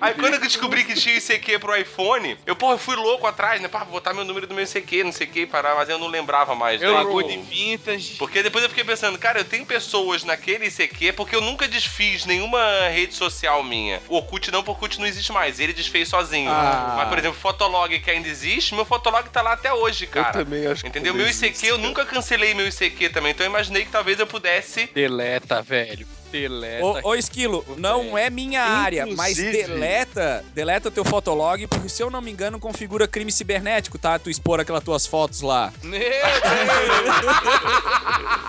Aí 0.00 0.14
quando 0.14 0.34
eu 0.34 0.40
descobri 0.40 0.84
que 0.84 0.94
tinha 0.94 1.14
o 1.14 1.18
ICQ 1.18 1.58
pro 1.58 1.76
iPhone, 1.76 2.36
eu, 2.46 2.56
porra, 2.56 2.74
eu 2.74 2.78
fui 2.78 2.96
louco 2.96 3.26
atrás, 3.26 3.60
né? 3.60 3.68
Pá, 3.68 3.80
vou 3.80 3.92
botar 3.92 4.14
meu 4.14 4.24
número 4.24 4.46
do 4.46 4.54
meu 4.54 4.64
ICQ, 4.64 5.04
não 5.04 5.12
sei 5.12 5.26
o 5.26 5.30
que, 5.30 5.46
parar, 5.46 5.74
mas 5.74 5.88
eu 5.88 5.98
não 5.98 6.08
lembrava 6.08 6.54
mais. 6.54 6.80
Eu 6.80 6.92
né? 6.92 7.28
de 7.28 7.38
vintage. 7.38 8.16
Porque 8.16 8.42
depois 8.42 8.64
eu 8.64 8.70
fiquei 8.70 8.84
pensando, 8.84 9.18
cara, 9.18 9.40
eu 9.40 9.44
tenho 9.44 9.66
pessoas 9.66 10.24
naquele 10.24 10.66
ICQ 10.66 11.12
porque 11.12 11.36
eu 11.36 11.40
nunca 11.40 11.68
desfiz 11.68 12.24
nenhuma 12.24 12.88
rede 12.88 13.14
social 13.14 13.62
minha. 13.62 14.00
O 14.08 14.16
Orkut 14.16 14.50
não, 14.50 14.62
porque 14.62 14.70
o 14.70 14.74
Orkut 14.74 14.98
não 14.98 15.06
existe 15.06 15.32
mais. 15.32 15.60
Ele 15.60 15.72
desfez 15.72 16.08
sozinho. 16.08 16.50
Ah. 16.50 16.69
Mas, 16.96 17.08
por 17.08 17.18
exemplo, 17.18 17.38
Fotolog 17.38 17.98
que 17.98 18.10
ainda 18.10 18.28
existe, 18.28 18.74
meu 18.74 18.84
Fotolog 18.84 19.28
tá 19.30 19.42
lá 19.42 19.52
até 19.52 19.72
hoje, 19.72 20.06
cara. 20.06 20.28
Eu 20.38 20.44
também 20.44 20.66
acho 20.66 20.82
que 20.82 20.88
Entendeu? 20.88 21.14
Meu 21.14 21.26
existe, 21.26 21.46
ICQ, 21.46 21.66
eu 21.66 21.76
cara. 21.76 21.88
nunca 21.88 22.06
cancelei 22.06 22.54
meu 22.54 22.66
ICQ 22.68 23.08
também. 23.10 23.32
Então 23.32 23.44
eu 23.46 23.50
imaginei 23.50 23.84
que 23.84 23.90
talvez 23.90 24.18
eu 24.18 24.26
pudesse. 24.26 24.86
Deleta, 24.94 25.60
velho. 25.62 26.06
Deleta. 26.30 26.84
Ô, 26.84 27.08
ô 27.10 27.14
Esquilo, 27.16 27.64
não 27.76 28.16
é 28.16 28.30
minha 28.30 28.62
área, 28.62 29.04
mas 29.04 29.36
Inclusive- 29.36 29.66
deleta, 29.66 30.44
deleta 30.54 30.88
teu 30.88 31.04
fotolog, 31.04 31.66
porque 31.66 31.88
se 31.88 32.00
eu 32.04 32.08
não 32.08 32.20
me 32.20 32.30
engano, 32.30 32.60
configura 32.60 33.08
crime 33.08 33.32
cibernético, 33.32 33.98
tá? 33.98 34.16
Tu 34.16 34.30
expor 34.30 34.60
aquelas 34.60 34.84
tuas 34.84 35.04
fotos 35.08 35.40
lá. 35.40 35.72
Meu 35.82 35.98
Deus. 35.98 36.10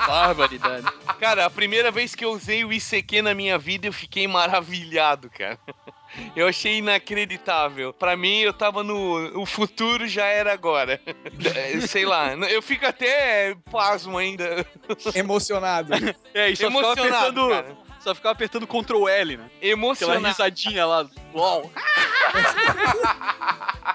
Barbaridade. 0.08 0.86
Cara, 1.20 1.46
a 1.46 1.50
primeira 1.50 1.90
vez 1.92 2.14
que 2.16 2.24
eu 2.26 2.32
usei 2.34 2.64
o 2.64 2.72
ICQ 2.72 3.22
na 3.24 3.34
minha 3.34 3.58
vida, 3.58 3.88
eu 3.88 3.94
fiquei 3.94 4.28
maravilhado, 4.28 5.30
cara. 5.30 5.58
Eu 6.36 6.48
achei 6.48 6.78
inacreditável. 6.78 7.94
Pra 7.94 8.16
mim, 8.18 8.40
eu 8.40 8.54
tava 8.54 8.84
no. 8.84 9.40
O 9.40 9.46
futuro 9.46 10.08
já 10.08 10.26
era 10.26 10.52
agora. 10.54 11.00
Sei 11.88 12.06
lá. 12.06 12.34
Eu 12.34 12.62
fico 12.62 12.86
até 12.86 13.56
pasmo 13.72 14.18
ainda. 14.18 14.66
Emocionado. 15.16 15.94
É, 16.34 16.50
ficava 16.56 16.74
Emocionado, 16.80 17.42
apertando. 17.42 17.50
cara. 17.50 17.91
Só 18.04 18.16
ficava 18.16 18.34
apertando 18.34 18.66
Ctrl 18.66 19.08
L, 19.08 19.38
né? 19.38 19.46
Aquela 19.58 19.72
Emocionado. 19.74 20.26
risadinha 20.28 20.86
lá. 20.86 21.06
LOL. 21.34 21.72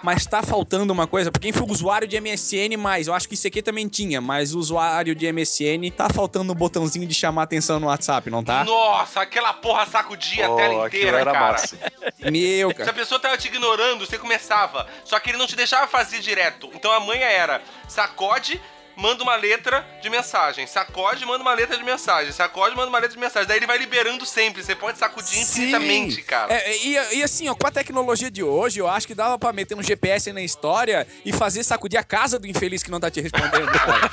Mas 0.02 0.26
tá 0.26 0.42
faltando 0.42 0.92
uma 0.92 1.06
coisa, 1.06 1.32
pra 1.32 1.40
quem 1.40 1.52
for 1.52 1.68
usuário 1.70 2.06
de 2.06 2.20
MSN, 2.20 2.76
mais, 2.78 3.06
eu 3.08 3.14
acho 3.14 3.26
que 3.28 3.34
isso 3.34 3.46
aqui 3.46 3.60
também 3.62 3.88
tinha, 3.88 4.20
mas 4.20 4.54
o 4.54 4.58
usuário 4.58 5.14
de 5.14 5.32
MSN 5.32 5.90
tá 5.96 6.08
faltando 6.08 6.52
um 6.52 6.54
botãozinho 6.54 7.06
de 7.06 7.14
chamar 7.14 7.42
atenção 7.44 7.80
no 7.80 7.86
WhatsApp, 7.86 8.30
não 8.30 8.44
tá? 8.44 8.62
Nossa, 8.64 9.22
aquela 9.22 9.52
porra 9.54 9.86
sacudia 9.86 10.46
a 10.46 10.50
Oh, 10.50 10.56
tela 10.56 10.86
aquilo 10.86 11.02
inteira, 11.02 11.20
era 11.20 11.32
cara. 11.32 11.50
massa. 11.52 11.76
Meu, 12.30 12.68
Se 12.68 12.74
a 12.74 12.78
cara. 12.78 12.92
pessoa 12.92 13.18
tava 13.20 13.36
te 13.38 13.48
ignorando, 13.48 14.06
você 14.06 14.18
começava. 14.18 14.86
Só 15.04 15.18
que 15.18 15.30
ele 15.30 15.38
não 15.38 15.46
te 15.46 15.56
deixava 15.56 15.86
fazer 15.88 16.20
direto. 16.20 16.70
Então 16.74 16.92
a 16.92 17.00
manha 17.00 17.26
era 17.26 17.60
sacode, 17.88 18.60
manda 18.96 19.22
uma 19.22 19.36
letra 19.36 19.86
de 20.02 20.08
mensagem. 20.08 20.66
Sacode, 20.66 21.24
manda 21.24 21.42
uma 21.42 21.54
letra 21.54 21.76
de 21.76 21.84
mensagem. 21.84 22.32
Sacode, 22.32 22.74
manda 22.74 22.88
uma 22.88 22.98
letra 22.98 23.14
de 23.14 23.20
mensagem. 23.20 23.46
Daí 23.46 23.58
ele 23.58 23.66
vai 23.66 23.78
liberando 23.78 24.24
sempre. 24.24 24.62
Você 24.62 24.74
pode 24.74 24.98
sacudir 24.98 25.38
infinitamente, 25.40 26.22
cara. 26.22 26.52
É, 26.52 26.76
e, 26.78 26.92
e 27.18 27.22
assim, 27.22 27.48
ó, 27.48 27.54
com 27.54 27.66
a 27.66 27.70
tecnologia 27.70 28.30
de 28.30 28.42
hoje, 28.42 28.80
eu 28.80 28.88
acho 28.88 29.06
que 29.06 29.14
dava 29.14 29.38
pra 29.38 29.52
meter 29.52 29.76
um 29.76 29.82
GPS 29.82 30.32
na 30.32 30.40
história 30.40 31.06
e 31.24 31.32
fazer 31.32 31.62
sacudir 31.62 31.98
a 31.98 32.04
casa 32.04 32.38
do 32.38 32.46
infeliz 32.46 32.82
que 32.82 32.90
não 32.90 33.00
tá 33.00 33.10
te 33.10 33.20
respondendo, 33.20 33.70
cara. 33.70 34.10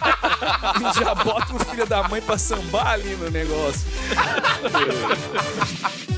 Já 0.99 1.15
bota 1.15 1.55
o 1.55 1.59
filho 1.59 1.85
da 1.85 2.07
mãe 2.07 2.21
pra 2.21 2.37
sambar 2.37 2.93
ali 2.93 3.15
no 3.15 3.29
negócio. 3.29 3.87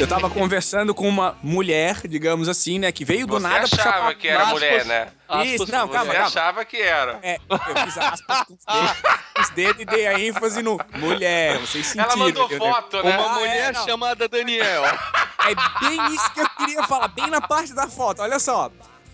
Eu 0.00 0.06
tava 0.08 0.30
conversando 0.30 0.94
com 0.94 1.06
uma 1.08 1.36
mulher, 1.42 2.06
digamos 2.08 2.48
assim, 2.48 2.78
né, 2.78 2.90
que 2.90 3.04
veio 3.04 3.26
do 3.26 3.34
Você 3.34 3.42
nada 3.42 3.68
pra 3.68 3.80
achava 3.80 3.96
chamar 3.98 4.14
que 4.14 4.28
era 4.28 4.38
aspas. 4.38 4.52
mulher, 4.54 4.84
né? 4.86 5.08
Isso, 5.44 5.70
não, 5.70 5.86
você 5.86 5.92
calma, 5.92 6.04
Você 6.04 6.12
calma. 6.12 6.26
achava 6.26 6.64
que 6.64 6.76
era. 6.80 7.18
É, 7.22 7.38
eu 7.48 7.58
fiz 7.84 7.98
aspas 7.98 8.42
com 8.46 8.54
os 8.54 8.64
dedos, 8.64 9.02
com 9.34 9.42
os 9.42 9.48
dedos 9.50 9.82
e 9.82 9.84
dei 9.84 10.06
a 10.06 10.18
ênfase 10.18 10.62
no 10.62 10.78
mulher, 10.94 11.58
vocês 11.58 11.86
sentiram. 11.86 12.04
Ela 12.06 12.16
mandou 12.16 12.44
entendeu? 12.46 12.66
foto, 12.72 13.02
né? 13.02 13.16
Uma 13.18 13.26
Ah, 13.30 13.34
mulher 13.34 13.70
é, 13.70 13.74
chamada 13.74 14.28
Daniel. 14.28 14.84
É 14.84 15.54
bem 15.80 16.14
isso 16.14 16.32
que 16.32 16.40
eu 16.40 16.48
queria 16.50 16.82
falar, 16.84 17.08
bem 17.08 17.26
na 17.28 17.40
parte 17.40 17.74
da 17.74 17.86
foto, 17.88 18.22
olha 18.22 18.38
só. 18.38 18.70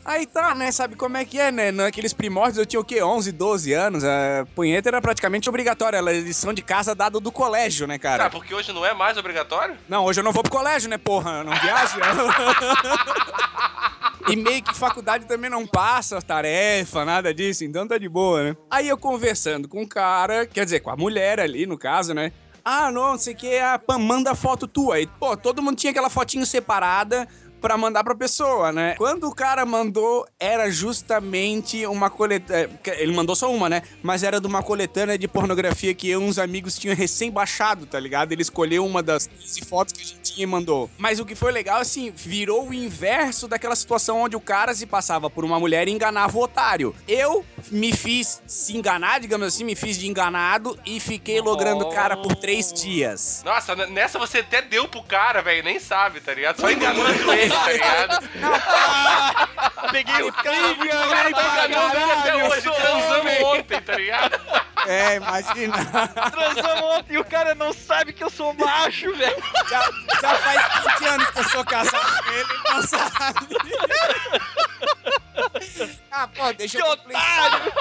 Aí 0.06 0.24
tá, 0.24 0.54
né, 0.54 0.70
sabe 0.70 0.94
como 0.94 1.16
é 1.16 1.24
que 1.24 1.36
é, 1.36 1.50
né? 1.50 1.72
Naqueles 1.72 2.12
primórdios 2.12 2.58
eu 2.58 2.64
tinha 2.64 2.78
o 2.78 2.84
quê? 2.84 3.02
11, 3.02 3.32
12 3.32 3.72
anos. 3.72 4.04
A 4.04 4.46
punheta 4.54 4.88
era 4.88 5.02
praticamente 5.02 5.48
obrigatória, 5.48 5.96
era 5.96 6.12
lição 6.12 6.54
de 6.54 6.62
casa 6.62 6.94
dada 6.94 7.18
do 7.18 7.32
colégio, 7.32 7.88
né, 7.88 7.98
cara? 7.98 8.26
Ah, 8.26 8.30
porque 8.30 8.54
hoje 8.54 8.72
não 8.72 8.86
é 8.86 8.94
mais 8.94 9.18
obrigatório? 9.18 9.76
Não, 9.88 10.04
hoje 10.04 10.20
eu 10.20 10.24
não 10.24 10.30
vou 10.30 10.44
pro 10.44 10.52
colégio, 10.52 10.88
né, 10.88 10.96
porra? 10.96 11.38
Eu 11.38 11.44
não 11.44 11.52
viajo. 11.56 11.98
E 14.28 14.34
meio 14.34 14.60
que 14.60 14.74
faculdade 14.74 15.24
também 15.24 15.48
não 15.48 15.64
passa 15.64 16.20
tarefa, 16.20 17.04
nada 17.04 17.32
disso, 17.32 17.64
então 17.64 17.86
tá 17.86 17.96
de 17.96 18.08
boa, 18.08 18.42
né? 18.42 18.56
Aí 18.68 18.88
eu 18.88 18.98
conversando 18.98 19.68
com 19.68 19.82
o 19.82 19.88
cara, 19.88 20.44
quer 20.44 20.64
dizer, 20.64 20.80
com 20.80 20.90
a 20.90 20.96
mulher 20.96 21.38
ali, 21.38 21.64
no 21.64 21.78
caso, 21.78 22.12
né? 22.12 22.32
Ah, 22.64 22.90
não, 22.90 23.12
não 23.12 23.18
sei 23.18 23.34
o 23.34 23.36
que, 23.36 23.56
a 23.60 23.78
Pam, 23.78 24.00
manda 24.00 24.34
foto 24.34 24.66
tua. 24.66 24.98
E, 24.98 25.06
pô, 25.06 25.36
todo 25.36 25.62
mundo 25.62 25.76
tinha 25.76 25.92
aquela 25.92 26.10
fotinho 26.10 26.44
separada 26.44 27.28
pra 27.66 27.76
mandar 27.76 28.04
pra 28.04 28.14
pessoa, 28.14 28.70
né? 28.70 28.94
Quando 28.96 29.24
o 29.24 29.34
cara 29.34 29.66
mandou, 29.66 30.24
era 30.38 30.70
justamente 30.70 31.84
uma 31.84 32.08
coletânea. 32.08 32.70
Ele 32.96 33.12
mandou 33.12 33.34
só 33.34 33.52
uma, 33.52 33.68
né? 33.68 33.82
Mas 34.04 34.22
era 34.22 34.40
de 34.40 34.46
uma 34.46 34.62
coletânea 34.62 35.18
de 35.18 35.26
pornografia 35.26 35.92
que 35.92 36.08
eu 36.08 36.22
e 36.22 36.24
uns 36.24 36.38
amigos 36.38 36.78
tinham 36.78 36.94
recém-baixado, 36.94 37.84
tá 37.84 37.98
ligado? 37.98 38.30
Ele 38.30 38.42
escolheu 38.42 38.86
uma 38.86 39.02
das 39.02 39.26
15 39.26 39.64
fotos 39.64 39.94
que 39.94 40.00
a 40.00 40.04
gente 40.04 40.20
tinha 40.20 40.44
e 40.44 40.46
mandou. 40.46 40.88
Mas 40.96 41.18
o 41.18 41.26
que 41.26 41.34
foi 41.34 41.50
legal, 41.50 41.80
assim, 41.80 42.12
virou 42.14 42.68
o 42.68 42.72
inverso 42.72 43.48
daquela 43.48 43.74
situação 43.74 44.20
onde 44.20 44.36
o 44.36 44.40
cara 44.40 44.72
se 44.72 44.86
passava 44.86 45.28
por 45.28 45.44
uma 45.44 45.58
mulher 45.58 45.88
e 45.88 45.90
enganava 45.90 46.38
o 46.38 46.42
otário. 46.42 46.94
Eu 47.08 47.44
me 47.68 47.92
fiz 47.92 48.40
se 48.46 48.76
enganar, 48.76 49.18
digamos 49.18 49.44
assim, 49.48 49.64
me 49.64 49.74
fiz 49.74 49.98
de 49.98 50.06
enganado 50.06 50.78
e 50.86 51.00
fiquei 51.00 51.40
logrando 51.40 51.84
o 51.86 51.90
cara 51.90 52.16
por 52.16 52.36
três 52.36 52.72
dias. 52.72 53.42
Nossa, 53.44 53.74
nessa 53.74 54.20
você 54.20 54.38
até 54.38 54.62
deu 54.62 54.86
pro 54.86 55.02
cara, 55.02 55.42
velho, 55.42 55.64
nem 55.64 55.80
sabe, 55.80 56.20
tá 56.20 56.32
ligado? 56.32 56.60
Só 56.60 56.70
enganando 56.70 57.32
ele, 57.34 57.55
tá 57.60 57.72
ligado? 57.72 58.28
Peguei 59.90 60.22
o 60.22 60.32
cara, 60.32 60.56
Ele 60.56 61.34
tá 61.34 61.66
enganando 61.66 61.96
ele 61.96 62.12
até 62.12 62.36
hoje, 62.36 62.62
transamos 62.62 63.42
ontem, 63.42 63.80
tá 63.80 63.94
ligado? 63.94 64.40
É, 64.86 65.16
imagina. 65.16 65.76
transamos 66.30 66.82
ontem 66.82 67.14
e 67.14 67.18
o 67.18 67.24
cara 67.24 67.54
não 67.54 67.72
sabe 67.72 68.12
que 68.12 68.22
eu 68.22 68.30
sou 68.30 68.52
macho, 68.54 69.14
velho. 69.14 69.42
Já, 69.68 69.80
já 70.20 70.34
faz 70.34 70.84
20 70.98 71.08
anos 71.08 71.30
que 71.30 71.38
eu 71.38 71.44
sou 71.44 71.64
casado 71.64 72.24
com 72.24 72.32
ele, 72.32 72.48
não 72.70 72.82
sabe. 72.82 73.46
Ah, 76.10 76.28
pô, 76.28 76.52
deixa 76.52 76.78
Que 76.78 76.84
eu 76.84 76.90
otário! 76.90 77.72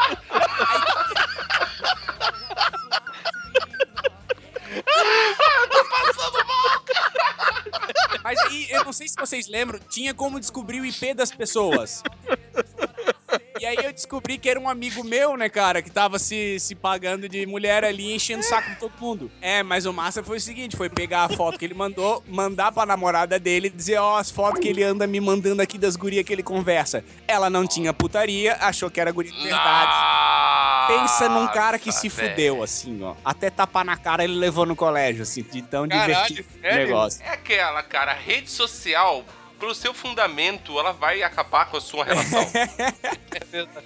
Mas 8.24 8.40
aí, 8.40 8.68
eu 8.70 8.84
não 8.84 8.94
sei 8.94 9.08
se 9.08 9.16
vocês 9.16 9.48
lembram, 9.48 9.80
tinha 9.90 10.14
como 10.14 10.40
descobrir 10.40 10.80
o 10.80 10.86
IP 10.86 11.14
das 11.14 11.32
pessoas. 11.32 12.04
E 13.60 13.66
aí 13.66 13.78
eu 13.84 13.94
descobri 13.94 14.38
que 14.38 14.50
era 14.50 14.60
um 14.60 14.68
amigo 14.68 15.04
meu, 15.04 15.38
né, 15.38 15.48
cara, 15.48 15.82
que 15.82 15.90
tava 15.90 16.20
se, 16.20 16.60
se 16.60 16.76
pagando 16.76 17.28
de 17.30 17.46
mulher 17.46 17.84
ali, 17.84 18.14
enchendo 18.14 18.42
o 18.42 18.44
saco 18.44 18.70
de 18.70 18.76
todo 18.78 18.92
mundo. 19.00 19.32
É, 19.42 19.64
mas 19.64 19.86
o 19.86 19.94
massa 19.94 20.24
foi 20.24 20.38
o 20.38 20.42
seguinte, 20.42 20.76
foi 20.76 20.90
pegar 20.90 21.24
a 21.24 21.30
foto 21.30 21.58
que 21.58 21.66
ele 21.66 21.74
mandou, 21.74 22.24
mandar 22.28 22.72
pra 22.72 22.86
namorada 22.86 23.40
dele 23.40 23.70
dizer, 23.70 23.98
ó, 23.98 24.18
as 24.18 24.30
fotos 24.30 24.60
que 24.60 24.68
ele 24.68 24.84
anda 24.84 25.08
me 25.08 25.20
mandando 25.22 25.62
aqui 25.62 25.78
das 25.78 25.96
gurias 25.96 26.26
que 26.26 26.34
ele 26.34 26.44
conversa. 26.44 27.04
Ela 27.28 27.50
não 27.50 27.66
tinha 27.66 27.94
putaria, 27.94 28.58
achou 28.60 28.90
que 28.90 29.00
era 29.00 29.12
guria 29.12 29.32
de 29.32 29.42
verdade. 29.42 30.55
Pensa 30.88 31.30
num 31.30 31.48
cara 31.48 31.78
que 31.80 31.92
se 31.92 32.10
velho. 32.10 32.30
fudeu, 32.30 32.64
assim, 32.64 33.02
ó. 33.04 33.16
Até 33.24 33.50
tapar 33.50 33.84
na 33.86 33.98
cara 33.98 34.24
ele 34.24 34.36
levou 34.36 34.66
no 34.66 34.76
colégio, 34.76 35.24
assim, 35.24 35.44
de 35.44 35.62
tão 35.62 35.88
Caralho, 35.88 36.14
divertido 36.14 36.48
sério? 36.62 36.78
negócio. 36.88 37.24
É 37.24 37.30
aquela, 37.30 37.84
cara, 37.84 38.14
rede 38.14 38.50
social, 38.50 39.24
pelo 39.56 39.74
seu 39.74 39.94
fundamento, 39.94 40.78
ela 40.80 40.92
vai 40.92 41.24
acabar 41.24 41.66
com 41.66 41.78
a 41.78 41.82
sua 41.82 42.06
relação. 42.06 42.42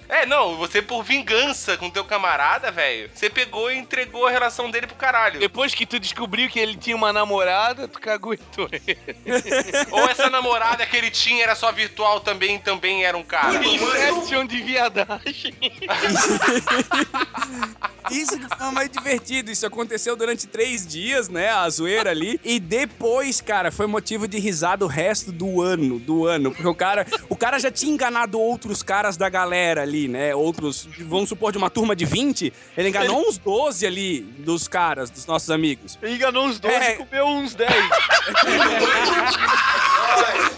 é, 0.08 0.26
não, 0.26 0.56
você 0.56 0.82
por 0.82 1.02
vingança 1.02 1.76
com 1.76 1.90
teu 1.90 2.04
camarada, 2.04 2.70
velho, 2.70 3.10
você 3.14 3.30
pegou 3.30 3.70
e 3.70 3.78
entregou 3.78 4.26
a 4.26 4.30
relação 4.30 4.70
dele 4.70 4.86
pro 4.86 4.96
caralho. 4.96 5.40
Depois 5.40 5.74
que 5.74 5.86
tu 5.86 5.98
descobriu 5.98 6.48
que 6.48 6.58
ele 6.58 6.76
tinha 6.76 6.96
uma 6.96 7.12
namorada, 7.12 7.88
tu 7.88 8.00
caguetou 8.00 8.68
ele. 8.72 8.98
Ou 9.90 10.08
essa 10.08 10.28
namorada 10.28 10.84
que 10.86 10.96
ele 10.96 11.10
tinha 11.10 11.42
era 11.42 11.54
só 11.54 11.72
virtual 11.72 12.20
também, 12.20 12.58
também 12.58 13.04
era 13.04 13.16
um 13.16 13.22
cara. 13.22 13.64
Inception 13.64 14.46
de 14.46 14.62
viadagem. 14.62 15.54
Isso 18.10 18.38
que 18.38 18.56
foi 18.56 18.70
mais 18.70 18.90
divertido. 18.90 19.50
Isso 19.50 19.66
aconteceu 19.66 20.16
durante 20.16 20.46
três 20.46 20.86
dias, 20.86 21.28
né? 21.28 21.50
A 21.50 21.68
zoeira 21.68 22.10
ali. 22.10 22.40
E 22.44 22.58
depois, 22.58 23.40
cara, 23.40 23.70
foi 23.70 23.86
motivo 23.86 24.26
de 24.26 24.38
risada 24.38 24.84
o 24.84 24.88
resto 24.88 25.30
do 25.30 25.59
ano. 25.60 25.98
Do 25.98 26.26
ano. 26.26 26.50
Porque 26.50 26.66
o 26.66 26.74
cara, 26.74 27.06
o 27.28 27.36
cara 27.36 27.58
já 27.58 27.70
tinha 27.70 27.92
enganado 27.92 28.40
outros 28.40 28.82
caras 28.82 29.16
da 29.16 29.28
galera 29.28 29.82
ali, 29.82 30.08
né? 30.08 30.34
Outros, 30.34 30.88
vamos 31.00 31.28
supor, 31.28 31.52
de 31.52 31.58
uma 31.58 31.70
turma 31.70 31.94
de 31.94 32.04
20. 32.04 32.52
Ele 32.76 32.88
enganou 32.88 33.28
uns 33.28 33.38
12 33.38 33.86
ali 33.86 34.20
dos 34.20 34.68
caras, 34.68 35.10
dos 35.10 35.26
nossos 35.26 35.50
amigos. 35.50 35.98
Ele 36.02 36.14
enganou 36.14 36.46
uns 36.46 36.58
12 36.60 36.74
É. 36.74 36.94
e 36.94 36.96
comeu 36.96 37.26
uns 37.26 37.54
10. 37.54 37.70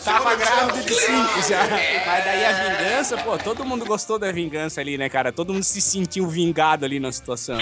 Tava 0.05 0.35
grávido 0.35 0.85
de 0.85 0.95
5 0.95 1.13
já. 1.49 1.63
Mas 2.07 2.25
daí 2.25 2.45
a 2.45 2.53
vingança, 2.53 3.17
pô, 3.19 3.39
todo 3.39 3.65
mundo 3.65 3.85
gostou 3.85 4.19
da 4.19 4.33
vingança 4.33 4.81
ali, 4.81 4.99
né, 4.99 5.09
cara? 5.09 5.33
Todo 5.33 5.53
mundo 5.53 5.63
se 5.63 5.81
sentiu 5.81 6.27
vingado 6.27 6.85
ali 6.85 6.99
na 6.99 7.13
situação. 7.13 7.59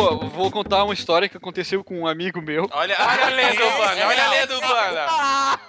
Pô, 0.00 0.16
vou 0.16 0.50
contar 0.50 0.82
uma 0.82 0.94
história 0.94 1.28
que 1.28 1.36
aconteceu 1.36 1.84
com 1.84 2.00
um 2.00 2.06
amigo 2.06 2.40
meu. 2.40 2.66
Olha, 2.72 2.96
olha 2.98 3.26
a 3.26 3.28
lenda 3.28 3.66
urbana, 3.66 4.06
olha 4.06 4.24
a 4.24 4.30
lenda 4.30 4.54
urbana. 4.54 5.59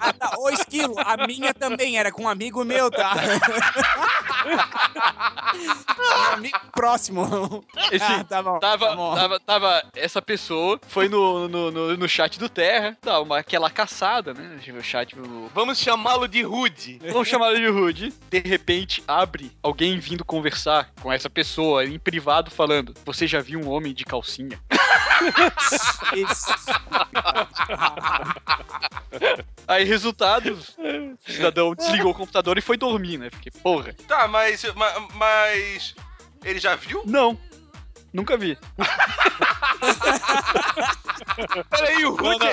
Ah, 0.00 0.12
tá. 0.12 0.32
Ô, 0.38 0.50
Esquilo, 0.50 0.94
a 0.98 1.26
minha 1.26 1.52
também 1.54 1.98
era 1.98 2.10
com 2.12 2.24
um 2.24 2.28
amigo 2.28 2.64
meu, 2.64 2.90
tá? 2.90 3.14
um 6.30 6.32
amigo 6.34 6.58
próximo. 6.72 7.64
Esse 7.90 8.04
Ah, 8.04 8.24
tá 8.24 8.42
bom. 8.42 8.58
Tava, 8.58 8.88
tá 8.88 8.96
bom. 8.96 9.14
tava, 9.14 9.40
tava, 9.40 9.84
essa 9.94 10.20
pessoa 10.20 10.78
foi 10.88 11.08
no, 11.08 11.48
no, 11.48 11.70
no, 11.70 11.96
no 11.96 12.08
chat 12.08 12.38
do 12.38 12.48
Terra, 12.48 12.96
tá, 13.00 13.20
uma, 13.20 13.38
aquela 13.38 13.70
caçada, 13.70 14.34
né? 14.34 14.58
O 14.78 14.82
chat, 14.82 15.18
o- 15.18 15.50
Vamos 15.54 15.78
chamá-lo 15.78 16.26
de 16.28 16.42
Rude. 16.42 16.98
vamos 17.10 17.28
chamar 17.28 17.52
ele 17.52 17.60
de 17.60 17.68
Rude. 17.70 18.12
De 18.30 18.38
repente, 18.40 19.02
abre 19.06 19.52
alguém 19.62 19.98
vindo 19.98 20.24
conversar 20.24 20.90
com 21.00 21.12
essa 21.12 21.30
pessoa 21.30 21.84
em 21.84 21.98
privado 21.98 22.50
falando: 22.50 22.94
Você 23.04 23.26
já 23.26 23.40
viu 23.40 23.60
um 23.60 23.68
homem 23.70 23.94
de 23.94 24.04
calcinha? 24.04 24.58
Aí, 29.66 29.84
resultado, 29.84 30.52
o 30.52 31.32
cidadão 31.32 31.74
desligou 31.74 32.12
o 32.12 32.14
computador 32.14 32.58
e 32.58 32.60
foi 32.60 32.76
dormir, 32.76 33.18
né? 33.18 33.30
Porque, 33.30 33.50
porra, 33.50 33.94
Tá, 34.06 34.28
mas, 34.28 34.62
ma- 34.74 35.08
mas, 35.14 35.94
ele 36.44 36.58
já 36.58 36.74
viu? 36.74 37.02
não, 37.06 37.38
nunca 38.14 38.36
vi. 38.38 38.56
Peraí, 41.70 42.04
o 42.04 42.14
Rude. 42.14 42.46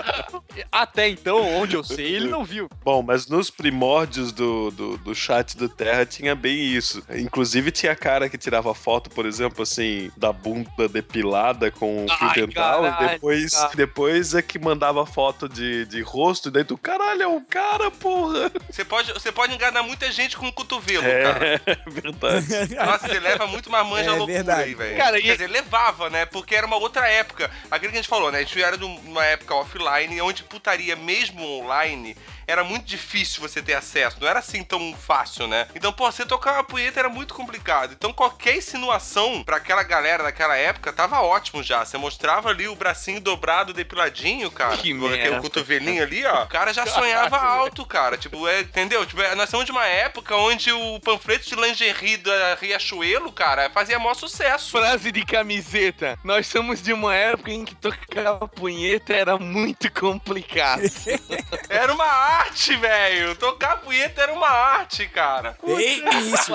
Até 0.71 1.07
então, 1.09 1.39
onde 1.59 1.75
eu 1.75 1.83
sei, 1.83 2.15
ele 2.15 2.27
não 2.27 2.43
viu. 2.43 2.67
Bom, 2.83 3.01
mas 3.03 3.27
nos 3.27 3.49
primórdios 3.49 4.31
do, 4.31 4.71
do, 4.71 4.97
do 4.97 5.13
chat 5.15 5.55
do 5.55 5.69
Terra 5.69 6.05
tinha 6.05 6.35
bem 6.35 6.57
isso. 6.59 7.03
Inclusive 7.11 7.71
tinha 7.71 7.95
cara 7.95 8.27
que 8.29 8.37
tirava 8.37 8.73
foto, 8.73 9.09
por 9.09 9.25
exemplo, 9.25 9.61
assim, 9.63 10.11
da 10.17 10.33
bunda 10.33 10.87
depilada 10.87 11.69
com 11.71 12.05
fio 12.07 12.27
Ai, 12.27 12.33
dental. 12.35 12.81
caralho, 12.83 13.05
e 13.05 13.09
depois, 13.13 13.53
cara. 13.53 13.75
depois 13.75 14.33
é 14.33 14.41
que 14.41 14.57
mandava 14.59 15.05
foto 15.05 15.47
de, 15.47 15.85
de 15.85 16.01
rosto. 16.01 16.49
E 16.49 16.51
daí 16.51 16.63
tu, 16.63 16.77
caralho, 16.77 17.21
é 17.23 17.27
o 17.27 17.41
cara, 17.41 17.91
porra. 17.91 18.51
Você 18.69 18.83
pode, 18.83 19.13
você 19.13 19.31
pode 19.31 19.53
enganar 19.53 19.83
muita 19.83 20.11
gente 20.11 20.35
com 20.37 20.47
o 20.47 20.53
cotovelo, 20.53 21.03
cara. 21.03 21.61
É, 21.71 21.75
verdade. 21.89 22.75
Nossa, 22.75 23.07
você 23.07 23.19
leva 23.19 23.45
muito 23.47 23.69
mais 23.69 23.85
manja 23.87 24.09
É 24.09 24.13
loucura 24.13 24.33
verdade. 24.33 24.61
aí, 24.63 24.73
velho. 24.75 24.97
Cara, 24.97 25.19
e- 25.19 25.21
Quer 25.23 25.33
dizer, 25.33 25.49
levava, 25.51 26.09
né? 26.09 26.25
Porque 26.25 26.55
era 26.55 26.65
uma 26.65 26.77
outra 26.77 27.07
época. 27.07 27.51
Aquilo 27.69 27.91
que 27.91 27.97
a 27.97 28.01
gente 28.01 28.09
falou, 28.09 28.31
né? 28.31 28.39
A 28.39 28.41
gente 28.41 28.61
era 28.61 28.77
de 28.77 28.85
uma 28.85 29.25
época 29.25 29.53
offline, 29.53 30.21
onde 30.21 30.43
putaria 30.43 30.95
mesmo 30.95 31.43
online 31.43 32.15
era 32.51 32.63
muito 32.63 32.85
difícil 32.85 33.41
você 33.41 33.61
ter 33.61 33.73
acesso. 33.73 34.17
Não 34.19 34.27
era 34.27 34.39
assim 34.39 34.63
tão 34.63 34.93
fácil, 34.95 35.47
né? 35.47 35.67
Então, 35.73 35.93
pô, 35.93 36.11
você 36.11 36.25
tocar 36.25 36.53
uma 36.53 36.63
punheta 36.63 36.99
era 36.99 37.09
muito 37.09 37.33
complicado. 37.33 37.93
Então, 37.93 38.11
qualquer 38.11 38.57
insinuação 38.57 39.43
pra 39.43 39.57
aquela 39.57 39.83
galera 39.83 40.23
daquela 40.23 40.55
época 40.57 40.91
tava 40.91 41.21
ótimo 41.21 41.63
já. 41.63 41.85
Você 41.85 41.97
mostrava 41.97 42.49
ali 42.49 42.67
o 42.67 42.75
bracinho 42.75 43.21
dobrado, 43.21 43.73
depiladinho, 43.73 44.51
cara. 44.51 44.75
Que 44.77 44.91
aquele 44.91 44.93
merda. 44.93 45.39
cotovelinho 45.39 46.03
ali, 46.03 46.25
ó. 46.25 46.43
O 46.43 46.47
cara 46.47 46.73
já 46.73 46.85
sonhava 46.87 47.37
alto, 47.37 47.85
cara. 47.85 48.17
Tipo, 48.17 48.47
é, 48.47 48.61
entendeu? 48.61 49.05
Tipo, 49.05 49.21
é, 49.21 49.33
nós 49.35 49.45
estamos 49.45 49.65
de 49.65 49.71
uma 49.71 49.85
época 49.85 50.35
onde 50.35 50.71
o 50.71 50.99
panfleto 50.99 51.47
de 51.47 51.55
lingerie 51.55 52.17
da 52.17 52.55
Riachuelo, 52.55 53.31
cara, 53.31 53.69
fazia 53.69 53.97
maior 53.97 54.13
sucesso. 54.13 54.71
Frase 54.71 55.11
de 55.11 55.23
camiseta. 55.41 56.19
Nós 56.23 56.47
somos 56.47 56.81
de 56.81 56.93
uma 56.93 57.15
época 57.15 57.51
em 57.51 57.65
que 57.65 57.75
tocar 57.75 58.27
a 58.27 58.47
punheta 58.47 59.13
era 59.13 59.37
muito 59.37 59.91
complicado. 59.91 60.81
Era 61.67 61.93
uma 61.93 62.05
arte, 62.05 62.75
velho. 62.75 63.35
Tocar 63.35 63.77
punheta 63.77 64.21
era 64.21 64.33
uma 64.33 64.47
arte, 64.47 65.07
cara. 65.07 65.57
Bem 65.65 66.03
isso. 66.33 66.51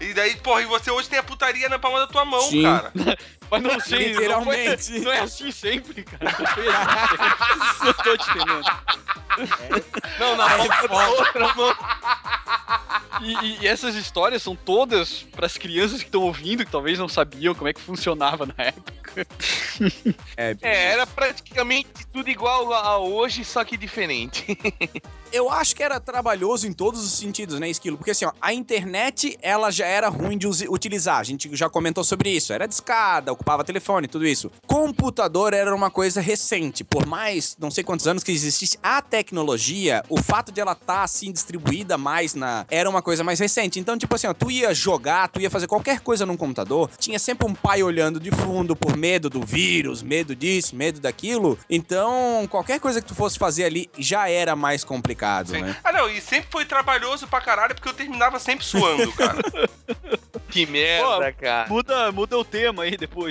E 0.00 0.12
daí, 0.12 0.34
porra, 0.36 0.62
e 0.62 0.66
você 0.66 0.90
hoje 0.90 1.08
tem 1.08 1.18
a 1.18 1.22
putaria 1.22 1.68
na 1.68 1.78
palma 1.78 2.00
da 2.00 2.06
tua 2.06 2.24
mão, 2.24 2.40
Sim. 2.42 2.62
cara. 2.62 2.92
Mas 3.62 3.72
não 3.72 3.80
sei, 3.80 4.12
não, 4.12 4.20
Literalmente. 4.20 4.84
foi- 4.92 5.00
não 5.00 5.12
é 5.12 5.20
assim 5.20 5.50
sempre, 5.50 6.02
cara. 6.04 6.24
Não 6.38 6.46
foi 6.46 6.68
assim 6.68 7.08
sempre. 7.08 7.86
Não 7.86 7.92
tô 7.94 8.16
te 8.16 8.30
entendendo. 8.30 9.84
Não, 10.18 10.36
na 10.36 10.52
É 10.52 11.08
outra, 11.08 11.54
mão. 11.54 11.74
E, 13.20 13.62
e 13.62 13.66
essas 13.66 13.94
histórias 13.94 14.42
são 14.42 14.56
todas 14.56 15.22
para 15.34 15.46
as 15.46 15.56
crianças 15.56 16.00
que 16.00 16.06
estão 16.08 16.22
ouvindo, 16.22 16.64
que 16.64 16.70
talvez 16.70 16.98
não 16.98 17.08
sabiam 17.08 17.54
como 17.54 17.68
é 17.68 17.72
que 17.72 17.80
funcionava 17.80 18.46
na 18.46 18.54
época. 18.58 18.94
É, 20.36 20.56
É, 20.62 20.84
era 20.92 21.06
praticamente 21.06 21.88
tudo 22.12 22.28
igual 22.30 22.72
a 22.72 22.98
hoje, 22.98 23.44
só 23.44 23.64
que 23.64 23.76
diferente. 23.76 24.44
Eu 25.32 25.50
acho 25.50 25.74
que 25.74 25.82
era 25.82 25.98
trabalhoso 25.98 26.66
em 26.68 26.72
todos 26.72 27.04
os 27.04 27.12
sentidos, 27.18 27.58
né, 27.58 27.68
Esquilo? 27.68 27.96
Porque 27.96 28.12
assim, 28.12 28.24
ó, 28.24 28.32
a 28.40 28.52
internet, 28.52 29.36
ela 29.42 29.70
já 29.72 29.84
era 29.86 30.08
ruim 30.08 30.38
de 30.38 30.46
utilizar. 30.68 31.18
A 31.18 31.24
gente 31.24 31.48
já 31.56 31.68
comentou 31.68 32.04
sobre 32.04 32.30
isso. 32.30 32.52
Era 32.52 32.68
discada, 32.68 33.32
ocupava 33.44 33.62
telefone, 33.62 34.08
tudo 34.08 34.26
isso. 34.26 34.50
Computador 34.66 35.52
era 35.52 35.74
uma 35.74 35.90
coisa 35.90 36.20
recente. 36.20 36.82
Por 36.82 37.06
mais 37.06 37.54
não 37.60 37.70
sei 37.70 37.84
quantos 37.84 38.06
anos 38.06 38.24
que 38.24 38.32
existisse 38.32 38.78
a 38.82 39.02
tecnologia, 39.02 40.02
o 40.08 40.20
fato 40.22 40.50
de 40.50 40.60
ela 40.60 40.72
estar 40.72 41.02
assim 41.02 41.30
distribuída 41.30 41.98
mais 41.98 42.34
na. 42.34 42.64
Era 42.70 42.88
uma 42.88 43.02
coisa 43.02 43.22
mais 43.22 43.38
recente. 43.38 43.78
Então, 43.78 43.98
tipo 43.98 44.14
assim, 44.14 44.26
ó, 44.26 44.32
tu 44.32 44.50
ia 44.50 44.72
jogar, 44.72 45.28
tu 45.28 45.40
ia 45.40 45.50
fazer 45.50 45.66
qualquer 45.66 46.00
coisa 46.00 46.24
num 46.24 46.38
computador, 46.38 46.90
tinha 46.98 47.18
sempre 47.18 47.46
um 47.46 47.54
pai 47.54 47.82
olhando 47.82 48.18
de 48.18 48.30
fundo 48.30 48.74
por 48.74 48.96
medo 48.96 49.28
do 49.28 49.42
vírus, 49.42 50.02
medo 50.02 50.34
disso, 50.34 50.74
medo 50.74 50.98
daquilo. 50.98 51.58
Então, 51.68 52.48
qualquer 52.48 52.80
coisa 52.80 53.02
que 53.02 53.08
tu 53.08 53.14
fosse 53.14 53.38
fazer 53.38 53.64
ali 53.64 53.90
já 53.98 54.28
era 54.28 54.56
mais 54.56 54.84
complicado, 54.84 55.50
Sim. 55.50 55.60
né? 55.60 55.76
Ah, 55.84 55.92
não, 55.92 56.08
e 56.08 56.20
sempre 56.20 56.48
foi 56.50 56.64
trabalhoso 56.64 57.26
pra 57.26 57.42
caralho, 57.42 57.74
porque 57.74 57.88
eu 57.88 57.94
terminava 57.94 58.38
sempre 58.38 58.64
suando, 58.64 59.12
cara. 59.12 59.42
que 60.48 60.64
merda, 60.66 61.32
cara. 61.32 61.68
Muda, 61.68 62.12
muda 62.12 62.38
o 62.38 62.44
tema 62.44 62.84
aí 62.84 62.96
depois. 62.96 63.23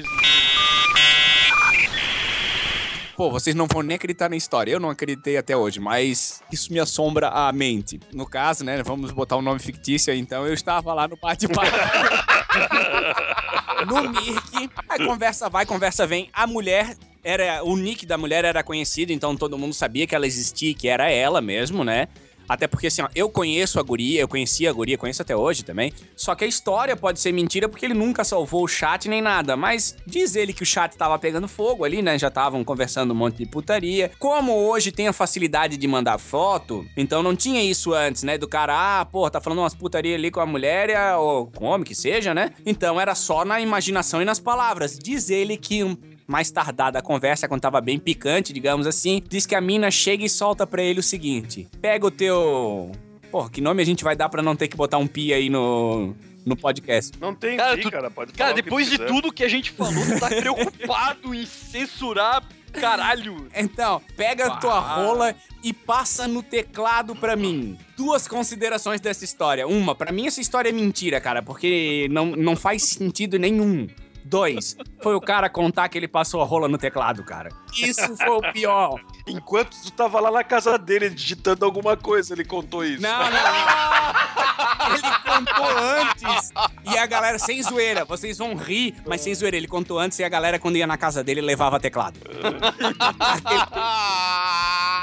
Pô, 3.15 3.29
vocês 3.29 3.55
não 3.55 3.67
vão 3.67 3.83
nem 3.83 3.95
acreditar 3.95 4.29
na 4.29 4.35
história. 4.35 4.71
Eu 4.71 4.79
não 4.79 4.89
acreditei 4.89 5.37
até 5.37 5.55
hoje, 5.55 5.79
mas 5.79 6.41
isso 6.51 6.73
me 6.73 6.79
assombra 6.79 7.29
a 7.29 7.51
mente. 7.51 7.99
No 8.11 8.25
caso, 8.25 8.63
né, 8.63 8.81
vamos 8.81 9.11
botar 9.11 9.37
um 9.37 9.41
nome 9.41 9.59
fictício 9.59 10.13
então. 10.13 10.47
Eu 10.47 10.53
estava 10.53 10.93
lá 10.93 11.07
no 11.07 11.15
bate-papo. 11.15 11.69
no 13.85 14.09
Mirk. 14.09 14.69
Aí 14.89 15.05
conversa 15.05 15.49
vai, 15.49 15.65
conversa 15.65 16.07
vem. 16.07 16.29
A 16.33 16.47
mulher 16.47 16.95
era. 17.23 17.63
O 17.63 17.77
nick 17.77 18.05
da 18.05 18.17
mulher 18.17 18.45
era 18.45 18.63
conhecido, 18.63 19.11
então 19.11 19.35
todo 19.35 19.57
mundo 19.57 19.73
sabia 19.73 20.07
que 20.07 20.15
ela 20.15 20.25
existia 20.25 20.73
que 20.73 20.87
era 20.87 21.09
ela 21.09 21.39
mesmo, 21.39 21.83
né? 21.83 22.07
Até 22.47 22.67
porque, 22.67 22.87
assim, 22.87 23.01
ó, 23.01 23.09
eu 23.15 23.29
conheço 23.29 23.79
a 23.79 23.83
guria, 23.83 24.21
eu 24.21 24.27
conhecia 24.27 24.69
a 24.69 24.73
guria, 24.73 24.97
conheço 24.97 25.21
até 25.21 25.35
hoje 25.35 25.63
também. 25.63 25.93
Só 26.15 26.35
que 26.35 26.43
a 26.43 26.47
história 26.47 26.95
pode 26.95 27.19
ser 27.19 27.31
mentira 27.31 27.69
porque 27.69 27.85
ele 27.85 27.93
nunca 27.93 28.23
salvou 28.23 28.63
o 28.63 28.67
chat 28.67 29.07
nem 29.07 29.21
nada. 29.21 29.55
Mas 29.55 29.95
diz 30.05 30.35
ele 30.35 30.53
que 30.53 30.63
o 30.63 30.65
chat 30.65 30.95
tava 30.97 31.17
pegando 31.17 31.47
fogo 31.47 31.83
ali, 31.83 32.01
né? 32.01 32.17
Já 32.17 32.27
estavam 32.27 32.63
conversando 32.63 33.11
um 33.11 33.17
monte 33.17 33.37
de 33.37 33.45
putaria. 33.45 34.11
Como 34.19 34.53
hoje 34.53 34.91
tem 34.91 35.07
a 35.07 35.13
facilidade 35.13 35.77
de 35.77 35.87
mandar 35.87 36.17
foto, 36.17 36.85
então 36.97 37.23
não 37.23 37.35
tinha 37.35 37.63
isso 37.63 37.93
antes, 37.93 38.23
né? 38.23 38.37
Do 38.37 38.47
cara, 38.47 39.01
ah, 39.01 39.05
pô, 39.05 39.29
tá 39.29 39.39
falando 39.39 39.59
umas 39.59 39.73
putaria 39.73 40.15
ali 40.15 40.31
com 40.31 40.39
a 40.39 40.45
mulher 40.45 40.89
ou 41.17 41.47
com 41.47 41.65
o 41.65 41.67
homem 41.69 41.85
que 41.85 41.95
seja, 41.95 42.33
né? 42.33 42.51
Então 42.65 42.99
era 42.99 43.15
só 43.15 43.45
na 43.45 43.59
imaginação 43.61 44.21
e 44.21 44.25
nas 44.25 44.39
palavras. 44.39 44.97
Diz 44.97 45.29
ele 45.29 45.57
que 45.57 45.83
um 45.83 45.97
mais 46.27 46.49
tardada 46.51 46.99
a 46.99 47.01
conversa, 47.01 47.47
quando 47.47 47.61
tava 47.61 47.81
bem 47.81 47.99
picante, 47.99 48.53
digamos 48.53 48.87
assim, 48.87 49.21
diz 49.27 49.45
que 49.45 49.55
a 49.55 49.61
mina 49.61 49.91
chega 49.91 50.23
e 50.25 50.29
solta 50.29 50.65
pra 50.65 50.81
ele 50.81 50.99
o 50.99 51.03
seguinte: 51.03 51.67
pega 51.81 52.05
o 52.05 52.11
teu. 52.11 52.91
Porra, 53.31 53.49
que 53.49 53.61
nome 53.61 53.81
a 53.81 53.85
gente 53.85 54.03
vai 54.03 54.15
dar 54.15 54.29
pra 54.29 54.41
não 54.43 54.55
ter 54.55 54.67
que 54.67 54.77
botar 54.77 54.97
um 54.99 55.07
pi 55.07 55.33
aí 55.33 55.49
no, 55.49 56.13
no 56.45 56.55
podcast? 56.55 57.11
Não 57.19 57.33
tem 57.33 57.57
Cara, 57.57 57.75
pi, 57.75 57.81
tu- 57.83 57.91
cara. 57.91 58.11
Pode 58.11 58.31
Cara, 58.33 58.49
falar 58.49 58.51
o 58.51 58.55
que 58.55 58.61
depois 58.63 58.89
de 58.89 58.97
tudo 58.99 59.31
que 59.33 59.43
a 59.43 59.47
gente 59.49 59.71
falou, 59.71 60.05
tu 60.05 60.19
tá 60.19 60.27
preocupado 60.29 61.33
em 61.33 61.43
censurar, 61.45 62.43
caralho. 62.73 63.47
Então, 63.55 64.01
pega 64.15 64.45
a 64.47 64.57
tua 64.57 64.79
rola 64.79 65.35
e 65.63 65.73
passa 65.73 66.27
no 66.27 66.43
teclado 66.43 67.15
pra 67.15 67.35
mim. 67.35 67.75
Duas 67.97 68.27
considerações 68.27 69.01
dessa 69.01 69.23
história. 69.25 69.67
Uma, 69.67 69.95
pra 69.95 70.11
mim 70.11 70.27
essa 70.27 70.39
história 70.41 70.69
é 70.69 70.71
mentira, 70.71 71.19
cara, 71.19 71.41
porque 71.41 72.07
não, 72.11 72.27
não 72.35 72.55
faz 72.55 72.83
sentido 72.83 73.39
nenhum. 73.39 73.87
Dois, 74.25 74.75
foi 75.01 75.15
o 75.15 75.21
cara 75.21 75.49
contar 75.49 75.89
que 75.89 75.97
ele 75.97 76.07
passou 76.07 76.41
a 76.41 76.45
rola 76.45 76.67
no 76.67 76.77
teclado, 76.77 77.23
cara. 77.23 77.49
Isso 77.77 78.15
foi 78.17 78.29
o 78.29 78.53
pior. 78.53 78.99
Enquanto 79.27 79.75
tu 79.81 79.91
tava 79.91 80.19
lá 80.19 80.31
na 80.31 80.43
casa 80.43 80.77
dele 80.77 81.09
digitando 81.09 81.65
alguma 81.65 81.97
coisa, 81.97 82.33
ele 82.33 82.45
contou 82.45 82.85
isso. 82.85 83.01
Não, 83.01 83.19
não, 83.19 83.31
não. 83.31 84.93
Ele 84.93 85.01
contou 85.23 85.65
antes. 85.77 86.51
E 86.85 86.97
a 86.97 87.05
galera, 87.05 87.39
sem 87.39 87.61
zoeira, 87.61 88.05
vocês 88.05 88.37
vão 88.37 88.55
rir, 88.55 88.95
mas 89.05 89.21
sem 89.21 89.33
zoeira. 89.33 89.57
Ele 89.57 89.67
contou 89.67 89.99
antes 89.99 90.19
e 90.19 90.23
a 90.23 90.29
galera, 90.29 90.59
quando 90.59 90.77
ia 90.77 90.87
na 90.87 90.97
casa 90.97 91.23
dele, 91.23 91.41
levava 91.41 91.79
teclado. 91.79 92.19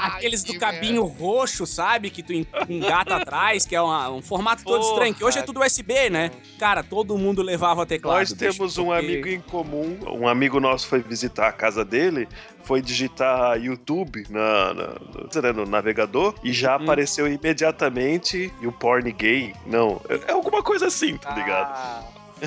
Aqueles 0.07 0.43
do 0.43 0.57
cabinho 0.57 1.03
roxo, 1.05 1.65
sabe? 1.65 2.09
Que 2.09 2.23
tu 2.23 2.33
en- 2.33 2.45
engata 2.69 3.15
atrás, 3.15 3.65
que 3.65 3.75
é 3.75 3.81
uma- 3.81 4.09
um 4.09 4.21
formato 4.21 4.63
todo 4.63 4.79
Porra. 4.79 4.89
estranho. 4.91 5.13
Que 5.15 5.23
hoje 5.23 5.39
é 5.39 5.41
tudo 5.41 5.61
USB, 5.61 6.09
né? 6.09 6.31
Cara, 6.59 6.83
todo 6.83 7.17
mundo 7.17 7.41
levava 7.41 7.85
teclado. 7.85 8.17
Nós 8.19 8.33
bicho, 8.33 8.57
temos 8.57 8.77
um 8.77 8.85
porque- 8.85 8.99
amigo 8.99 9.27
em 9.27 9.39
comum. 9.41 9.97
Um 10.07 10.27
amigo 10.27 10.59
nosso 10.59 10.87
foi 10.87 10.99
visitar 11.01 11.47
a 11.47 11.51
casa 11.51 11.83
dele, 11.85 12.27
foi 12.63 12.81
digitar 12.81 13.57
YouTube 13.61 14.25
na, 14.29 14.73
na- 14.73 14.87
no, 15.33 15.41
né, 15.41 15.51
no 15.53 15.65
navegador 15.65 16.35
e 16.43 16.51
já 16.53 16.75
Uhum. 16.77 16.83
apareceu 16.83 17.27
imediatamente 17.27 18.51
e 18.61 18.67
o 18.67 18.71
porn 18.71 19.11
gay. 19.11 19.53
Não, 19.65 20.01
é, 20.09 20.31
é 20.31 20.33
alguma 20.33 20.61
coisa 20.63 20.87
assim, 20.87 21.17
tá 21.17 21.33
ligado? 21.33 21.71
Ah, 21.73 22.03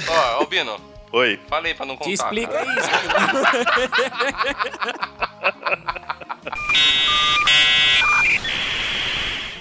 Ó, 0.08 0.40
Albino, 0.40 0.76
Oi. 1.14 1.38
falei 1.48 1.72
pra 1.74 1.86
não 1.86 1.96
contar. 1.96 2.10
te 2.10 2.14
explica 2.14 2.52
cara. 2.52 2.66
isso. 2.80 2.90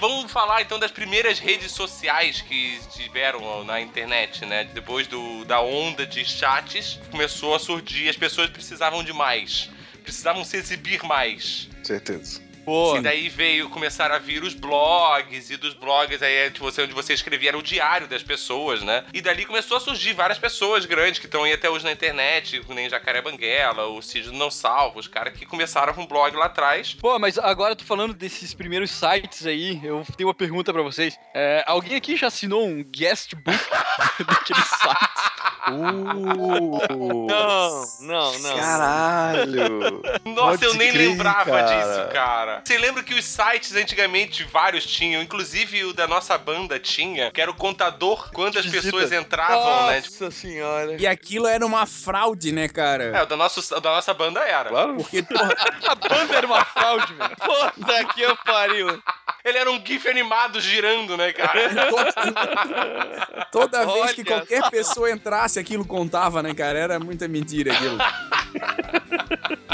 Vamos 0.00 0.32
falar 0.32 0.62
então 0.62 0.78
das 0.80 0.90
primeiras 0.90 1.38
redes 1.38 1.70
sociais 1.70 2.40
que 2.42 2.78
tiveram 2.90 3.64
na 3.64 3.80
internet, 3.80 4.44
né? 4.44 4.64
Depois 4.64 5.06
do, 5.06 5.44
da 5.44 5.60
onda 5.60 6.04
de 6.04 6.24
chats, 6.24 7.00
começou 7.10 7.54
a 7.54 7.58
surgir, 7.60 8.08
as 8.08 8.16
pessoas 8.16 8.50
precisavam 8.50 9.04
de 9.04 9.12
mais. 9.12 9.70
Precisavam 10.02 10.44
se 10.44 10.56
exibir 10.56 11.02
mais. 11.04 11.70
Certeza. 11.82 12.43
Pô, 12.64 12.96
E 12.96 13.00
daí 13.00 13.28
veio, 13.28 13.68
começaram 13.68 14.14
a 14.14 14.18
vir 14.18 14.42
os 14.42 14.54
blogs, 14.54 15.50
e 15.50 15.56
dos 15.56 15.74
blogs 15.74 16.22
aí 16.22 16.34
é, 16.34 16.50
tipo, 16.50 16.64
você, 16.64 16.82
onde 16.82 16.92
você 16.92 17.12
escrevia 17.12 17.50
era 17.50 17.58
o 17.58 17.62
diário 17.62 18.06
das 18.08 18.22
pessoas, 18.22 18.82
né? 18.82 19.04
E 19.12 19.20
dali 19.20 19.44
começou 19.44 19.76
a 19.76 19.80
surgir 19.80 20.12
várias 20.12 20.38
pessoas 20.38 20.86
grandes 20.86 21.18
que 21.18 21.26
estão 21.26 21.44
aí 21.44 21.52
até 21.52 21.68
hoje 21.68 21.84
na 21.84 21.92
internet, 21.92 22.60
como 22.60 22.74
nem 22.74 22.88
Jacaré 22.88 23.20
Banguela, 23.20 23.86
o 23.86 24.00
Cid 24.02 24.30
Não 24.32 24.50
Salvo, 24.50 24.98
os 24.98 25.06
caras 25.08 25.34
que 25.34 25.44
começaram 25.46 25.92
com 25.94 26.02
um 26.02 26.06
blog 26.06 26.34
lá 26.36 26.46
atrás. 26.46 26.94
Pô, 26.94 27.18
mas 27.18 27.38
agora 27.38 27.76
tô 27.76 27.84
falando 27.84 28.14
desses 28.14 28.54
primeiros 28.54 28.90
sites 28.90 29.46
aí, 29.46 29.80
eu 29.84 30.04
tenho 30.16 30.28
uma 30.28 30.34
pergunta 30.34 30.72
pra 30.72 30.82
vocês. 30.82 31.18
É, 31.34 31.62
alguém 31.66 31.96
aqui 31.96 32.16
já 32.16 32.28
assinou 32.28 32.64
um 32.66 32.82
guest 32.82 33.34
book 33.34 33.58
daqueles 34.26 34.64
sites? 34.64 35.34
Uh, 35.66 37.26
Não, 37.26 37.84
não, 38.00 38.38
não. 38.38 38.56
Caralho. 38.58 40.02
Nossa, 40.24 40.50
Pode 40.58 40.64
eu 40.64 40.74
nem 40.74 40.92
crer, 40.92 41.08
lembrava 41.08 41.50
cara. 41.50 41.62
disso, 41.64 42.12
cara. 42.12 42.53
Você 42.64 42.78
lembra 42.78 43.02
que 43.02 43.14
os 43.14 43.24
sites 43.24 43.74
antigamente 43.74 44.44
vários 44.44 44.84
tinham, 44.84 45.22
inclusive 45.22 45.84
o 45.84 45.92
da 45.92 46.06
nossa 46.06 46.36
banda 46.36 46.78
tinha, 46.78 47.30
que 47.30 47.40
era 47.40 47.50
o 47.50 47.54
contador 47.54 48.30
quantas 48.32 48.66
pessoas 48.66 49.12
entravam, 49.12 49.86
né? 49.88 50.00
Tipo, 50.00 50.24
Nossa 50.24 50.30
senhora. 50.36 50.96
E 51.00 51.06
aquilo 51.06 51.46
era 51.46 51.64
uma 51.64 51.86
fraude, 51.86 52.52
né, 52.52 52.68
cara? 52.68 53.04
É, 53.04 53.22
o 53.22 53.26
da, 53.26 53.36
nosso, 53.36 53.60
o 53.74 53.80
da 53.80 53.90
nossa 53.90 54.12
banda 54.12 54.40
era. 54.40 54.68
Claro. 54.68 54.96
Porque, 54.96 55.22
porra, 55.22 55.54
A 55.86 55.94
banda 55.94 56.34
era 56.36 56.46
uma 56.46 56.64
fraude, 56.64 57.12
velho. 57.14 57.36
Puta 57.36 58.04
que 58.14 58.22
eu 58.22 58.36
pariu. 58.38 59.02
Ele 59.44 59.58
era 59.58 59.70
um 59.70 59.84
gif 59.84 60.08
animado 60.08 60.60
girando, 60.60 61.16
né, 61.16 61.32
cara? 61.32 61.60
Toda, 63.50 63.82
toda 63.82 63.86
vez 63.86 64.12
que 64.12 64.22
Olha 64.22 64.38
qualquer 64.38 64.70
pessoa 64.70 65.10
entrasse, 65.10 65.58
aquilo 65.60 65.84
contava, 65.84 66.42
né, 66.42 66.54
cara? 66.54 66.78
Era 66.78 66.98
muita 66.98 67.28
mentira 67.28 67.72
aquilo. 67.72 67.98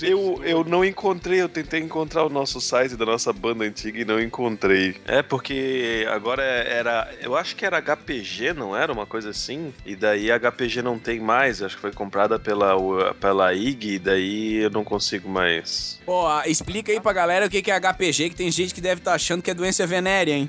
Eu, 0.00 0.40
eu 0.44 0.64
não 0.64 0.84
encontrei, 0.84 1.40
eu 1.40 1.48
tentei 1.48 1.80
encontrar 1.80 2.24
o 2.24 2.28
nosso 2.28 2.60
site 2.60 2.96
da 2.96 3.04
nossa 3.04 3.32
banda 3.32 3.64
antiga 3.64 4.00
e 4.00 4.04
não 4.04 4.20
encontrei. 4.20 4.96
É, 5.06 5.22
porque 5.22 6.06
agora 6.10 6.42
era. 6.42 7.12
Eu 7.20 7.36
acho 7.36 7.56
que 7.56 7.64
era 7.66 7.80
HPG, 7.80 8.52
não 8.54 8.76
era? 8.76 8.92
Uma 8.92 9.06
coisa 9.06 9.30
assim? 9.30 9.72
E 9.84 9.96
daí 9.96 10.30
a 10.30 10.38
HPG 10.38 10.82
não 10.82 10.98
tem 10.98 11.20
mais, 11.20 11.62
acho 11.62 11.76
que 11.76 11.82
foi 11.82 11.92
comprada 11.92 12.38
pela, 12.38 12.74
pela 13.14 13.52
IG, 13.52 13.94
e 13.94 13.98
daí 13.98 14.54
eu 14.56 14.70
não 14.70 14.84
consigo 14.84 15.28
mais. 15.28 16.00
Pô, 16.04 16.26
explica 16.46 16.92
aí 16.92 17.00
pra 17.00 17.12
galera 17.12 17.46
o 17.46 17.50
que 17.50 17.62
que 17.62 17.70
é 17.70 17.80
HPG, 17.80 18.30
que 18.30 18.36
tem 18.36 18.50
gente 18.50 18.74
que 18.74 18.80
deve 18.80 19.00
estar 19.00 19.14
achando 19.14 19.42
que 19.42 19.50
é 19.50 19.54
doença 19.54 19.86
venérea, 19.86 20.34
hein? 20.34 20.48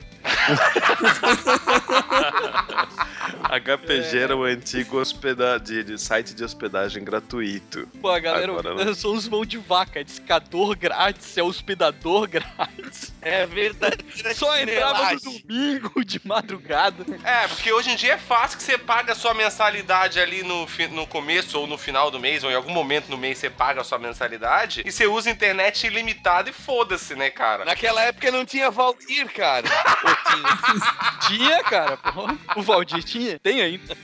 HPG 3.59 4.17
era 4.17 4.35
o 4.35 4.43
antigo 4.43 4.97
hospeda 4.99 5.59
de, 5.59 5.97
site 5.97 6.33
de 6.33 6.43
hospedagem 6.43 7.03
gratuito. 7.03 7.87
Pô, 8.01 8.09
a 8.09 8.19
galera 8.19 8.51
Agora 8.51 8.93
são 8.95 9.13
os 9.13 9.27
mãos 9.27 9.47
de 9.47 9.57
vaca, 9.57 9.99
é 9.99 10.03
discador 10.03 10.75
grátis, 10.75 11.37
é 11.37 11.43
hospedador 11.43 12.27
grátis. 12.27 13.13
É 13.21 13.45
verdade. 13.45 14.03
Só 14.35 14.57
entrava 14.57 15.13
no 15.13 15.19
domingo 15.19 16.03
de 16.03 16.19
madrugada. 16.25 17.05
É, 17.23 17.47
porque 17.47 17.71
hoje 17.71 17.91
em 17.91 17.95
dia 17.95 18.13
é 18.13 18.17
fácil 18.17 18.57
que 18.57 18.63
você 18.63 18.77
paga 18.77 19.13
a 19.13 19.15
sua 19.15 19.33
mensalidade 19.33 20.19
ali 20.19 20.43
no, 20.43 20.67
no 20.91 21.07
começo 21.07 21.59
ou 21.59 21.67
no 21.67 21.77
final 21.77 22.11
do 22.11 22.19
mês, 22.19 22.43
ou 22.43 22.51
em 22.51 22.55
algum 22.55 22.71
momento 22.71 23.09
no 23.09 23.17
mês 23.17 23.37
você 23.37 23.49
paga 23.49 23.81
a 23.81 23.83
sua 23.83 23.97
mensalidade, 23.97 24.83
e 24.85 24.91
você 24.91 25.07
usa 25.07 25.29
internet 25.29 25.87
ilimitada 25.87 26.49
e 26.49 26.53
foda-se, 26.53 27.15
né, 27.15 27.29
cara? 27.29 27.65
Naquela 27.65 28.01
época 28.01 28.31
não 28.31 28.45
tinha 28.45 28.69
Valdir, 28.69 29.31
cara. 29.33 29.67
Tinha, 31.27 31.63
cara. 31.63 31.97
Porra. 31.97 32.37
O 32.55 32.61
Valdir 32.61 33.03
tinha. 33.03 33.39
Tem 33.39 33.61
ainda. 33.61 33.97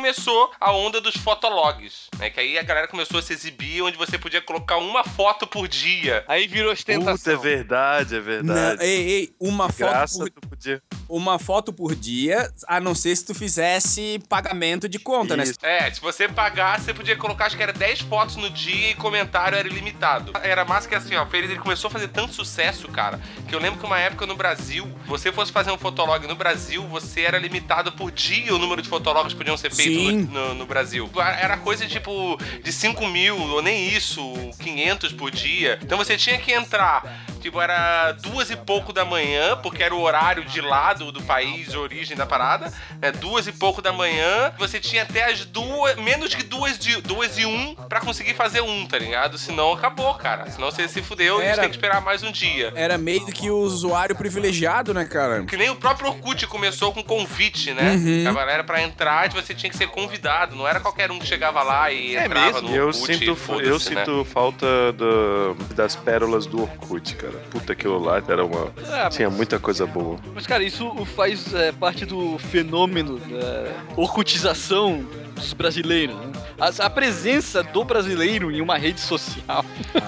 Começou 0.00 0.50
a 0.60 0.72
onda 0.72 1.00
dos 1.00 1.16
fotologs, 1.16 2.08
né? 2.18 2.28
Que 2.28 2.38
aí 2.38 2.58
a 2.58 2.62
galera 2.62 2.86
começou 2.86 3.18
a 3.18 3.22
se 3.22 3.32
exibir, 3.32 3.80
onde 3.80 3.96
você 3.96 4.18
podia 4.18 4.42
colocar 4.42 4.76
uma 4.76 5.02
foto 5.02 5.46
por 5.46 5.66
dia. 5.66 6.22
Aí 6.28 6.46
virou 6.46 6.76
Puta, 6.76 6.92
é 6.92 6.98
ostentação. 6.98 7.40
verdade, 7.40 8.14
é 8.14 8.18
Não, 8.18 8.24
verdade. 8.24 8.84
ei, 8.84 9.08
ei, 9.10 9.34
uma 9.40 9.70
foto, 9.70 9.78
Graça, 9.78 10.18
por, 10.18 10.30
tu 10.30 10.48
podia. 10.50 10.82
uma 11.08 11.38
foto 11.38 11.72
por 11.72 11.94
dia, 11.94 12.52
a 12.68 12.78
não 12.78 12.94
ser 12.94 13.16
se 13.16 13.24
tu 13.24 13.34
fizesse 13.34 14.20
pagamento 14.28 14.86
de 14.86 14.98
conta, 14.98 15.34
né? 15.34 15.44
Isso. 15.44 15.54
É, 15.62 15.90
se 15.90 15.98
você 15.98 16.28
pagasse, 16.28 16.84
você 16.84 16.92
podia 16.92 17.16
colocar, 17.16 17.46
acho 17.46 17.56
que 17.56 17.62
era 17.62 17.72
10 17.72 18.00
fotos 18.02 18.36
no 18.36 18.50
dia 18.50 18.90
e 18.90 18.94
comentário 18.96 19.56
era 19.56 19.66
ilimitado. 19.66 20.32
Era 20.42 20.62
massa 20.66 20.86
que 20.86 20.94
assim, 20.94 21.16
ó, 21.16 21.26
ele 21.32 21.56
começou 21.56 21.88
a 21.88 21.90
fazer 21.90 22.08
tanto 22.08 22.34
sucesso, 22.34 22.86
cara, 22.88 23.18
que 23.48 23.54
eu 23.54 23.58
lembro 23.58 23.80
que 23.80 23.86
uma 23.86 23.98
época 23.98 24.26
no 24.26 24.36
Brasil, 24.36 24.86
você 25.06 25.32
fosse 25.32 25.50
fazer 25.50 25.70
um 25.70 25.78
fotolog 25.78 26.26
no 26.26 26.36
Brasil, 26.36 26.86
você 26.86 27.22
era 27.22 27.38
limitado 27.38 27.92
por 27.92 28.10
dia 28.10 28.54
o 28.54 28.58
número 28.58 28.82
de 28.82 28.90
fotologs 28.90 29.32
que 29.32 29.38
podiam 29.38 29.56
ser 29.56 29.70
feitos 29.70 29.85
Sim. 29.88 30.28
no, 30.32 30.54
no- 30.54 30.66
Brasil. 30.66 31.08
Era 31.40 31.56
coisa 31.56 31.86
tipo 31.86 32.36
de 32.62 32.72
5 32.72 33.06
mil, 33.06 33.38
ou 33.38 33.62
nem 33.62 33.88
isso, 33.88 34.20
500 34.60 35.12
por 35.12 35.30
dia. 35.30 35.78
Então 35.82 35.96
você 35.96 36.16
tinha 36.16 36.36
que 36.38 36.52
entrar. 36.52 37.24
Tipo, 37.40 37.60
era 37.60 38.10
duas 38.12 38.50
e 38.50 38.56
pouco 38.56 38.92
da 38.92 39.04
manhã, 39.04 39.56
porque 39.62 39.80
era 39.82 39.94
o 39.94 40.00
horário 40.00 40.44
de 40.44 40.60
lá 40.60 40.92
do, 40.92 41.12
país, 41.22 41.70
de 41.70 41.78
origem 41.78 42.16
da 42.16 42.26
parada. 42.26 42.72
Né? 43.00 43.12
Duas 43.12 43.46
e 43.46 43.52
pouco 43.52 43.80
da 43.80 43.92
manhã. 43.92 44.52
Você 44.58 44.80
tinha 44.80 45.04
até 45.04 45.30
as 45.30 45.44
duas. 45.44 45.94
Menos 45.96 46.30
de 46.30 46.42
duas, 46.42 46.76
de, 46.76 47.00
duas 47.02 47.38
e 47.38 47.46
um 47.46 47.74
pra 47.88 48.00
conseguir 48.00 48.34
fazer 48.34 48.60
um, 48.62 48.84
tá 48.86 48.98
ligado? 48.98 49.38
Senão 49.38 49.72
acabou, 49.72 50.12
cara. 50.14 50.50
Senão 50.50 50.70
você 50.72 50.88
se 50.88 51.00
fudeu 51.02 51.38
e 51.38 51.42
a 51.42 51.44
gente 51.44 51.52
Era- 51.52 51.60
tem 51.62 51.70
que 51.70 51.76
esperar 51.76 52.00
mais 52.00 52.24
um 52.24 52.32
dia. 52.32 52.72
Era 52.74 52.98
meio 52.98 53.24
que 53.26 53.48
o 53.48 53.58
usuário 53.58 54.16
privilegiado, 54.16 54.92
né, 54.92 55.04
cara? 55.04 55.44
Que 55.44 55.56
nem 55.56 55.70
o 55.70 55.76
próprio 55.76 56.08
Orkut 56.08 56.44
começou 56.48 56.92
com 56.92 57.02
convite, 57.04 57.72
né? 57.72 57.92
Uhum. 57.92 58.28
A 58.28 58.32
galera 58.32 58.64
pra 58.64 58.82
entrar, 58.82 59.30
você 59.30 59.54
tinha 59.54 59.70
que 59.70 59.75
ser 59.76 59.88
convidado. 59.88 60.56
Não 60.56 60.66
era 60.66 60.80
qualquer 60.80 61.10
um 61.10 61.18
que 61.18 61.26
chegava 61.26 61.62
lá 61.62 61.90
e 61.92 62.16
É 62.16 62.24
entrava 62.26 62.52
mesmo? 62.62 62.68
no 62.68 62.74
Eu 62.76 62.86
Orkut. 62.88 63.06
sinto, 63.16 63.24
e 63.62 63.66
eu 63.66 63.74
né? 63.74 63.78
sinto 63.78 64.24
falta 64.24 64.66
do- 64.92 65.54
das 65.74 65.94
pérolas 65.96 66.46
do 66.46 66.62
Orkut, 66.62 67.14
cara. 67.16 67.34
Puta, 67.50 67.72
aquilo 67.72 67.98
lá 67.98 68.22
era 68.26 68.44
uma. 68.44 68.72
Ah, 68.90 69.08
Tinha 69.08 69.30
muita 69.30 69.58
coisa 69.58 69.86
boa. 69.86 70.18
Mas, 70.34 70.46
cara, 70.46 70.62
isso 70.62 70.92
faz 71.16 71.52
é, 71.54 71.72
parte 71.72 72.04
do 72.04 72.38
fenômeno 72.38 73.18
da 73.18 73.72
orcutização 73.96 75.06
dos 75.36 75.52
brasileiros. 75.52 76.16
Né? 76.16 76.32
As- 76.58 76.80
A, 76.80 76.88
presença 76.90 77.62
do 77.62 77.84
brasileiro 77.84 78.50
em 78.50 78.60
uma 78.60 78.76
rede 78.78 79.00
social 79.00 79.64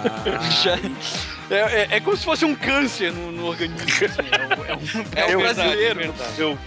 já 0.62 0.76
é, 1.50 1.56
é- 1.82 1.88
é 1.96 2.00
como 2.00 2.16
se 2.16 2.24
fosse 2.24 2.44
um 2.44 2.54
câncer 2.54 3.12
no, 3.12 3.30
no 3.32 3.46
organismo. 3.46 3.84
assim, 3.84 5.00
é, 5.16 5.26
verdade, 5.26 5.36
brasileiro. 5.36 5.98
verdade. 6.00 6.58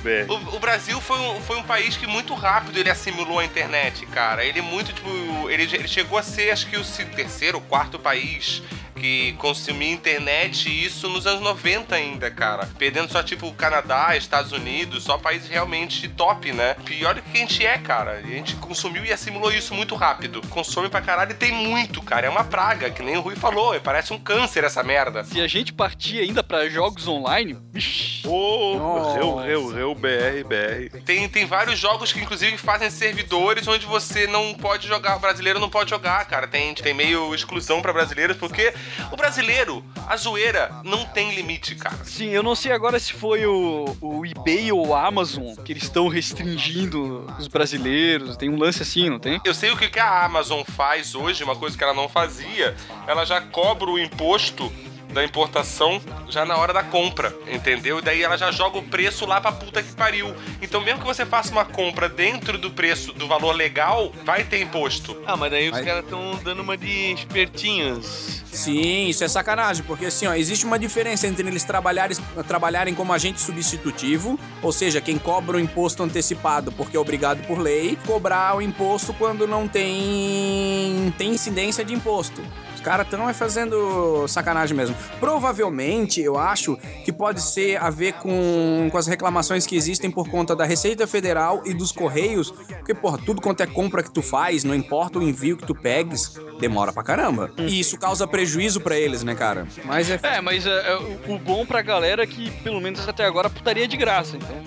BR. 0.00 0.32
O, 0.32 0.56
o 0.56 0.58
Brasil 0.58 1.00
foi 1.00 1.18
um, 1.18 1.40
foi 1.40 1.56
um 1.58 1.62
país 1.62 1.96
que 1.96 2.06
muito 2.06 2.34
rápido 2.34 2.78
ele 2.78 2.90
assimilou 2.90 3.38
a 3.38 3.44
internet, 3.44 4.06
cara. 4.06 4.44
Ele 4.44 4.60
muito, 4.62 4.92
tipo, 4.92 5.08
ele, 5.50 5.64
ele 5.64 5.88
chegou 5.88 6.18
a 6.18 6.22
ser, 6.22 6.50
acho 6.50 6.66
que 6.68 6.76
o 6.76 6.84
terceiro 7.14 7.58
ou 7.58 7.62
quarto 7.64 7.98
país 7.98 8.62
que 8.96 9.32
consumia 9.34 9.92
internet, 9.92 10.68
e 10.68 10.84
isso 10.84 11.08
nos 11.08 11.26
anos 11.26 11.40
90 11.40 11.94
ainda, 11.94 12.30
cara. 12.30 12.68
Perdendo 12.78 13.10
só, 13.10 13.22
tipo, 13.22 13.46
o 13.46 13.54
Canadá, 13.54 14.16
Estados 14.16 14.52
Unidos, 14.52 15.04
só 15.04 15.18
países 15.18 15.48
realmente 15.48 16.08
top, 16.08 16.52
né? 16.52 16.74
Pior 16.84 17.14
do 17.14 17.22
que 17.22 17.36
a 17.36 17.40
gente 17.40 17.66
é, 17.66 17.78
cara. 17.78 18.12
A 18.12 18.22
gente 18.22 18.56
consumiu 18.56 19.04
e 19.04 19.12
assimilou 19.12 19.52
isso 19.52 19.74
muito 19.74 19.94
rápido. 19.94 20.40
Consome 20.48 20.88
pra 20.88 21.00
caralho 21.00 21.32
e 21.32 21.34
tem 21.34 21.52
muito, 21.52 22.02
cara. 22.02 22.26
É 22.26 22.30
uma 22.30 22.44
praga, 22.44 22.90
que 22.90 23.02
nem 23.02 23.16
o 23.16 23.20
Rui 23.20 23.36
falou. 23.36 23.78
Parece 23.80 24.12
um 24.12 24.18
câncer 24.18 24.64
essa 24.64 24.82
merda. 24.82 25.24
Se 25.24 25.40
a 25.40 25.46
gente 25.46 25.72
partir 25.72 26.20
ainda 26.20 26.42
pra 26.42 26.68
jogos 26.68 27.06
online, 27.08 27.56
vixi, 27.72 28.26
Ô, 28.26 28.76
Nossa. 28.76 29.18
reu, 29.18 29.36
reu, 29.36 29.68
reu, 29.68 29.94
BR, 29.94 30.44
BR. 30.46 31.00
Tem, 31.04 31.28
tem 31.28 31.46
vários 31.46 31.78
jogos 31.78 32.12
que, 32.12 32.20
inclusive, 32.20 32.56
fazem 32.58 32.90
servidores 32.90 33.66
onde 33.66 33.86
você 33.86 34.26
não 34.26 34.54
pode 34.54 34.86
jogar, 34.86 35.16
o 35.16 35.20
brasileiro 35.20 35.58
não 35.58 35.70
pode 35.70 35.90
jogar, 35.90 36.24
cara. 36.26 36.46
Tem, 36.46 36.74
tem 36.74 36.94
meio 36.94 37.34
exclusão 37.34 37.80
pra 37.80 37.92
brasileiros, 37.92 38.36
porque 38.36 38.72
o 39.10 39.16
brasileiro, 39.16 39.84
a 40.06 40.16
zoeira, 40.16 40.70
não 40.84 41.04
tem 41.04 41.34
limite, 41.34 41.74
cara. 41.74 42.04
Sim, 42.04 42.28
eu 42.28 42.42
não 42.42 42.54
sei 42.54 42.72
agora 42.72 42.98
se 42.98 43.12
foi 43.12 43.46
o, 43.46 43.96
o 44.00 44.26
eBay 44.26 44.72
ou 44.72 44.88
o 44.88 44.94
Amazon 44.94 45.54
que 45.64 45.72
eles 45.72 45.84
estão 45.84 46.08
restringindo 46.08 47.26
os 47.38 47.48
brasileiros. 47.48 48.36
Tem 48.36 48.48
um 48.48 48.58
lance 48.58 48.82
assim, 48.82 49.08
não 49.08 49.18
tem? 49.18 49.40
Eu 49.44 49.54
sei 49.54 49.70
o 49.70 49.76
que 49.76 49.88
que 49.88 49.98
a 49.98 50.24
Amazon 50.24 50.62
faz 50.64 51.14
hoje, 51.14 51.44
uma 51.44 51.56
coisa 51.56 51.76
que 51.76 51.84
ela 51.84 51.94
não 51.94 52.08
fazia, 52.08 52.74
ela 53.06 53.24
já 53.24 53.40
cobra 53.40 53.90
o 53.90 53.98
imposto 53.98 54.72
da 55.12 55.24
importação 55.24 56.00
já 56.28 56.44
na 56.44 56.56
hora 56.56 56.72
da 56.72 56.82
compra, 56.82 57.34
entendeu? 57.50 57.98
E 57.98 58.02
daí 58.02 58.22
ela 58.22 58.36
já 58.36 58.50
joga 58.50 58.78
o 58.78 58.82
preço 58.82 59.26
lá 59.26 59.40
pra 59.40 59.52
puta 59.52 59.82
que 59.82 59.92
pariu. 59.92 60.34
Então 60.62 60.80
mesmo 60.80 61.00
que 61.00 61.06
você 61.06 61.26
faça 61.26 61.50
uma 61.52 61.64
compra 61.64 62.08
dentro 62.08 62.58
do 62.58 62.70
preço, 62.70 63.12
do 63.12 63.26
valor 63.26 63.52
legal, 63.52 64.12
vai 64.24 64.44
ter 64.44 64.60
imposto. 64.60 65.20
Ah, 65.26 65.36
mas 65.36 65.50
daí 65.50 65.70
os 65.70 65.80
caras 65.80 66.04
estão 66.04 66.38
dando 66.42 66.62
uma 66.62 66.76
de 66.76 67.12
espertinhos. 67.12 68.40
Sim, 68.52 69.06
isso 69.06 69.22
é 69.22 69.28
sacanagem, 69.28 69.84
porque 69.84 70.06
assim, 70.06 70.26
ó, 70.26 70.34
existe 70.34 70.66
uma 70.66 70.78
diferença 70.78 71.26
entre 71.26 71.46
eles 71.46 71.62
trabalharem, 71.62 72.16
trabalharem 72.48 72.94
como 72.94 73.12
agente 73.12 73.40
substitutivo, 73.40 74.38
ou 74.60 74.72
seja, 74.72 75.00
quem 75.00 75.18
cobra 75.18 75.56
o 75.56 75.60
imposto 75.60 76.02
antecipado 76.02 76.72
porque 76.72 76.96
é 76.96 77.00
obrigado 77.00 77.46
por 77.46 77.58
lei, 77.58 77.96
cobrar 78.06 78.56
o 78.56 78.62
imposto 78.62 79.14
quando 79.14 79.46
não 79.46 79.68
tem, 79.68 81.14
tem 81.16 81.30
incidência 81.30 81.84
de 81.84 81.94
imposto. 81.94 82.42
Os 82.80 82.84
caras 82.84 83.04
estão 83.04 83.28
é 83.28 83.34
fazendo 83.34 84.26
sacanagem 84.26 84.74
mesmo. 84.74 84.96
Provavelmente, 85.20 86.18
eu 86.18 86.38
acho 86.38 86.78
que 87.04 87.12
pode 87.12 87.42
ser 87.42 87.76
a 87.76 87.90
ver 87.90 88.14
com, 88.14 88.88
com 88.90 88.96
as 88.96 89.06
reclamações 89.06 89.66
que 89.66 89.76
existem 89.76 90.10
por 90.10 90.30
conta 90.30 90.56
da 90.56 90.64
Receita 90.64 91.06
Federal 91.06 91.62
e 91.66 91.74
dos 91.74 91.92
Correios, 91.92 92.50
porque, 92.50 92.94
porra, 92.94 93.18
tudo 93.18 93.42
quanto 93.42 93.62
é 93.62 93.66
compra 93.66 94.02
que 94.02 94.10
tu 94.10 94.22
faz, 94.22 94.64
não 94.64 94.74
importa 94.74 95.18
o 95.18 95.22
envio 95.22 95.58
que 95.58 95.66
tu 95.66 95.74
pegues, 95.74 96.40
demora 96.58 96.90
pra 96.90 97.02
caramba. 97.02 97.52
E 97.58 97.78
isso 97.78 97.98
causa 97.98 98.26
prejuízo 98.26 98.80
pra 98.80 98.96
eles, 98.96 99.22
né, 99.22 99.34
cara? 99.34 99.68
Mas 99.84 100.08
é. 100.08 100.18
É, 100.22 100.40
mas 100.40 100.64
é, 100.64 100.70
é, 100.70 100.96
o, 101.28 101.34
o 101.34 101.38
bom 101.38 101.66
pra 101.66 101.82
galera 101.82 102.22
é 102.22 102.26
que, 102.26 102.50
pelo 102.62 102.80
menos 102.80 103.06
até 103.06 103.26
agora, 103.26 103.50
putaria 103.50 103.84
é 103.84 103.86
de 103.86 103.98
graça, 103.98 104.38
então. 104.38 104.56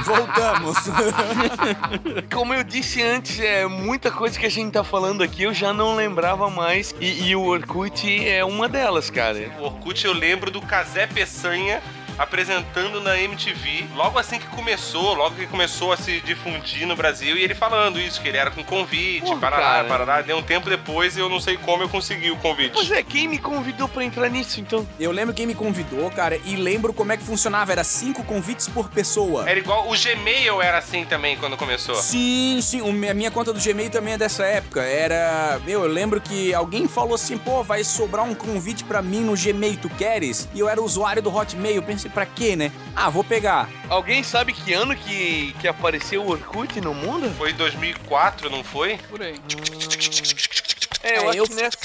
Voltamos. 0.04 0.78
Como 2.32 2.54
eu 2.54 2.64
disse 2.64 3.02
antes, 3.02 3.38
é 3.38 3.66
muita 3.66 4.10
coisa 4.10 4.38
que 4.38 4.46
a 4.46 4.50
gente 4.50 4.72
tá 4.72 4.82
falando 4.82 5.22
aqui 5.22 5.42
eu 5.42 5.52
já 5.52 5.74
não 5.74 5.94
lembrava 5.94 6.48
mais. 6.48 6.69
E, 7.00 7.28
e 7.28 7.36
o 7.36 7.42
Orkut 7.42 8.28
é 8.28 8.44
uma 8.44 8.68
delas, 8.68 9.10
cara. 9.10 9.50
O 9.58 9.64
Orkut 9.64 10.04
eu 10.04 10.12
lembro 10.12 10.50
do 10.50 10.60
Casé 10.60 11.06
Peçanha 11.06 11.82
apresentando 12.20 13.00
na 13.00 13.18
MTV, 13.18 13.86
logo 13.96 14.18
assim 14.18 14.38
que 14.38 14.46
começou, 14.48 15.14
logo 15.14 15.34
que 15.36 15.46
começou 15.46 15.92
a 15.92 15.96
se 15.96 16.20
difundir 16.20 16.86
no 16.86 16.94
Brasil, 16.94 17.36
e 17.36 17.42
ele 17.42 17.54
falando 17.54 17.98
isso, 17.98 18.20
que 18.20 18.28
ele 18.28 18.36
era 18.36 18.50
com 18.50 18.62
convite, 18.62 19.22
Porra, 19.24 19.40
parará, 19.40 19.62
cara. 19.64 19.84
parará. 19.88 20.22
Deu 20.22 20.36
um 20.36 20.42
tempo 20.42 20.68
depois 20.68 21.16
e 21.16 21.20
eu 21.20 21.28
não 21.28 21.40
sei 21.40 21.56
como 21.56 21.82
eu 21.82 21.88
consegui 21.88 22.30
o 22.30 22.36
convite. 22.36 22.72
Pois 22.74 22.90
é, 22.90 23.02
quem 23.02 23.26
me 23.26 23.38
convidou 23.38 23.88
pra 23.88 24.04
entrar 24.04 24.28
nisso, 24.28 24.60
então? 24.60 24.86
Eu 24.98 25.10
lembro 25.10 25.34
quem 25.34 25.46
me 25.46 25.54
convidou, 25.54 26.10
cara, 26.10 26.38
e 26.44 26.56
lembro 26.56 26.92
como 26.92 27.10
é 27.12 27.16
que 27.16 27.24
funcionava. 27.24 27.72
Era 27.72 27.82
cinco 27.84 28.22
convites 28.24 28.68
por 28.68 28.88
pessoa. 28.90 29.48
Era 29.48 29.58
igual, 29.58 29.88
o 29.90 29.94
Gmail 29.98 30.60
era 30.60 30.78
assim 30.78 31.04
também 31.04 31.36
quando 31.36 31.56
começou. 31.56 31.94
Sim, 31.94 32.58
sim. 32.62 32.80
o- 32.82 33.10
A 33.10 33.14
minha 33.14 33.30
conta 33.30 33.52
do 33.52 33.58
Gmail 33.60 33.90
também 33.90 34.14
é 34.14 34.18
dessa 34.18 34.44
época. 34.44 34.82
Era. 34.82 35.58
Meu, 35.64 35.82
eu 35.84 35.88
lembro 35.90 36.20
que 36.20 36.52
alguém 36.52 36.86
falou 36.86 37.14
assim: 37.14 37.38
pô, 37.38 37.62
vai 37.62 37.82
sobrar 37.82 38.24
um 38.24 38.34
convite 38.34 38.84
pra 38.84 39.00
mim 39.00 39.20
no 39.20 39.34
Gmail, 39.36 39.76
tu 39.78 39.88
queres? 39.88 40.48
E 40.54 40.60
eu 40.60 40.68
era 40.68 40.80
usuário 40.82 41.22
do 41.22 41.34
Hotmail. 41.34 41.76
Eu 41.76 41.82
pensei, 41.82 42.09
pra 42.10 42.26
quê, 42.26 42.56
né? 42.56 42.70
Ah, 42.94 43.08
vou 43.08 43.22
pegar. 43.24 43.68
Alguém 43.88 44.22
sabe 44.22 44.52
que 44.52 44.72
ano 44.72 44.94
que, 44.96 45.54
que 45.60 45.66
apareceu 45.68 46.22
o 46.22 46.30
Orkut 46.30 46.80
no 46.80 46.92
mundo? 46.94 47.30
Foi 47.38 47.50
em 47.50 47.54
2004, 47.54 48.50
não 48.50 48.62
foi? 48.64 48.98
Por 49.08 49.22
aí. 49.22 49.34
É, 51.02 51.16
eu 51.18 51.22
É, 51.22 51.28
acho 51.28 51.38
eu- 51.38 51.44
que 51.44 51.54
nessa. 51.54 51.78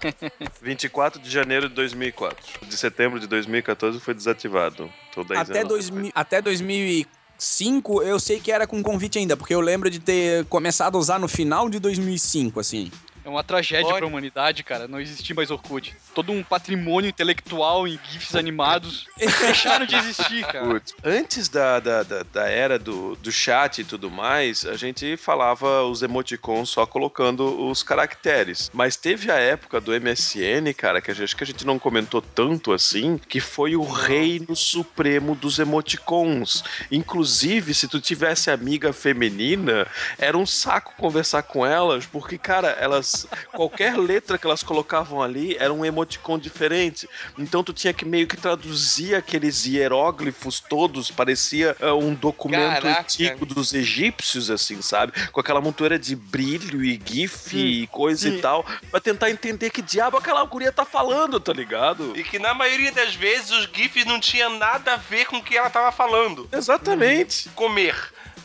24 0.62 1.20
de 1.20 1.30
janeiro 1.30 1.68
de 1.68 1.74
2004. 1.74 2.66
De 2.66 2.76
setembro 2.76 3.20
de 3.20 3.26
2014 3.26 4.00
foi 4.00 4.14
desativado. 4.14 4.90
Tô 5.14 5.22
10 5.24 5.40
Até, 5.50 5.58
anos. 5.58 5.68
2000, 5.68 6.12
até 6.14 6.40
2005 6.40 8.02
eu 8.02 8.18
sei 8.18 8.40
que 8.40 8.50
era 8.50 8.66
com 8.66 8.82
convite 8.82 9.18
ainda, 9.18 9.36
porque 9.36 9.54
eu 9.54 9.60
lembro 9.60 9.90
de 9.90 9.98
ter 9.98 10.44
começado 10.46 10.96
a 10.96 10.98
usar 10.98 11.18
no 11.18 11.28
final 11.28 11.68
de 11.68 11.78
2005, 11.78 12.58
assim. 12.60 12.90
É 13.26 13.28
uma 13.28 13.42
tragédia 13.42 13.88
Olha. 13.88 13.96
pra 13.96 14.06
humanidade, 14.06 14.62
cara, 14.62 14.86
não 14.86 15.00
existir 15.00 15.34
mais 15.34 15.50
Orkut. 15.50 15.96
Todo 16.14 16.30
um 16.30 16.44
patrimônio 16.44 17.08
intelectual 17.08 17.88
em 17.88 17.98
GIFs 18.08 18.36
animados 18.36 19.08
deixaram 19.18 19.84
de 19.84 19.96
existir, 19.96 20.46
cara. 20.46 20.64
Putz, 20.64 20.94
Antes 21.02 21.48
da, 21.48 21.80
da, 21.80 22.04
da, 22.04 22.22
da 22.22 22.48
era 22.48 22.78
do, 22.78 23.16
do 23.16 23.32
chat 23.32 23.80
e 23.80 23.84
tudo 23.84 24.12
mais, 24.12 24.64
a 24.64 24.76
gente 24.76 25.16
falava 25.16 25.82
os 25.82 26.02
emoticons 26.02 26.68
só 26.68 26.86
colocando 26.86 27.68
os 27.68 27.82
caracteres. 27.82 28.70
Mas 28.72 28.94
teve 28.94 29.28
a 29.28 29.34
época 29.34 29.80
do 29.80 29.90
MSN, 29.90 30.72
cara, 30.76 31.00
que 31.00 31.10
a 31.10 31.14
gente, 31.14 31.24
acho 31.24 31.36
que 31.36 31.42
a 31.42 31.46
gente 31.48 31.66
não 31.66 31.80
comentou 31.80 32.22
tanto 32.22 32.72
assim, 32.72 33.18
que 33.18 33.40
foi 33.40 33.74
o 33.74 33.82
reino 33.82 34.54
supremo 34.54 35.34
dos 35.34 35.58
emoticons. 35.58 36.62
Inclusive, 36.92 37.74
se 37.74 37.88
tu 37.88 38.00
tivesse 38.00 38.52
amiga 38.52 38.92
feminina, 38.92 39.84
era 40.16 40.38
um 40.38 40.46
saco 40.46 40.94
conversar 40.96 41.42
com 41.42 41.66
elas, 41.66 42.06
porque, 42.06 42.38
cara, 42.38 42.68
elas 42.78 43.15
elas. 43.24 43.26
Qualquer 43.52 43.96
letra 43.96 44.36
que 44.36 44.46
elas 44.46 44.62
colocavam 44.62 45.22
ali 45.22 45.56
era 45.58 45.72
um 45.72 45.84
emoticon 45.84 46.38
diferente. 46.38 47.08
Então 47.38 47.64
tu 47.64 47.72
tinha 47.72 47.92
que 47.92 48.04
meio 48.04 48.26
que 48.26 48.36
traduzir 48.36 49.14
aqueles 49.14 49.64
hieróglifos 49.64 50.60
todos, 50.60 51.10
parecia 51.10 51.76
ah, 51.80 51.94
um 51.94 52.14
documento 52.14 52.82
Caraca. 52.82 53.00
antigo 53.00 53.46
dos 53.46 53.72
egípcios, 53.72 54.50
assim, 54.50 54.82
sabe? 54.82 55.12
Com 55.30 55.40
aquela 55.40 55.60
montura 55.60 55.98
de 55.98 56.14
brilho 56.14 56.84
e 56.84 57.00
gif 57.02 57.56
e 57.56 57.86
coisa 57.86 58.28
e 58.28 58.40
tal, 58.40 58.66
pra 58.90 59.00
tentar 59.00 59.30
entender 59.30 59.70
que 59.70 59.80
diabo 59.80 60.16
aquela 60.16 60.44
guria 60.44 60.72
tá 60.72 60.84
falando, 60.84 61.40
tá 61.40 61.52
ligado? 61.52 62.12
E 62.16 62.24
que 62.24 62.38
na 62.38 62.52
maioria 62.52 62.92
das 62.92 63.14
vezes 63.14 63.50
os 63.50 63.68
GIFs 63.72 64.04
não 64.04 64.18
tinham 64.18 64.58
nada 64.58 64.94
a 64.94 64.96
ver 64.96 65.26
com 65.26 65.36
o 65.36 65.42
que 65.42 65.56
ela 65.56 65.70
tava 65.70 65.92
falando. 65.92 66.48
Exatamente. 66.52 67.48
Comer. 67.50 67.94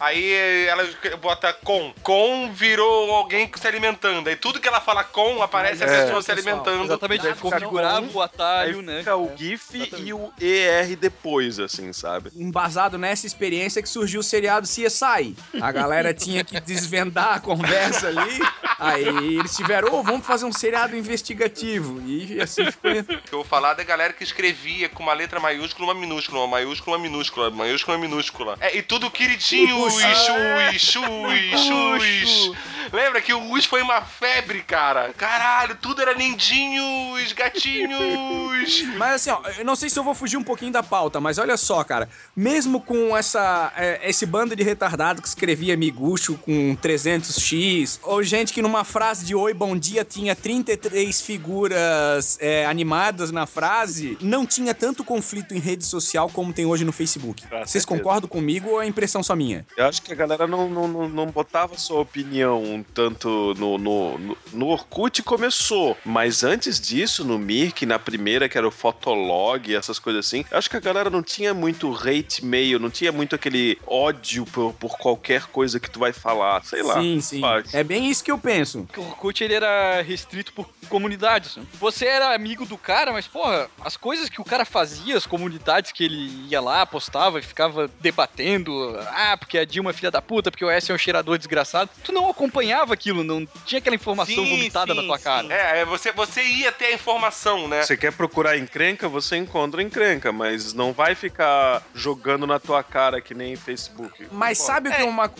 Aí 0.01 0.33
ela 0.67 0.83
bota 1.21 1.53
com. 1.53 1.93
Com 2.01 2.51
virou 2.51 3.11
alguém 3.13 3.49
se 3.55 3.67
alimentando. 3.67 4.27
Aí 4.27 4.35
tudo 4.35 4.59
que 4.59 4.67
ela 4.67 4.81
fala 4.81 5.03
com 5.03 5.43
aparece 5.43 5.83
a 5.83 5.87
É. 5.87 6.01
pessoa 6.03 6.21
se 6.21 6.33
Pessoal, 6.33 6.37
alimentando. 6.55 6.85
Exatamente, 6.85 7.23
Nada 7.23 7.35
configurava 7.35 8.07
o 8.11 8.19
Aí 8.19 8.25
atalho, 8.25 8.81
né? 8.81 8.97
fica 8.99 9.15
o 9.15 9.31
GIF 9.37 9.91
e 9.99 10.11
o 10.13 10.31
ER 10.41 10.95
depois, 10.95 11.59
assim, 11.59 11.93
sabe? 11.93 12.31
Embasado 12.35 12.97
nessa 12.97 13.27
experiência 13.27 13.81
que 13.81 13.87
surgiu 13.89 14.21
o 14.21 14.23
seriado 14.23 14.67
CSI. 14.67 15.35
A 15.61 15.71
galera 15.71 16.13
tinha 16.13 16.43
que 16.43 16.59
desvendar 16.59 17.35
a 17.35 17.39
conversa 17.39 18.07
ali. 18.07 18.39
Aí 18.79 19.35
eles 19.37 19.55
tiveram, 19.55 19.93
ô, 19.93 20.01
vamos 20.01 20.25
fazer 20.25 20.45
um 20.45 20.51
seriado 20.51 20.95
investigativo. 20.95 22.01
E 22.07 22.41
assim 22.41 22.65
ficou. 22.71 22.91
Que 22.91 23.33
eu 23.33 23.39
vou 23.39 23.43
falar 23.43 23.75
da 23.75 23.83
galera 23.83 24.13
que 24.13 24.23
escrevia 24.23 24.89
com 24.89 25.03
uma 25.03 25.13
letra 25.13 25.39
maiúscula, 25.39 25.91
uma 25.93 25.99
minúscula, 25.99 26.39
uma 26.39 26.47
maiúscula, 26.47 26.97
uma 26.97 27.03
minúscula, 27.03 27.47
uma 27.49 27.57
maiúscula, 27.57 27.97
uma 27.97 28.01
minúscula. 28.07 28.57
É, 28.59 28.75
e 28.75 28.81
tudo 28.81 29.11
queridinho, 29.11 29.90
ui, 29.93 30.79
chui, 30.79 30.79
chui, 30.79 32.27
chui. 32.27 32.57
Lembra 32.91 33.21
que 33.21 33.33
o 33.33 33.53
us 33.53 33.65
foi 33.65 33.81
uma 33.81 34.01
febre, 34.01 34.61
cara? 34.63 35.13
Caralho, 35.13 35.75
tudo 35.75 36.01
era 36.01 36.13
lindinhos, 36.13 37.31
gatinhos. 37.31 38.83
Mas 38.97 39.13
assim, 39.13 39.29
ó, 39.29 39.41
eu 39.57 39.63
não 39.63 39.75
sei 39.77 39.89
se 39.89 39.97
eu 39.97 40.03
vou 40.03 40.13
fugir 40.13 40.35
um 40.35 40.43
pouquinho 40.43 40.73
da 40.73 40.83
pauta, 40.83 41.19
mas 41.21 41.37
olha 41.37 41.55
só, 41.55 41.83
cara. 41.85 42.09
Mesmo 42.35 42.81
com 42.81 43.15
essa, 43.15 43.71
é, 43.77 44.09
esse 44.09 44.25
bando 44.25 44.55
de 44.55 44.63
retardado 44.63 45.21
que 45.21 45.27
escrevia 45.27 45.77
miguxo 45.77 46.35
com 46.35 46.75
300x, 46.75 47.99
ou 48.03 48.21
gente 48.21 48.51
que 48.51 48.61
numa 48.61 48.83
frase 48.83 49.25
de 49.25 49.33
oi, 49.33 49.53
bom 49.53 49.77
dia 49.77 50.03
tinha 50.03 50.35
33 50.35 51.21
figuras 51.21 52.37
é, 52.41 52.65
animadas 52.65 53.31
na 53.31 53.45
frase, 53.45 54.17
não 54.19 54.45
tinha 54.45 54.73
tanto 54.73 55.03
conflito 55.03 55.53
em 55.53 55.59
rede 55.59 55.85
social 55.85 56.29
como 56.29 56.51
tem 56.51 56.65
hoje 56.65 56.83
no 56.83 56.91
Facebook. 56.91 57.43
Vocês 57.43 57.69
certeza. 57.69 57.87
concordam 57.87 58.27
comigo 58.27 58.71
ou 58.71 58.81
é 58.81 58.85
impressão 58.85 59.23
só 59.23 59.33
minha? 59.33 59.65
Eu 59.81 59.87
acho 59.87 60.01
que 60.01 60.11
a 60.11 60.15
galera 60.15 60.47
não, 60.47 60.69
não, 60.69 60.87
não, 60.87 61.09
não 61.09 61.25
botava 61.27 61.77
sua 61.77 61.99
opinião 61.99 62.85
tanto 62.93 63.53
no, 63.57 63.77
no, 63.77 64.17
no, 64.17 64.37
no 64.53 64.67
Orkut 64.67 65.23
começou, 65.23 65.97
mas 66.05 66.43
antes 66.43 66.79
disso, 66.79 67.23
no 67.23 67.39
Mirk, 67.39 67.85
na 67.85 67.97
primeira, 67.97 68.47
que 68.47 68.57
era 68.57 68.67
o 68.67 68.71
Fotolog, 68.71 69.73
essas 69.73 69.97
coisas 69.99 70.25
assim, 70.25 70.45
eu 70.51 70.57
acho 70.57 70.69
que 70.69 70.77
a 70.77 70.79
galera 70.79 71.09
não 71.09 71.23
tinha 71.23 71.53
muito 71.53 71.93
hate 71.93 72.45
meio, 72.45 72.79
não 72.79 72.89
tinha 72.89 73.11
muito 73.11 73.35
aquele 73.35 73.77
ódio 73.87 74.45
por, 74.45 74.73
por 74.73 74.97
qualquer 74.97 75.45
coisa 75.47 75.79
que 75.79 75.89
tu 75.89 75.99
vai 75.99 76.13
falar, 76.13 76.63
sei 76.63 76.83
lá. 76.83 77.01
sim, 77.01 77.19
sim. 77.21 77.41
Faz. 77.41 77.73
É 77.73 77.83
bem 77.83 78.09
isso 78.09 78.23
que 78.23 78.31
eu 78.31 78.37
penso. 78.37 78.87
que 78.91 78.99
o 78.99 79.03
Orkut 79.03 79.43
ele 79.43 79.53
era 79.53 80.01
restrito 80.01 80.53
por 80.53 80.69
comunidades. 80.89 81.55
né? 81.55 81.63
Você 81.73 82.05
era 82.05 82.35
amigo 82.35 82.65
do 82.65 82.77
cara, 82.77 83.11
mas, 83.11 83.27
porra, 83.27 83.69
as 83.83 83.95
coisas 83.95 84.29
que 84.29 84.41
o 84.41 84.43
cara 84.43 84.65
fazia, 84.65 85.17
as 85.17 85.25
comunidades 85.25 85.91
que 85.91 86.03
ele 86.03 86.47
ia 86.49 86.59
lá, 86.59 86.85
postava 86.85 87.39
e 87.39 87.41
ficava 87.41 87.89
debatendo, 87.99 88.97
ah, 89.07 89.37
porque 89.37 89.57
a 89.61 89.65
Dilma 89.65 89.91
é 89.91 89.93
filha 89.93 90.11
da 90.11 90.21
puta, 90.21 90.51
porque 90.51 90.65
o 90.65 90.69
S 90.69 90.91
é 90.91 90.95
um 90.95 90.97
cheirador 90.97 91.37
desgraçado, 91.37 91.89
tu 92.03 92.11
não 92.11 92.29
acompanhava 92.29 92.93
aquilo, 92.93 93.23
não 93.23 93.45
tinha 93.65 93.79
aquela 93.79 93.95
informação 93.95 94.43
Sim, 94.43 94.49
vomitada 94.49 94.93
sim, 94.93 94.99
na 94.99 95.05
tua 95.05 95.17
sim. 95.17 95.23
cara. 95.23 95.53
É, 95.53 95.79
é, 95.79 95.85
você, 95.85 96.11
você 96.11 96.43
ia 96.43 96.71
ter 96.71 96.85
a 96.85 96.93
informação, 96.93 97.67
né? 97.67 97.83
Você 97.83 97.97
quer 97.97 98.11
procurar 98.11 98.57
encrenca, 98.57 99.07
você 99.07 99.37
encontra 99.37 99.81
encrenca, 99.81 100.31
mas 100.31 100.73
não 100.73 100.93
vai 100.93 101.15
ficar 101.15 101.83
jogando 101.93 102.45
na 102.45 102.59
tua 102.59 102.83
cara 102.83 103.21
que 103.21 103.33
nem 103.33 103.55
Facebook. 103.55 104.27
Mas 104.31 104.57
sabe 104.57 104.89
o 104.89 104.91
que 104.91 105.01
é 105.01 105.05
uma, 105.05 105.31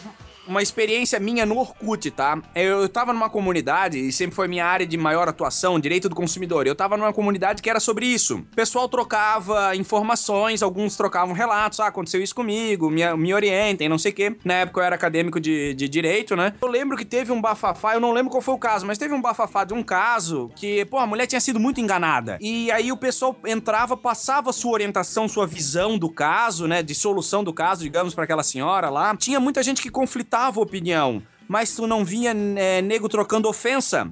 uma 0.51 0.61
experiência 0.61 1.17
minha 1.17 1.45
no 1.45 1.57
Orkut, 1.57 2.11
tá? 2.11 2.37
Eu, 2.53 2.87
tava 2.89 3.13
numa 3.13 3.29
comunidade, 3.29 3.97
e 3.97 4.11
sempre 4.11 4.35
foi 4.35 4.49
minha 4.49 4.65
área 4.65 4.85
de 4.85 4.97
maior 4.97 5.27
atuação, 5.29 5.79
direito 5.79 6.09
do 6.09 6.15
consumidor. 6.15 6.67
Eu 6.67 6.75
tava 6.75 6.97
numa 6.97 7.13
comunidade 7.13 7.61
que 7.61 7.69
era 7.69 7.79
sobre 7.79 8.05
isso. 8.05 8.39
O 8.39 8.55
pessoal 8.55 8.89
trocava 8.89 9.73
informações, 9.77 10.61
alguns 10.61 10.97
trocavam 10.97 11.33
relatos, 11.33 11.79
ah, 11.79 11.87
aconteceu 11.87 12.21
isso 12.21 12.35
comigo, 12.35 12.89
me, 12.89 13.01
me 13.15 13.33
orientem, 13.33 13.87
não 13.87 13.97
sei 13.97 14.11
o 14.11 14.15
quê. 14.15 14.35
Na 14.43 14.55
época 14.55 14.81
eu 14.81 14.83
era 14.83 14.95
acadêmico 14.95 15.39
de, 15.39 15.73
de 15.73 15.87
direito, 15.87 16.35
né? 16.35 16.53
Eu 16.61 16.67
lembro 16.67 16.97
que 16.97 17.05
teve 17.05 17.31
um 17.31 17.41
bafafá, 17.41 17.93
eu 17.93 18.01
não 18.01 18.11
lembro 18.11 18.29
qual 18.29 18.41
foi 18.41 18.53
o 18.53 18.59
caso, 18.59 18.85
mas 18.85 18.97
teve 18.97 19.13
um 19.13 19.21
bafafá 19.21 19.63
de 19.63 19.73
um 19.73 19.81
caso 19.81 20.51
que, 20.55 20.83
pô, 20.85 20.97
a 20.97 21.07
mulher 21.07 21.27
tinha 21.27 21.39
sido 21.39 21.59
muito 21.59 21.79
enganada. 21.79 22.37
E 22.41 22.69
aí 22.71 22.91
o 22.91 22.97
pessoal 22.97 23.37
entrava, 23.47 23.95
passava 23.95 24.51
sua 24.51 24.73
orientação, 24.73 25.29
sua 25.29 25.47
visão 25.47 25.97
do 25.97 26.09
caso, 26.09 26.67
né, 26.67 26.83
de 26.83 26.93
solução 26.93 27.41
do 27.41 27.53
caso, 27.53 27.83
digamos, 27.83 28.13
pra 28.13 28.25
aquela 28.25 28.43
senhora 28.43 28.89
lá. 28.89 29.15
Tinha 29.15 29.39
muita 29.39 29.63
gente 29.63 29.81
que 29.81 29.89
conflitava 29.89 30.40
a 30.47 30.63
opinião, 30.63 31.21
mas 31.47 31.75
tu 31.75 31.85
não 31.85 32.03
via 32.05 32.33
é, 32.55 32.81
nego 32.81 33.09
trocando 33.09 33.47
ofensa. 33.47 34.11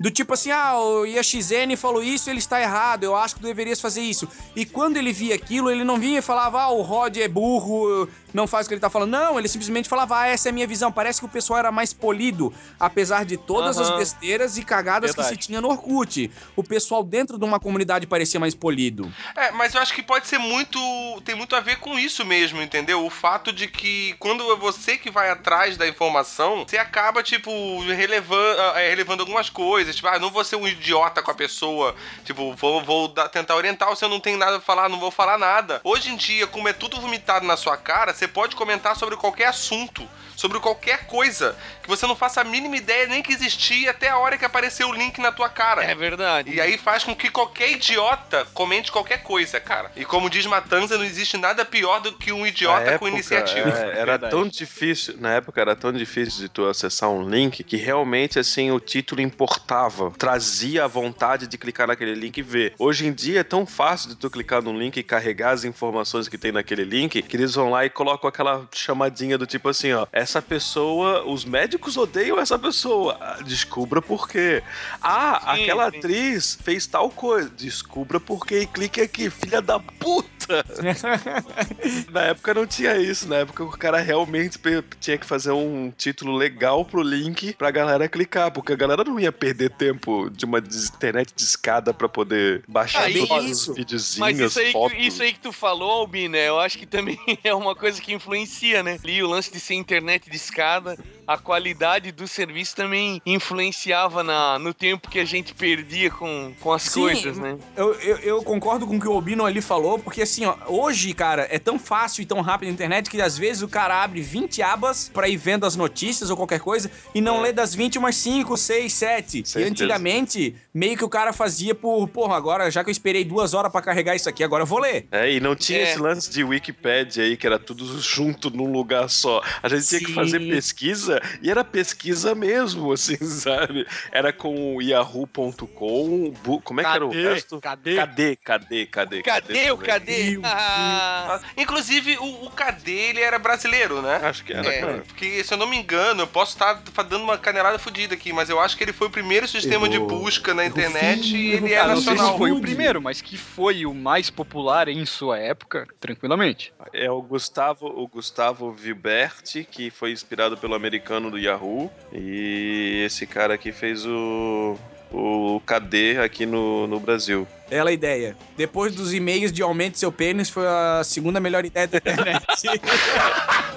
Do 0.00 0.10
tipo 0.10 0.32
assim, 0.32 0.50
ah, 0.50 0.80
o 0.80 1.04
IAXN 1.04 1.76
falou 1.76 2.02
isso, 2.02 2.30
ele 2.30 2.38
está 2.38 2.58
errado, 2.58 3.04
eu 3.04 3.14
acho 3.14 3.34
que 3.34 3.42
tu 3.42 3.46
deverias 3.46 3.82
fazer 3.82 4.00
isso. 4.00 4.26
E 4.56 4.64
quando 4.64 4.96
ele 4.96 5.12
via 5.12 5.34
aquilo, 5.34 5.70
ele 5.70 5.84
não 5.84 6.00
vinha 6.00 6.20
e 6.20 6.22
falava, 6.22 6.62
ah, 6.62 6.70
o 6.70 6.80
Rod 6.80 7.18
é 7.18 7.28
burro, 7.28 8.08
não 8.32 8.46
faz 8.46 8.66
o 8.66 8.68
que 8.68 8.74
ele 8.74 8.80
tá 8.80 8.90
falando. 8.90 9.10
Não, 9.10 9.38
ele 9.38 9.48
simplesmente 9.48 9.88
falava, 9.88 10.18
ah, 10.20 10.26
essa 10.26 10.48
é 10.48 10.50
a 10.50 10.52
minha 10.52 10.66
visão. 10.66 10.90
Parece 10.92 11.20
que 11.20 11.26
o 11.26 11.28
pessoal 11.28 11.58
era 11.58 11.72
mais 11.72 11.92
polido, 11.92 12.52
apesar 12.78 13.24
de 13.24 13.36
todas 13.36 13.78
as 13.78 13.88
Aham. 13.88 13.98
besteiras 13.98 14.56
e 14.58 14.64
cagadas 14.64 15.10
que 15.10 15.16
Verdade. 15.16 15.42
se 15.42 15.48
tinha 15.48 15.60
no 15.60 15.68
Orkut. 15.68 16.30
O 16.56 16.62
pessoal 16.62 17.02
dentro 17.02 17.38
de 17.38 17.44
uma 17.44 17.58
comunidade 17.60 18.06
parecia 18.06 18.38
mais 18.40 18.54
polido. 18.54 19.12
É, 19.36 19.50
mas 19.52 19.74
eu 19.74 19.80
acho 19.80 19.94
que 19.94 20.02
pode 20.02 20.26
ser 20.26 20.38
muito. 20.38 20.78
tem 21.24 21.34
muito 21.34 21.54
a 21.56 21.60
ver 21.60 21.76
com 21.78 21.98
isso 21.98 22.24
mesmo, 22.24 22.60
entendeu? 22.62 23.04
O 23.04 23.10
fato 23.10 23.52
de 23.52 23.66
que 23.66 24.14
quando 24.18 24.50
é 24.52 24.56
você 24.56 24.96
que 24.96 25.10
vai 25.10 25.30
atrás 25.30 25.76
da 25.76 25.86
informação, 25.88 26.64
você 26.66 26.78
acaba, 26.78 27.22
tipo, 27.22 27.50
relevando, 27.84 28.72
relevando 28.88 29.22
algumas 29.22 29.48
coisas. 29.50 29.94
Tipo, 29.96 30.08
ah, 30.08 30.18
não 30.18 30.30
vou 30.30 30.44
ser 30.44 30.56
um 30.56 30.66
idiota 30.66 31.22
com 31.22 31.30
a 31.30 31.34
pessoa. 31.34 31.94
Tipo, 32.24 32.54
vou, 32.54 32.82
vou 32.82 33.08
tentar 33.08 33.56
orientar, 33.56 33.94
se 33.96 34.04
eu 34.04 34.08
não 34.08 34.20
tenho 34.20 34.38
nada 34.38 34.58
a 34.58 34.60
falar, 34.60 34.88
não 34.88 34.98
vou 35.00 35.10
falar 35.10 35.38
nada. 35.38 35.80
Hoje 35.84 36.10
em 36.10 36.16
dia, 36.16 36.46
como 36.46 36.68
é 36.68 36.72
tudo 36.72 37.00
vomitado 37.00 37.46
na 37.46 37.56
sua 37.56 37.76
cara, 37.76 38.12
você 38.20 38.28
pode 38.28 38.54
comentar 38.54 38.94
sobre 38.96 39.16
qualquer 39.16 39.46
assunto. 39.46 40.06
Sobre 40.36 40.58
qualquer 40.58 41.06
coisa 41.06 41.54
que 41.82 41.88
você 41.88 42.06
não 42.06 42.16
faça 42.16 42.40
a 42.40 42.44
mínima 42.44 42.74
ideia 42.74 43.06
nem 43.06 43.22
que 43.22 43.30
existia 43.30 43.90
até 43.90 44.08
a 44.08 44.16
hora 44.16 44.38
que 44.38 44.44
apareceu 44.44 44.88
o 44.88 44.92
link 44.92 45.18
na 45.20 45.30
tua 45.30 45.50
cara. 45.50 45.84
É 45.84 45.94
verdade. 45.94 46.50
E 46.50 46.58
aí 46.58 46.78
faz 46.78 47.04
com 47.04 47.14
que 47.14 47.28
qualquer 47.30 47.72
idiota 47.72 48.46
comente 48.54 48.90
qualquer 48.90 49.22
coisa, 49.22 49.60
cara. 49.60 49.92
E 49.94 50.02
como 50.02 50.30
diz 50.30 50.46
Matanza, 50.46 50.96
não 50.96 51.04
existe 51.04 51.36
nada 51.36 51.62
pior 51.62 52.00
do 52.00 52.12
que 52.14 52.32
um 52.32 52.40
Na 52.40 52.48
idiota 52.48 52.84
com 52.84 52.90
época, 53.06 53.10
iniciativa. 53.10 53.68
é, 53.68 53.98
era 53.98 54.12
Verdade. 54.12 54.30
tão 54.30 54.48
difícil, 54.48 55.16
na 55.18 55.32
época 55.34 55.60
era 55.60 55.76
tão 55.76 55.92
difícil 55.92 56.40
de 56.40 56.48
tu 56.48 56.66
acessar 56.66 57.10
um 57.10 57.28
link 57.28 57.62
que 57.62 57.76
realmente 57.76 58.38
assim 58.38 58.70
o 58.70 58.80
título 58.80 59.20
importava, 59.20 60.10
trazia 60.12 60.84
a 60.84 60.88
vontade 60.88 61.46
de 61.46 61.58
clicar 61.58 61.86
naquele 61.86 62.14
link 62.14 62.38
e 62.38 62.42
ver. 62.42 62.72
Hoje 62.78 63.06
em 63.06 63.12
dia 63.12 63.40
é 63.40 63.44
tão 63.44 63.66
fácil 63.66 64.08
de 64.08 64.16
tu 64.16 64.30
clicar 64.30 64.62
num 64.62 64.78
link 64.78 64.96
e 64.96 65.02
carregar 65.02 65.50
as 65.50 65.64
informações 65.64 66.28
que 66.28 66.38
tem 66.38 66.50
naquele 66.50 66.84
link 66.84 67.20
que 67.20 67.36
eles 67.36 67.54
vão 67.54 67.70
lá 67.70 67.84
e 67.84 67.90
colocam 67.90 68.09
aquela 68.10 68.66
chamadinha 68.74 69.36
do 69.38 69.46
tipo 69.46 69.68
assim, 69.68 69.92
ó, 69.92 70.06
essa 70.12 70.40
pessoa, 70.42 71.24
os 71.24 71.44
médicos 71.44 71.96
odeiam 71.96 72.38
essa 72.38 72.58
pessoa, 72.58 73.16
Ah, 73.20 73.38
descubra 73.44 74.00
por 74.02 74.28
quê. 74.28 74.62
Ah, 75.00 75.54
Sim, 75.56 75.62
aquela 75.62 75.90
sim. 75.90 75.98
atriz 75.98 76.58
fez 76.62 76.86
tal 76.86 77.10
coisa, 77.10 77.48
descubra 77.50 78.18
por 78.20 78.46
quê 78.46 78.60
e 78.60 78.66
clique 78.66 79.00
aqui, 79.00 79.28
filha 79.30 79.60
da 79.62 79.78
puta. 79.78 80.30
Na 82.10 82.22
época 82.22 82.54
não 82.54 82.66
tinha 82.66 82.96
isso, 82.96 83.28
na 83.28 83.36
época 83.36 83.62
o 83.64 83.70
cara 83.70 83.98
realmente 84.00 84.58
tinha 84.98 85.16
que 85.18 85.24
fazer 85.26 85.52
um 85.52 85.92
título 85.96 86.36
legal 86.36 86.84
pro 86.84 87.02
link 87.02 87.52
pra 87.54 87.70
galera 87.70 88.08
clicar, 88.08 88.50
porque 88.50 88.72
a 88.72 88.76
galera 88.76 89.04
não 89.04 89.18
ia 89.20 89.30
perder 89.30 89.70
tempo 89.70 90.28
de 90.30 90.44
uma 90.44 90.58
internet 90.58 91.32
de 91.34 91.42
escada 91.42 91.92
pra 91.94 92.08
poder 92.08 92.62
baixar 92.66 93.08
Ah, 93.08 93.12
todos 93.26 93.44
isso. 93.50 93.70
os 93.70 93.76
videozinhos, 93.76 94.18
Mas 94.18 94.38
isso 94.40 94.58
aí, 94.58 94.72
fotos. 94.72 94.96
que, 94.96 95.06
isso 95.06 95.22
aí 95.22 95.32
que 95.32 95.40
tu 95.40 95.52
falou, 95.52 95.90
Albi, 95.90 96.28
né? 96.28 96.48
Eu 96.48 96.58
acho 96.58 96.78
que 96.78 96.86
também 96.86 97.18
é 97.44 97.54
uma 97.54 97.74
coisa 97.74 97.99
que 98.00 98.12
influencia, 98.12 98.82
né? 98.82 98.98
Ali 99.02 99.22
o 99.22 99.28
lance 99.28 99.52
de 99.52 99.60
ser 99.60 99.74
internet 99.74 100.28
de 100.30 100.36
escada, 100.36 100.98
a 101.26 101.38
qualidade 101.38 102.10
do 102.12 102.26
serviço 102.26 102.74
também 102.74 103.20
influenciava 103.24 104.22
na, 104.22 104.58
no 104.58 104.72
tempo 104.72 105.08
que 105.08 105.18
a 105.18 105.24
gente 105.24 105.54
perdia 105.54 106.10
com, 106.10 106.52
com 106.60 106.72
as 106.72 106.82
Sim, 106.82 107.00
coisas, 107.02 107.38
né? 107.38 107.56
Eu, 107.76 107.92
eu, 107.94 108.16
eu 108.18 108.42
concordo 108.42 108.86
com 108.86 108.96
o 108.96 109.00
que 109.00 109.06
o 109.08 109.12
Albino 109.12 109.44
ali 109.44 109.60
falou, 109.60 109.98
porque 109.98 110.22
assim, 110.22 110.44
ó, 110.46 110.56
hoje, 110.66 111.12
cara, 111.12 111.46
é 111.50 111.58
tão 111.58 111.78
fácil 111.78 112.22
e 112.22 112.26
tão 112.26 112.40
rápido 112.40 112.68
a 112.68 112.72
internet 112.72 113.08
que 113.10 113.20
às 113.20 113.36
vezes 113.36 113.62
o 113.62 113.68
cara 113.68 114.02
abre 114.02 114.20
20 114.20 114.62
abas 114.62 115.08
pra 115.12 115.28
ir 115.28 115.36
vendo 115.36 115.66
as 115.66 115.76
notícias 115.76 116.30
ou 116.30 116.36
qualquer 116.36 116.60
coisa 116.60 116.90
e 117.14 117.20
não 117.20 117.40
lê 117.40 117.52
das 117.52 117.74
20 117.74 117.98
umas 117.98 118.16
5, 118.16 118.56
6, 118.56 118.92
7. 118.92 119.44
E 119.56 119.62
antigamente, 119.64 120.54
meio 120.72 120.96
que 120.96 121.04
o 121.04 121.08
cara 121.08 121.32
fazia 121.32 121.74
por, 121.74 122.08
porra, 122.08 122.36
agora 122.36 122.70
já 122.70 122.82
que 122.82 122.90
eu 122.90 122.92
esperei 122.92 123.24
duas 123.24 123.54
horas 123.54 123.70
pra 123.70 123.82
carregar 123.82 124.14
isso 124.16 124.28
aqui, 124.28 124.42
agora 124.42 124.62
eu 124.62 124.66
vou 124.66 124.78
ler. 124.78 125.06
É, 125.10 125.30
e 125.32 125.40
não 125.40 125.54
tinha 125.54 125.78
É. 125.80 125.82
esse 125.82 125.98
lance 125.98 126.30
de 126.30 126.42
Wikipedia 126.42 127.24
aí, 127.24 127.36
que 127.36 127.46
era 127.46 127.58
tudo 127.58 127.84
junto 127.98 128.50
num 128.50 128.70
lugar 128.70 129.08
só. 129.10 129.42
A 129.62 129.68
gente 129.68 129.86
tinha 129.88 130.00
que 130.00 130.06
Sim. 130.06 130.14
fazer 130.14 130.40
pesquisa. 130.40 131.20
E 131.42 131.50
era 131.50 131.64
pesquisa 131.64 132.34
mesmo, 132.34 132.92
assim, 132.92 133.16
sabe? 133.16 133.86
Era 134.12 134.32
com 134.32 134.76
o 134.76 134.82
yahoo.com. 134.82 136.30
bu- 136.42 136.60
Como 136.60 136.80
é 136.80 136.84
que 136.84 136.90
era 136.90 137.06
o 137.06 137.10
Cadê? 137.10 137.22
resto? 137.34 137.60
Cadê? 137.60 137.96
Cadê? 137.96 138.36
Cadê? 138.36 138.86
Cadê? 138.86 139.22
Cadê 139.22 139.70
o 139.70 139.78
cadê? 139.78 140.40
Ah, 140.44 141.40
Inclusive, 141.56 142.16
o, 142.18 142.46
o 142.46 142.50
KD, 142.50 142.90
ele 142.92 143.20
era 143.20 143.38
brasileiro, 143.38 144.02
né? 144.02 144.16
Acho 144.22 144.44
que 144.44 144.52
era, 144.52 144.66
É. 144.72 144.80
cara. 144.80 145.02
Porque, 145.06 145.42
se 145.44 145.52
eu 145.54 145.58
não 145.58 145.66
me 145.66 145.76
engano, 145.76 146.22
eu 146.22 146.26
posso 146.26 146.52
estar 146.52 146.74
dando 147.08 147.22
uma 147.24 147.38
canelada 147.38 147.78
fodida 147.78 148.14
aqui, 148.14 148.32
mas 148.32 148.48
eu 148.50 148.60
acho 148.60 148.76
que 148.76 148.84
ele 148.84 148.92
foi 148.92 149.06
o 149.06 149.10
primeiro 149.10 149.46
sistema 149.48 149.88
de 149.88 149.96
Errou. 149.96 150.08
busca 150.08 150.52
na 150.54 150.64
internet 150.64 151.30
feio, 151.30 151.36
e 151.36 151.52
ele 151.52 151.72
errou 151.72 151.76
é 151.76 151.78
Ah, 151.80 151.88
não 151.88 151.94
sei 151.96 152.02
se 152.04 152.08
nacional. 152.10 152.38
foi 152.38 152.52
o 152.52 152.60
primeiro, 152.60 153.00
mas 153.00 153.20
que 153.20 153.36
foi 153.36 153.86
o 153.86 153.94
mais 153.94 154.30
popular 154.30 154.88
em 154.88 155.04
sua 155.06 155.38
época, 155.38 155.86
tranquilamente. 155.98 156.72
É 156.92 157.10
o 157.10 157.22
Gustavo, 157.22 157.79
o 157.80 158.06
Gustavo 158.06 158.72
Vilberti, 158.72 159.64
que 159.64 159.90
foi 159.90 160.12
inspirado 160.12 160.56
pelo 160.56 160.74
americano 160.74 161.30
do 161.30 161.38
Yahoo. 161.38 161.90
E 162.12 163.02
esse 163.06 163.26
cara 163.26 163.54
aqui 163.54 163.72
fez 163.72 164.04
o, 164.06 164.76
o 165.12 165.60
KD 165.66 166.18
aqui 166.18 166.46
no, 166.46 166.86
no 166.86 167.00
Brasil. 167.00 167.46
Bela 167.68 167.92
ideia. 167.92 168.36
Depois 168.56 168.94
dos 168.94 169.12
e-mails 169.14 169.52
de 169.52 169.62
aumente 169.62 169.98
seu 169.98 170.12
pênis, 170.12 170.50
foi 170.50 170.66
a 170.66 171.02
segunda 171.04 171.40
melhor 171.40 171.64
ideia 171.64 171.86
da 171.86 171.98
internet. 171.98 172.44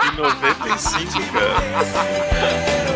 Em 0.04 0.18
95, 0.18 1.12
cara. 1.32 2.94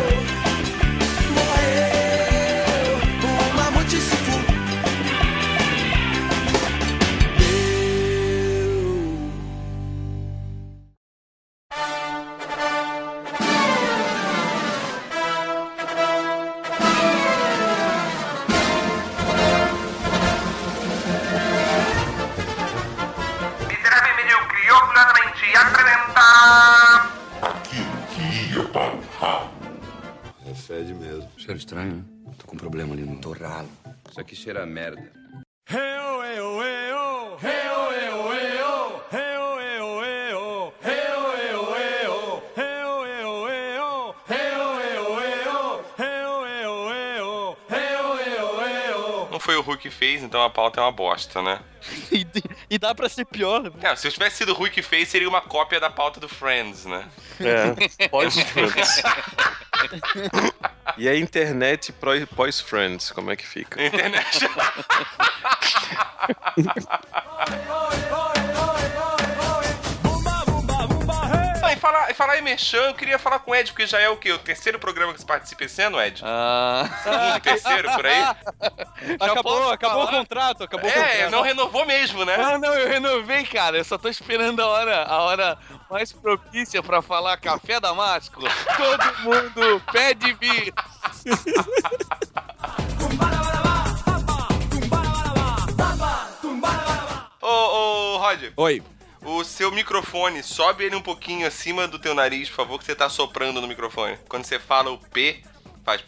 Isso 34.18 34.22
aqui 34.22 34.34
cheira 34.34 34.64
a 34.64 34.66
merda. 34.66 35.12
Não 49.30 49.38
foi 49.38 49.54
o 49.54 49.62
Hulk 49.62 49.82
que 49.82 49.90
fez, 49.90 50.24
então 50.24 50.42
a 50.42 50.50
pauta 50.50 50.80
é 50.80 50.82
uma 50.82 50.90
bosta, 50.90 51.40
né? 51.40 51.60
E, 52.70 52.78
dá 52.78 52.94
pra 52.94 53.08
ser 53.08 53.24
pior. 53.24 53.62
né? 53.62 53.70
Não, 53.82 53.96
se 53.96 54.06
eu 54.06 54.12
tivesse 54.12 54.38
sido 54.38 54.52
Hulk 54.52 54.74
que 54.74 54.82
fez, 54.82 55.08
seria 55.08 55.28
uma 55.28 55.40
cópia 55.40 55.80
da 55.80 55.88
pauta 55.88 56.20
do 56.20 56.28
Friends, 56.28 56.84
né? 56.84 57.08
É, 57.40 57.72
pós-Friends. 58.08 59.02
e 60.96 61.08
a 61.08 61.16
internet 61.16 61.94
pós-Friends, 62.36 63.10
como 63.10 63.30
é 63.30 63.36
que 63.36 63.46
fica? 63.46 63.82
Internet. 63.82 64.40
falar, 71.88 72.10
e 72.10 72.14
falar 72.14 72.38
em 72.38 72.42
Merchan, 72.42 72.78
eu 72.78 72.94
queria 72.94 73.18
falar 73.18 73.38
com 73.38 73.50
o 73.50 73.54
Ed, 73.54 73.72
porque 73.72 73.86
já 73.86 73.98
é 73.98 74.08
o 74.08 74.16
quê? 74.16 74.30
O 74.32 74.38
terceiro 74.38 74.78
programa 74.78 75.12
que 75.14 75.20
você 75.20 75.26
participa 75.26 75.64
esse 75.64 75.80
ano, 75.82 76.00
Ed? 76.00 76.22
ah. 76.24 76.88
Segundo, 77.02 77.40
terceiro, 77.40 77.92
por 77.92 78.06
aí? 78.06 78.22
Acabou, 79.20 79.72
acabou 79.72 80.02
o 80.02 80.06
falar? 80.06 80.16
É, 80.16 80.20
contrato, 80.20 80.64
acabou 80.64 80.90
o 80.90 80.92
contrato. 80.92 81.30
não 81.30 81.42
renovou 81.42 81.86
mesmo, 81.86 82.24
né? 82.24 82.36
Ah, 82.38 82.58
não, 82.58 82.74
eu 82.74 82.88
renovei, 82.88 83.44
cara. 83.44 83.78
Eu 83.78 83.84
só 83.84 83.96
tô 83.96 84.08
esperando 84.08 84.60
a 84.60 84.66
hora, 84.66 85.04
a 85.04 85.22
hora 85.22 85.58
mais 85.90 86.12
propícia 86.12 86.82
pra 86.82 87.00
falar 87.00 87.36
café 87.38 87.80
damasco. 87.80 88.42
Todo 88.76 89.18
mundo 89.20 89.82
pede 89.90 90.32
vir. 90.34 90.74
Ô, 97.40 97.46
ô, 97.48 98.18
Roger, 98.18 98.52
Oi. 98.56 98.82
O 99.22 99.44
seu 99.44 99.70
microfone, 99.70 100.42
sobe 100.42 100.84
ele 100.84 100.96
um 100.96 101.02
pouquinho 101.02 101.46
acima 101.46 101.86
do 101.86 101.98
teu 101.98 102.14
nariz, 102.14 102.48
por 102.48 102.56
favor, 102.56 102.78
que 102.78 102.84
você 102.84 102.94
tá 102.94 103.08
soprando 103.08 103.60
no 103.60 103.68
microfone. 103.68 104.18
Quando 104.28 104.44
você 104.44 104.58
fala 104.58 104.90
o 104.90 104.98
P, 104.98 105.42
faz... 105.84 106.02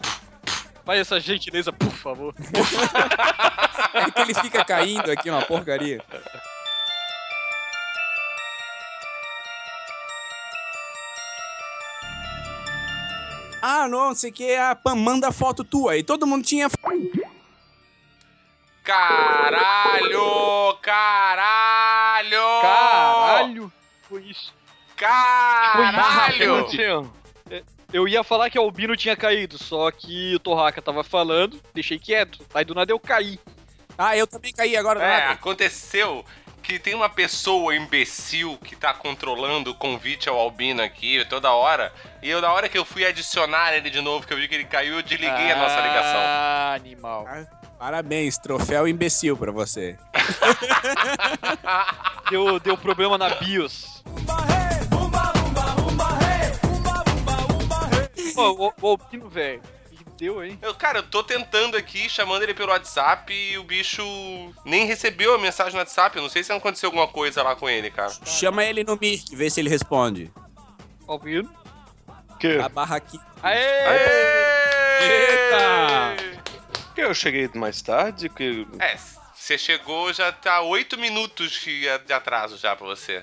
Faz 0.85 1.01
essa 1.01 1.21
gentileza, 1.21 1.73
por 1.73 1.93
favor. 1.93 2.35
É 3.93 4.11
que 4.11 4.21
ele 4.23 4.35
fica 4.35 4.65
caindo 4.65 5.11
aqui, 5.11 5.31
uma 5.31 5.43
porcaria. 5.43 6.03
Ah, 13.63 13.87
não, 13.89 14.09
não 14.09 14.15
sei 14.15 14.31
o 14.31 14.33
que, 14.33 14.57
a 14.57 14.75
Pam 14.75 14.95
manda 14.95 15.31
foto 15.31 15.63
tua. 15.63 15.97
E 15.97 16.03
todo 16.03 16.27
mundo 16.27 16.45
tinha. 16.45 16.69
Caralho! 18.83 20.79
Caralho! 20.81 22.61
Caralho! 22.63 22.90
Caralho! 25.01 26.69
Eu 27.93 28.07
ia 28.07 28.23
falar 28.23 28.51
que 28.51 28.59
o 28.59 28.63
Albino 28.63 28.97
tinha 28.97 29.17
caído, 29.17 29.59
só 29.59 29.91
que 29.91 30.35
o 30.35 30.39
Torraca 30.39 30.83
tava 30.83 31.03
falando, 31.03 31.61
deixei 31.75 31.99
quieto. 31.99 32.39
Aí 32.55 32.65
do 32.65 32.75
nada 32.75 32.93
eu 32.93 33.01
caí. 33.01 33.41
Ah, 33.99 34.17
eu 34.17 34.27
também 34.27 34.53
caí 34.53 34.77
agora. 34.77 35.03
É, 35.03 35.21
nada. 35.21 35.33
aconteceu 35.33 36.25
que 36.63 36.79
tem 36.79 36.95
uma 36.95 37.09
pessoa 37.09 37.75
imbecil 37.75 38.57
que 38.59 38.77
tá 38.77 38.95
controlando 38.95 39.71
o 39.71 39.75
convite 39.75 40.29
ao 40.29 40.39
Albino 40.39 40.83
aqui 40.83 41.25
toda 41.25 41.51
hora. 41.51 41.93
E 42.23 42.31
eu, 42.31 42.41
na 42.41 42.53
hora 42.53 42.69
que 42.69 42.79
eu 42.79 42.85
fui 42.85 43.05
adicionar 43.05 43.75
ele 43.75 43.91
de 43.91 44.01
novo, 44.01 44.27
que 44.27 44.33
eu 44.33 44.37
vi 44.37 44.47
que 44.47 44.55
ele 44.55 44.65
caiu, 44.65 44.97
eu 44.97 45.03
desliguei 45.03 45.51
a 45.51 45.57
nossa 45.57 45.81
ligação. 45.81 46.21
Ah, 46.21 46.73
animal. 46.77 47.27
Parabéns, 47.79 48.39
troféu 48.39 48.87
imbecil 48.87 49.37
pra 49.37 49.51
você. 49.51 49.99
Deu, 52.31 52.61
deu 52.61 52.77
problema 52.77 53.19
na 53.19 53.31
BIOS. 53.31 54.05
Pô, 58.35 58.51
o, 58.51 58.73
o 58.81 58.87
Albino, 58.89 59.29
velho. 59.29 59.63
que 59.91 60.05
Deu, 60.17 60.45
hein? 60.45 60.59
Eu, 60.61 60.75
cara, 60.75 60.99
eu 60.99 61.03
tô 61.03 61.23
tentando 61.23 61.77
aqui, 61.77 62.09
chamando 62.09 62.43
ele 62.43 62.55
pelo 62.55 62.71
WhatsApp 62.71 63.33
e 63.33 63.57
o 63.59 63.65
bicho 63.65 64.03
nem 64.65 64.85
recebeu 64.85 65.35
a 65.35 65.39
mensagem 65.39 65.73
no 65.73 65.79
WhatsApp. 65.79 66.17
Eu 66.17 66.23
não 66.23 66.31
sei 66.31 66.45
se 66.45 66.53
aconteceu 66.53 66.89
alguma 66.89 67.09
coisa 67.09 67.43
lá 67.43 67.57
com 67.57 67.69
ele, 67.69 67.91
cara. 67.91 68.13
Chama 68.25 68.65
ele 68.65 68.85
no 68.85 68.99
Mirk, 69.01 69.35
vê 69.35 69.49
se 69.49 69.61
ele 69.61 69.69
responde. 69.69 70.31
Albino. 71.07 71.51
Que? 72.39 72.59
A 72.59 72.69
barra 72.69 72.97
aqui. 72.97 73.19
Aê! 73.43 73.61
Eita! 75.01 76.17
Que 76.95 77.01
eu 77.03 77.15
cheguei 77.15 77.49
mais 77.55 77.81
tarde? 77.81 78.29
Que... 78.29 78.67
É, 78.79 78.97
você 79.35 79.57
chegou, 79.57 80.13
já 80.13 80.31
tá 80.31 80.61
8 80.61 80.99
minutos 80.99 81.53
de 81.53 81.87
de 82.07 82.13
atraso 82.13 82.57
já 82.57 82.77
pra 82.77 82.87
você. 82.87 83.23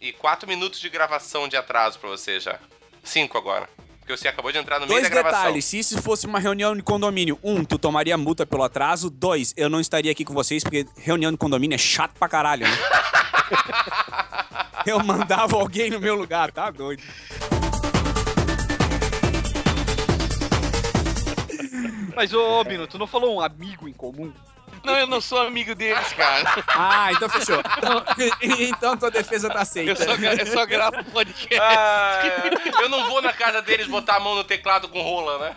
E 0.00 0.12
4 0.12 0.48
minutos 0.48 0.78
de 0.78 0.88
gravação 0.88 1.48
de 1.48 1.56
atraso 1.56 1.98
pra 1.98 2.08
você 2.08 2.38
já. 2.38 2.58
5 3.02 3.36
agora. 3.36 3.68
Porque 4.06 4.16
você 4.16 4.28
acabou 4.28 4.52
de 4.52 4.58
entrar 4.58 4.78
no 4.78 4.86
meio 4.86 5.00
Dois 5.00 5.02
da 5.02 5.08
gravação. 5.08 5.40
detalhes, 5.40 5.64
se 5.64 5.80
isso 5.80 6.00
fosse 6.00 6.26
uma 6.26 6.38
reunião 6.38 6.76
de 6.76 6.82
condomínio, 6.82 7.40
um, 7.42 7.64
tu 7.64 7.76
tomaria 7.76 8.16
multa 8.16 8.46
pelo 8.46 8.62
atraso. 8.62 9.10
Dois, 9.10 9.52
eu 9.56 9.68
não 9.68 9.80
estaria 9.80 10.12
aqui 10.12 10.24
com 10.24 10.32
vocês 10.32 10.62
porque 10.62 10.86
reunião 10.96 11.32
de 11.32 11.36
condomínio 11.36 11.74
é 11.74 11.78
chato 11.78 12.12
pra 12.16 12.28
caralho, 12.28 12.68
né? 12.68 12.78
eu 14.86 15.02
mandava 15.02 15.56
alguém 15.56 15.90
no 15.90 15.98
meu 15.98 16.14
lugar, 16.14 16.52
tá 16.52 16.70
doido. 16.70 17.02
Mas, 22.14 22.32
ô, 22.32 22.40
Albino, 22.40 22.86
tu 22.86 22.98
não 22.98 23.08
falou 23.08 23.34
um 23.34 23.40
amigo 23.40 23.88
em 23.88 23.92
comum? 23.92 24.32
Não, 24.86 24.98
eu 24.98 25.06
não 25.06 25.20
sou 25.20 25.38
amigo 25.46 25.74
deles, 25.74 26.12
cara. 26.12 26.64
Ah, 26.68 27.12
então 27.12 27.28
fechou. 27.28 27.58
Então, 27.58 28.04
então 28.60 28.96
tua 28.96 29.10
defesa 29.10 29.48
tá 29.48 29.56
Eu 29.56 29.60
aceita. 29.62 30.04
só, 30.04 30.16
gra- 30.16 30.34
eu 30.34 30.46
só 30.46 30.64
gravo 30.66 31.04
podcast. 31.06 31.58
Ah, 31.60 32.20
eu 32.82 32.88
não 32.88 33.08
vou 33.08 33.20
na 33.20 33.32
casa 33.32 33.60
deles 33.62 33.86
botar 33.88 34.16
a 34.16 34.20
mão 34.20 34.34
no 34.36 34.44
teclado 34.44 34.88
com 34.88 35.02
rola, 35.02 35.38
né? 35.40 35.56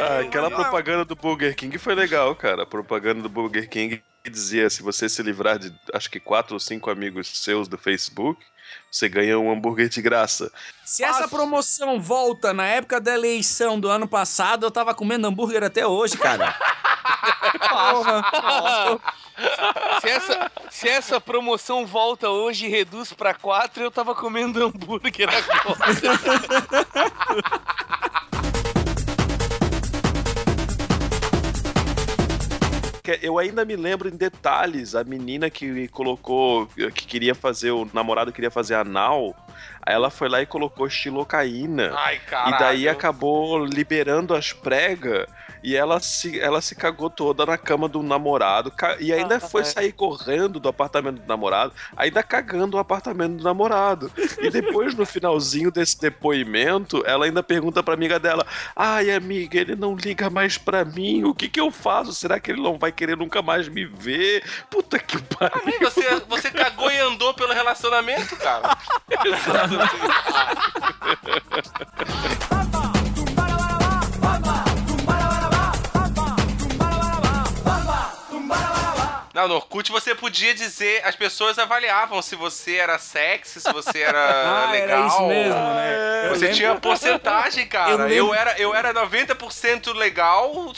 Ah, 0.00 0.20
aquela 0.20 0.50
propaganda 0.50 1.04
do 1.04 1.14
Burger 1.16 1.54
King 1.54 1.76
foi 1.78 1.94
legal, 1.94 2.34
cara. 2.34 2.62
A 2.62 2.66
propaganda 2.66 3.22
do 3.22 3.28
Burger 3.28 3.68
King 3.68 4.02
dizia: 4.30 4.70
se 4.70 4.82
você 4.82 5.08
se 5.08 5.22
livrar 5.22 5.58
de 5.58 5.72
acho 5.92 6.10
que 6.10 6.20
quatro 6.20 6.54
ou 6.54 6.60
cinco 6.60 6.90
amigos 6.90 7.42
seus 7.42 7.68
do 7.68 7.76
Facebook, 7.78 8.44
você 8.90 9.08
ganha 9.08 9.38
um 9.38 9.50
hambúrguer 9.50 9.88
de 9.88 10.02
graça. 10.02 10.52
Se 10.84 11.02
essa 11.02 11.26
promoção 11.26 12.00
volta 12.00 12.52
na 12.52 12.66
época 12.66 13.00
da 13.00 13.14
eleição 13.14 13.80
do 13.80 13.88
ano 13.88 14.06
passado, 14.06 14.66
eu 14.66 14.70
tava 14.70 14.94
comendo 14.94 15.26
hambúrguer 15.26 15.64
até 15.64 15.86
hoje, 15.86 16.16
cara. 16.16 16.54
Porra. 17.68 19.00
Se 20.00 20.08
essa, 20.08 20.52
se 20.70 20.88
essa 20.88 21.20
promoção 21.20 21.86
volta 21.86 22.28
hoje 22.28 22.66
e 22.66 22.68
reduz 22.68 23.12
pra 23.12 23.34
quatro, 23.34 23.82
eu 23.82 23.90
tava 23.90 24.14
comendo 24.14 24.62
hambúrguer 24.62 25.28
agora. 25.28 25.78
Que 33.02 33.18
Eu 33.22 33.38
ainda 33.38 33.64
me 33.64 33.74
lembro 33.74 34.08
em 34.08 34.16
detalhes 34.16 34.94
a 34.94 35.02
menina 35.02 35.50
que 35.50 35.88
colocou, 35.88 36.66
que 36.66 37.06
queria 37.06 37.34
fazer, 37.34 37.72
o 37.72 37.88
namorado 37.92 38.32
queria 38.32 38.50
fazer 38.50 38.74
anal, 38.74 39.34
aí 39.84 39.94
ela 39.94 40.10
foi 40.10 40.28
lá 40.28 40.40
e 40.42 40.46
colocou 40.46 40.88
xilocaína. 40.88 41.92
Ai, 41.96 42.18
caralho. 42.20 42.54
E 42.54 42.58
daí 42.58 42.88
acabou 42.88 43.64
liberando 43.64 44.34
as 44.34 44.52
pregas 44.52 45.26
e 45.62 45.76
ela 45.76 46.00
se, 46.00 46.40
ela 46.40 46.60
se 46.60 46.74
cagou 46.74 47.08
toda 47.08 47.46
na 47.46 47.56
cama 47.56 47.88
do 47.88 48.02
namorado 48.02 48.72
e 48.98 49.12
ainda 49.12 49.38
foi 49.38 49.64
sair 49.64 49.92
correndo 49.92 50.58
do 50.58 50.68
apartamento 50.68 51.20
do 51.20 51.28
namorado, 51.28 51.72
ainda 51.96 52.22
cagando 52.22 52.76
o 52.76 52.80
apartamento 52.80 53.36
do 53.36 53.44
namorado. 53.44 54.10
E 54.40 54.50
depois, 54.50 54.94
no 54.94 55.06
finalzinho 55.06 55.70
desse 55.70 56.00
depoimento, 56.00 57.02
ela 57.06 57.26
ainda 57.26 57.42
pergunta 57.42 57.82
pra 57.82 57.94
amiga 57.94 58.18
dela: 58.18 58.44
Ai, 58.74 59.10
amiga, 59.12 59.58
ele 59.58 59.76
não 59.76 59.94
liga 59.94 60.28
mais 60.28 60.58
pra 60.58 60.84
mim, 60.84 61.24
o 61.24 61.34
que 61.34 61.48
que 61.48 61.60
eu 61.60 61.70
faço? 61.70 62.12
Será 62.12 62.40
que 62.40 62.50
ele 62.50 62.60
não 62.60 62.76
vai 62.76 62.90
querer 62.90 63.16
nunca 63.16 63.40
mais 63.40 63.68
me 63.68 63.84
ver? 63.84 64.42
Puta 64.68 64.98
que 64.98 65.20
pariu. 65.22 65.68
Ih, 65.68 65.78
Você, 65.78 66.20
você 66.28 66.50
cagou 66.50 66.90
e 66.90 66.98
andou 66.98 67.34
pelo 67.34 67.52
relacionamento, 67.52 68.36
cara. 68.36 68.76
Não, 79.34 79.48
no 79.48 79.54
Orkut 79.54 79.90
você 79.90 80.14
podia 80.14 80.54
dizer, 80.54 81.02
as 81.06 81.16
pessoas 81.16 81.58
avaliavam 81.58 82.20
se 82.20 82.36
você 82.36 82.76
era 82.76 82.98
sexy, 82.98 83.62
se 83.62 83.72
você 83.72 84.00
era 84.00 84.18
Ah, 84.68 84.70
legal. 84.70 84.98
era 84.98 85.06
isso 85.06 85.22
mesmo, 85.26 85.54
né? 85.74 86.22
Eu 86.26 86.34
Você 86.34 86.40
lembro- 86.40 86.56
tinha 86.56 86.74
porcentagem, 86.74 87.66
cara. 87.66 87.92
Eu 88.12 88.26
Eu, 88.28 88.34
era, 88.34 88.58
eu 88.60 88.74
era 88.74 88.92
90% 88.92 89.94
legal, 89.94 90.70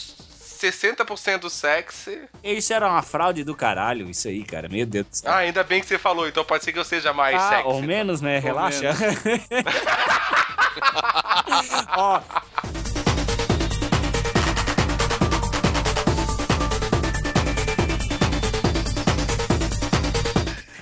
60% 0.55 1.49
sexy. 1.49 2.21
Isso 2.43 2.73
era 2.73 2.87
uma 2.89 3.01
fraude 3.01 3.43
do 3.43 3.55
caralho, 3.55 4.09
isso 4.09 4.27
aí, 4.27 4.43
cara. 4.43 4.67
Meu 4.69 4.85
Deus 4.85 5.07
do 5.07 5.15
céu. 5.17 5.31
Ah, 5.31 5.37
ainda 5.37 5.63
bem 5.63 5.81
que 5.81 5.87
você 5.87 5.97
falou, 5.97 6.27
então 6.27 6.43
pode 6.45 6.63
ser 6.63 6.71
que 6.73 6.79
eu 6.79 6.85
seja 6.85 7.11
mais 7.13 7.35
Ah, 7.41 7.49
sexy. 7.49 7.67
ou 7.67 7.81
menos, 7.81 8.21
né? 8.21 8.39
Relaxa. 8.39 8.91
Ó. 11.97 12.21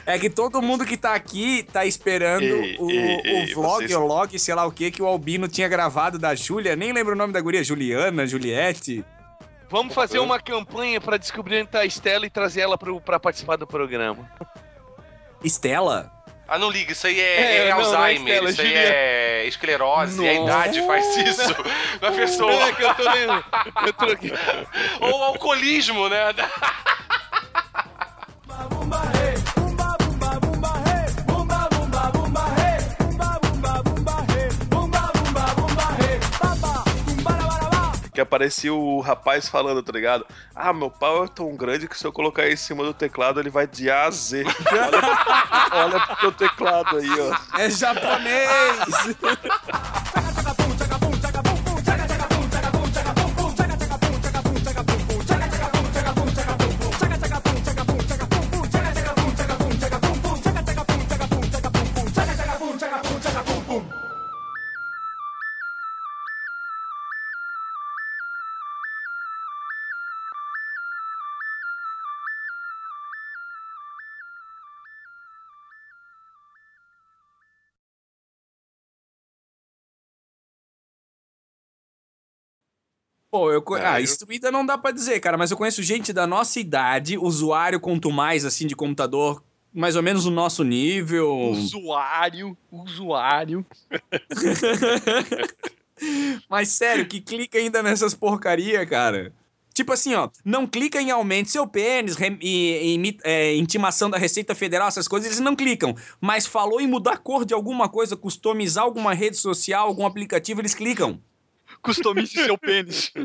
É 0.05 0.19
que 0.19 0.30
todo 0.30 0.61
mundo 0.61 0.86
que 0.86 0.97
tá 0.97 1.15
aqui 1.15 1.63
tá 1.71 1.86
esperando 1.86 2.43
Ei, 2.43 2.76
o, 2.78 2.91
ei, 2.91 3.15
o 3.15 3.26
ei, 3.26 3.53
vlog 3.53 3.78
vocês- 3.88 3.95
ou 3.95 4.05
log, 4.05 4.38
sei 4.38 4.53
lá 4.53 4.65
o 4.65 4.71
que, 4.71 4.91
que 4.91 5.01
o 5.01 5.05
Albino 5.05 5.47
tinha 5.47 5.67
gravado 5.69 6.19
da 6.19 6.36
Júlia. 6.36 6.76
Nem 6.76 6.91
lembro 6.91 7.13
o 7.13 7.17
nome 7.17 7.32
da 7.32 7.39
guria. 7.39 7.63
Juliana, 7.63 8.28
Juliette. 8.28 9.03
Vamos 9.74 9.95
fazer 9.95 10.19
uma 10.19 10.39
campanha 10.39 11.01
pra 11.01 11.17
descobrir 11.17 11.59
onde 11.59 11.69
tá 11.71 11.80
a 11.80 11.86
Estela 11.86 12.28
e 12.28 12.30
trazer 12.30 12.61
ela 12.61 12.78
pro, 12.78 13.01
pra 13.01 13.19
participar 13.19 13.55
do 13.55 13.65
programa. 13.65 14.30
Estela? 15.43 16.11
Ah, 16.47 16.59
não 16.59 16.69
liga, 16.69 16.91
isso 16.91 17.07
aí 17.07 17.19
é, 17.19 17.24
É, 17.24 17.67
é 17.69 17.69
não, 17.71 17.82
não 17.82 17.91
é 17.91 17.95
Alzheimer, 17.95 18.34
Estela, 18.34 18.49
isso 18.51 18.61
aí 18.61 18.67
Juliana. 18.67 18.88
é 18.95 19.45
esclerose, 19.47 20.30
a 20.30 20.34
Nossa. 20.34 20.43
idade 20.43 20.86
faz 20.86 21.17
isso 21.17 21.55
na 21.99 22.11
pessoa. 22.11 22.51
É 22.53 22.71
que 22.71 22.84
eu 22.84 22.93
tô 22.93 23.01
lendo. 23.01 23.45
Eu 23.88 23.93
troquei. 23.93 24.34
Ou 25.01 25.24
alcoolismo, 25.24 26.07
né? 26.07 26.19
Que 38.14 38.22
aparecia 38.22 38.74
o 38.74 38.99
rapaz 38.99 39.49
falando, 39.49 39.82
tá 39.82 39.91
ligado? 39.91 40.26
Ah, 40.55 40.72
meu 40.72 40.89
pau 40.89 41.26
é 41.26 41.28
tão 41.28 41.55
grande 41.55 41.88
que 41.88 41.97
se 41.97 42.05
eu 42.05 42.11
colocar 42.11 42.47
em 42.47 42.55
cima 42.55 42.84
do 42.84 42.93
teclado, 42.93 43.39
ele 43.39 43.49
vai 43.49 43.66
de 43.66 43.89
A 43.89 44.05
a 44.05 44.11
Z. 44.11 44.43
Olha, 44.72 45.86
olha 45.86 45.99
pro 45.99 46.16
teu 46.18 46.32
teclado 46.32 46.97
aí, 46.97 47.09
ó. 47.20 47.59
É 47.59 47.70
japonês! 47.70 48.80
Pô, 83.34 83.51
eu 83.51 83.63
co- 83.63 83.73
Ah, 83.73 83.99
isso 83.99 84.27
ainda 84.29 84.51
não 84.51 84.63
dá 84.63 84.77
pra 84.77 84.91
dizer, 84.91 85.19
cara, 85.19 85.39
mas 85.39 85.49
eu 85.49 85.57
conheço 85.57 85.81
gente 85.81 86.13
da 86.13 86.27
nossa 86.27 86.59
idade, 86.59 87.17
usuário 87.17 87.79
quanto 87.79 88.11
mais, 88.11 88.45
assim, 88.45 88.67
de 88.67 88.75
computador, 88.75 89.43
mais 89.73 89.95
ou 89.95 90.03
menos 90.03 90.25
no 90.25 90.31
nosso 90.31 90.63
nível. 90.63 91.36
Usuário, 91.49 92.55
usuário. 92.71 93.65
Mas 96.47 96.69
sério, 96.69 97.07
que 97.07 97.19
clica 97.19 97.57
ainda 97.57 97.81
nessas 97.81 98.13
porcaria, 98.13 98.86
cara. 98.86 99.34
Tipo 99.73 99.93
assim, 99.93 100.13
ó, 100.13 100.29
não 100.45 100.67
clica 100.67 101.01
em 101.01 101.09
aumente 101.09 101.49
seu 101.49 101.65
pênis, 101.65 102.15
rem- 102.15 102.38
e, 102.39 102.95
e 102.95 103.17
é, 103.23 103.55
intimação 103.55 104.11
da 104.11 104.17
Receita 104.19 104.53
Federal, 104.53 104.89
essas 104.89 105.07
coisas, 105.07 105.25
eles 105.27 105.39
não 105.39 105.55
clicam. 105.55 105.95
Mas 106.21 106.45
falou 106.45 106.79
em 106.79 106.86
mudar 106.86 107.13
a 107.13 107.17
cor 107.17 107.45
de 107.45 107.53
alguma 107.55 107.89
coisa, 107.89 108.15
customizar 108.15 108.84
alguma 108.84 109.11
rede 109.15 109.38
social, 109.38 109.88
algum 109.88 110.05
aplicativo, 110.05 110.61
eles 110.61 110.75
clicam 110.75 111.19
customize 111.84 112.34
seu 112.34 112.57
pênis. 112.57 113.11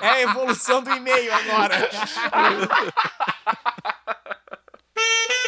É 0.00 0.08
a 0.08 0.20
evolução 0.22 0.82
do 0.82 0.90
e-mail 0.90 1.32
agora. 1.32 1.90